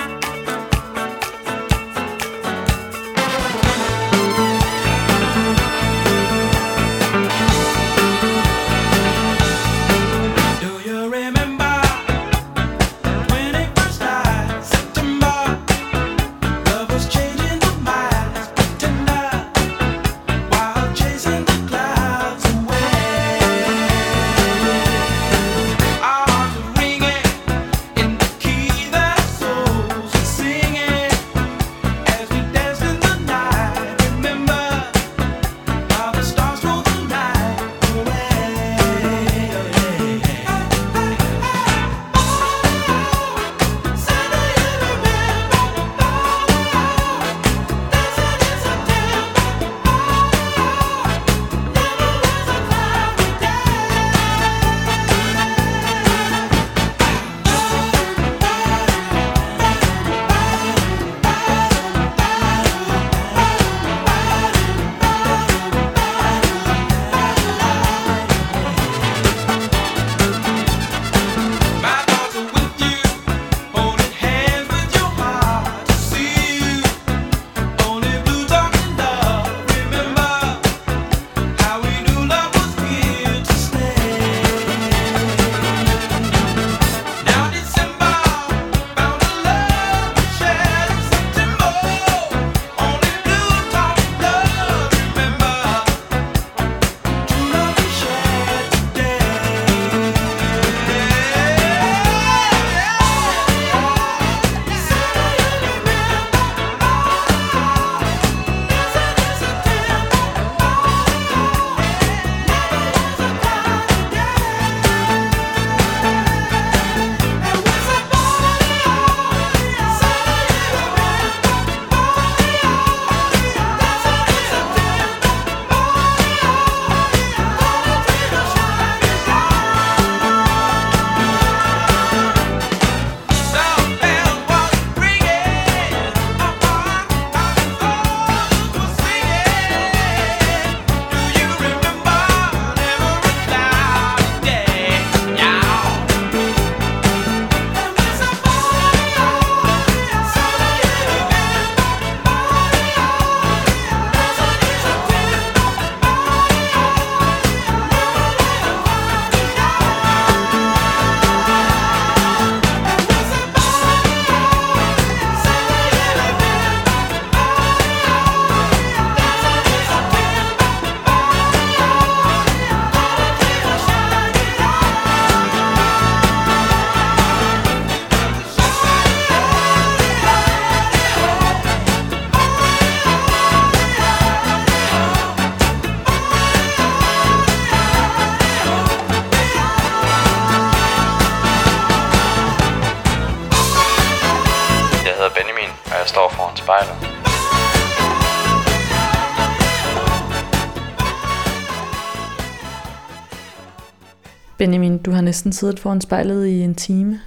Du 205.05 205.11
har 205.11 205.21
næsten 205.21 205.53
siddet 205.53 205.81
foran 205.81 206.01
spejlet 206.01 206.47
i 206.47 206.61
en 206.61 206.75
time. 206.75 207.21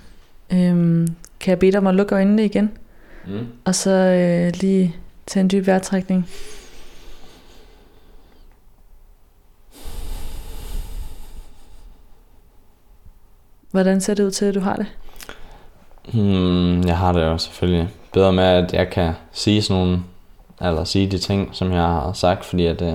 Øhm, 0.54 1.08
kan 1.40 1.52
jeg 1.52 1.60
bede 1.60 1.72
dig 1.72 1.80
om 1.80 1.88
at 1.88 1.96
lukke 1.96 2.16
øjnene 2.16 2.46
igen? 2.46 2.78
Mm. 3.28 3.48
Og 3.66 3.76
så 3.76 3.92
øh, 3.92 4.54
lige 4.62 4.96
tage 5.28 5.42
en 5.42 5.50
dyb 5.50 5.68
vejrtrækning. 5.68 6.30
Hvordan 13.72 14.02
ser 14.02 14.14
det 14.14 14.24
ud 14.24 14.32
til, 14.32 14.46
at 14.46 14.56
du 14.56 14.60
har 14.60 14.76
det? 14.76 14.86
Hmm, 16.14 16.88
jeg 16.88 16.98
har 16.98 17.12
det 17.12 17.22
jo 17.22 17.38
selvfølgelig 17.38 17.90
bedre 18.14 18.34
med, 18.34 18.44
at 18.44 18.74
jeg 18.74 18.90
kan 18.90 19.14
sige 19.32 19.62
sådan 19.62 19.84
nogle, 19.84 20.00
eller 20.62 20.84
sige 20.84 21.12
de 21.12 21.18
ting, 21.18 21.50
som 21.52 21.72
jeg 21.72 21.82
har 21.82 22.14
sagt, 22.14 22.46
fordi 22.46 22.66
at 22.66 22.82
øh, 22.82 22.94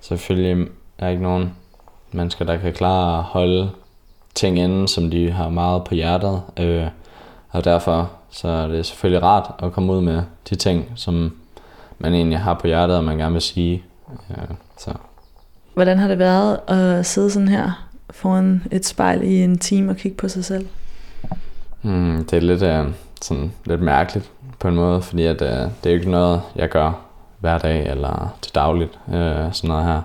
selvfølgelig 0.00 0.68
er 0.98 1.08
ikke 1.08 1.22
nogen 1.22 1.52
mennesker, 2.12 2.44
der 2.44 2.56
kan 2.56 2.72
klare 2.72 3.18
at 3.18 3.24
holde 3.24 3.70
ting 4.34 4.58
inde, 4.58 4.88
som 4.88 5.10
de 5.10 5.30
har 5.30 5.48
meget 5.48 5.84
på 5.84 5.94
hjertet. 5.94 6.42
Øh, 6.56 6.86
og 7.50 7.64
derfor 7.64 8.10
så 8.30 8.48
er 8.48 8.66
det 8.66 8.86
selvfølgelig 8.86 9.22
rart 9.22 9.50
at 9.62 9.72
komme 9.72 9.92
ud 9.92 10.00
med 10.00 10.22
de 10.50 10.54
ting, 10.54 10.92
som 10.94 11.36
man 11.98 12.14
egentlig 12.14 12.38
har 12.38 12.54
på 12.54 12.66
hjertet, 12.66 12.96
og 12.96 13.04
man 13.04 13.18
gerne 13.18 13.32
vil 13.32 13.42
sige. 13.42 13.82
Øh, 14.30 14.56
så. 14.78 14.90
Hvordan 15.74 15.98
har 15.98 16.08
det 16.08 16.18
været 16.18 16.58
at 16.68 17.06
sidde 17.06 17.30
sådan 17.30 17.48
her 17.48 17.86
foran 18.10 18.62
et 18.70 18.86
spejl 18.86 19.22
i 19.22 19.42
en 19.42 19.58
time 19.58 19.90
og 19.90 19.96
kigge 19.96 20.16
på 20.16 20.28
sig 20.28 20.44
selv? 20.44 20.66
Hmm, 21.82 22.24
det 22.24 22.36
er 22.36 22.40
lidt, 22.40 22.62
øh, 22.62 22.86
sådan, 23.22 23.52
lidt 23.64 23.82
mærkeligt 23.82 24.30
på 24.58 24.68
en 24.68 24.74
måde, 24.74 25.02
fordi 25.02 25.26
at, 25.26 25.42
øh, 25.42 25.48
det 25.48 25.86
er 25.86 25.90
jo 25.90 25.96
ikke 25.96 26.10
noget, 26.10 26.42
jeg 26.56 26.68
gør 26.68 26.92
hver 27.38 27.58
dag 27.58 27.90
eller 27.90 28.34
til 28.42 28.54
dagligt, 28.54 28.98
øh, 29.08 29.52
sådan 29.52 29.68
noget 29.68 29.84
her. 29.84 30.02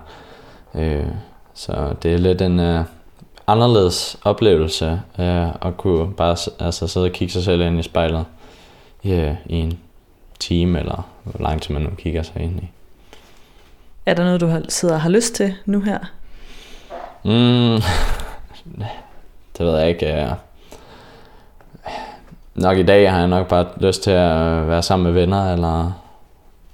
Øh, 0.74 1.06
så 1.54 1.94
det 2.02 2.14
er 2.14 2.18
lidt 2.18 2.42
en 2.42 2.60
øh, 2.60 2.84
anderledes 3.46 4.18
oplevelse 4.24 5.00
øh, 5.18 5.48
at 5.48 5.76
kunne 5.76 6.12
bare 6.12 6.36
altså, 6.60 6.88
sidde 6.88 7.06
og 7.06 7.12
kigge 7.12 7.32
sig 7.32 7.44
selv 7.44 7.60
ind 7.60 7.78
i 7.80 7.82
spejlet 7.82 8.24
i, 9.02 9.12
øh, 9.12 9.34
i 9.46 9.56
en 9.56 9.78
time, 10.38 10.78
eller 10.78 11.08
hvor 11.24 11.42
lang 11.42 11.62
tid 11.62 11.74
man 11.74 11.82
nu 11.82 11.90
kigger 11.90 12.22
sig 12.22 12.42
ind 12.42 12.62
i. 12.62 12.68
Er 14.06 14.14
der 14.14 14.24
noget, 14.24 14.40
du 14.40 14.46
har, 14.46 14.62
sidder 14.68 14.94
og 14.94 15.00
har 15.00 15.10
lyst 15.10 15.34
til 15.34 15.54
nu 15.64 15.80
her? 15.80 15.98
Mm, 17.24 17.82
det 19.58 19.66
ved 19.66 19.78
jeg 19.78 19.88
ikke. 19.88 20.22
øh. 20.22 20.32
Nok 22.54 22.78
i 22.78 22.82
dag 22.82 23.10
har 23.10 23.18
jeg 23.18 23.28
nok 23.28 23.48
bare 23.48 23.66
lyst 23.76 24.02
til 24.02 24.10
at 24.10 24.68
være 24.68 24.82
sammen 24.82 25.04
med 25.04 25.20
venner, 25.20 25.52
eller 25.52 25.92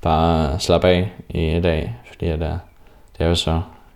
bare 0.00 0.60
slappe 0.60 0.88
af 0.88 1.12
i 1.28 1.60
dag, 1.60 1.96
fordi 2.08 2.26
at, 2.26 2.40
øh, 2.42 2.48
det 3.18 3.18
er 3.18 3.26
jo 3.26 3.34
så, 3.34 3.50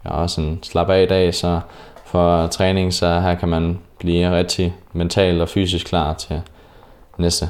jeg 0.05 0.13
har 0.13 0.19
også 0.19 0.41
en 0.41 0.59
slap 0.63 0.91
af 0.91 1.09
dag, 1.09 1.35
så 1.35 1.61
for 2.07 2.47
træning, 2.47 2.95
så 2.95 3.21
her 3.21 3.35
kan 3.35 3.49
man 3.49 3.79
blive 3.99 4.37
rigtig 4.37 4.75
mentalt 4.93 5.41
og 5.41 5.49
fysisk 5.49 5.87
klar 5.87 6.15
til 6.15 6.43
næste 7.19 7.49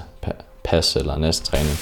pas 0.64 0.96
eller 0.96 1.18
næste 1.18 1.44
træning. 1.44 1.76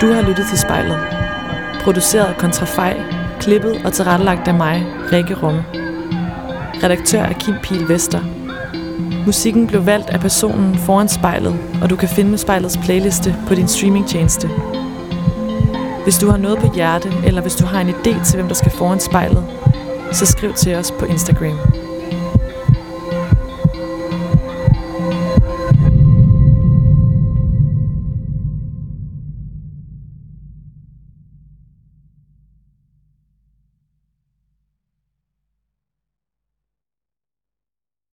Du 0.00 0.12
har 0.12 0.22
lyttet 0.22 0.46
til 0.48 0.58
spejlet. 0.58 0.98
Produceret 1.84 2.26
af 2.26 2.36
Kontrafej, 2.36 3.00
klippet 3.40 3.84
og 3.84 3.92
tilrettelagt 3.92 4.48
af 4.48 4.54
mig, 4.54 4.86
Rikke 5.12 5.34
Rumme. 5.34 5.64
Redaktør 6.82 7.20
er 7.22 7.32
Kim 7.32 7.54
Pihl 7.62 7.88
Vester. 7.88 8.45
Musikken 9.26 9.66
blev 9.66 9.86
valgt 9.86 10.10
af 10.10 10.20
personen 10.20 10.78
foran 10.78 11.08
spejlet, 11.08 11.58
og 11.82 11.90
du 11.90 11.96
kan 11.96 12.08
finde 12.08 12.38
spejlets 12.38 12.76
playliste 12.76 13.36
på 13.48 13.54
din 13.54 13.68
streamingtjeneste. 13.68 14.48
Hvis 16.04 16.18
du 16.18 16.30
har 16.30 16.36
noget 16.36 16.58
på 16.58 16.74
hjerte, 16.74 17.12
eller 17.24 17.42
hvis 17.42 17.54
du 17.54 17.66
har 17.66 17.80
en 17.80 17.88
idé 17.88 18.24
til, 18.24 18.36
hvem 18.36 18.48
der 18.48 18.54
skal 18.54 18.72
foran 18.72 19.00
spejlet, 19.00 19.44
så 20.12 20.26
skriv 20.26 20.52
til 20.52 20.74
os 20.74 20.90
på 20.98 21.04
Instagram. 21.04 21.75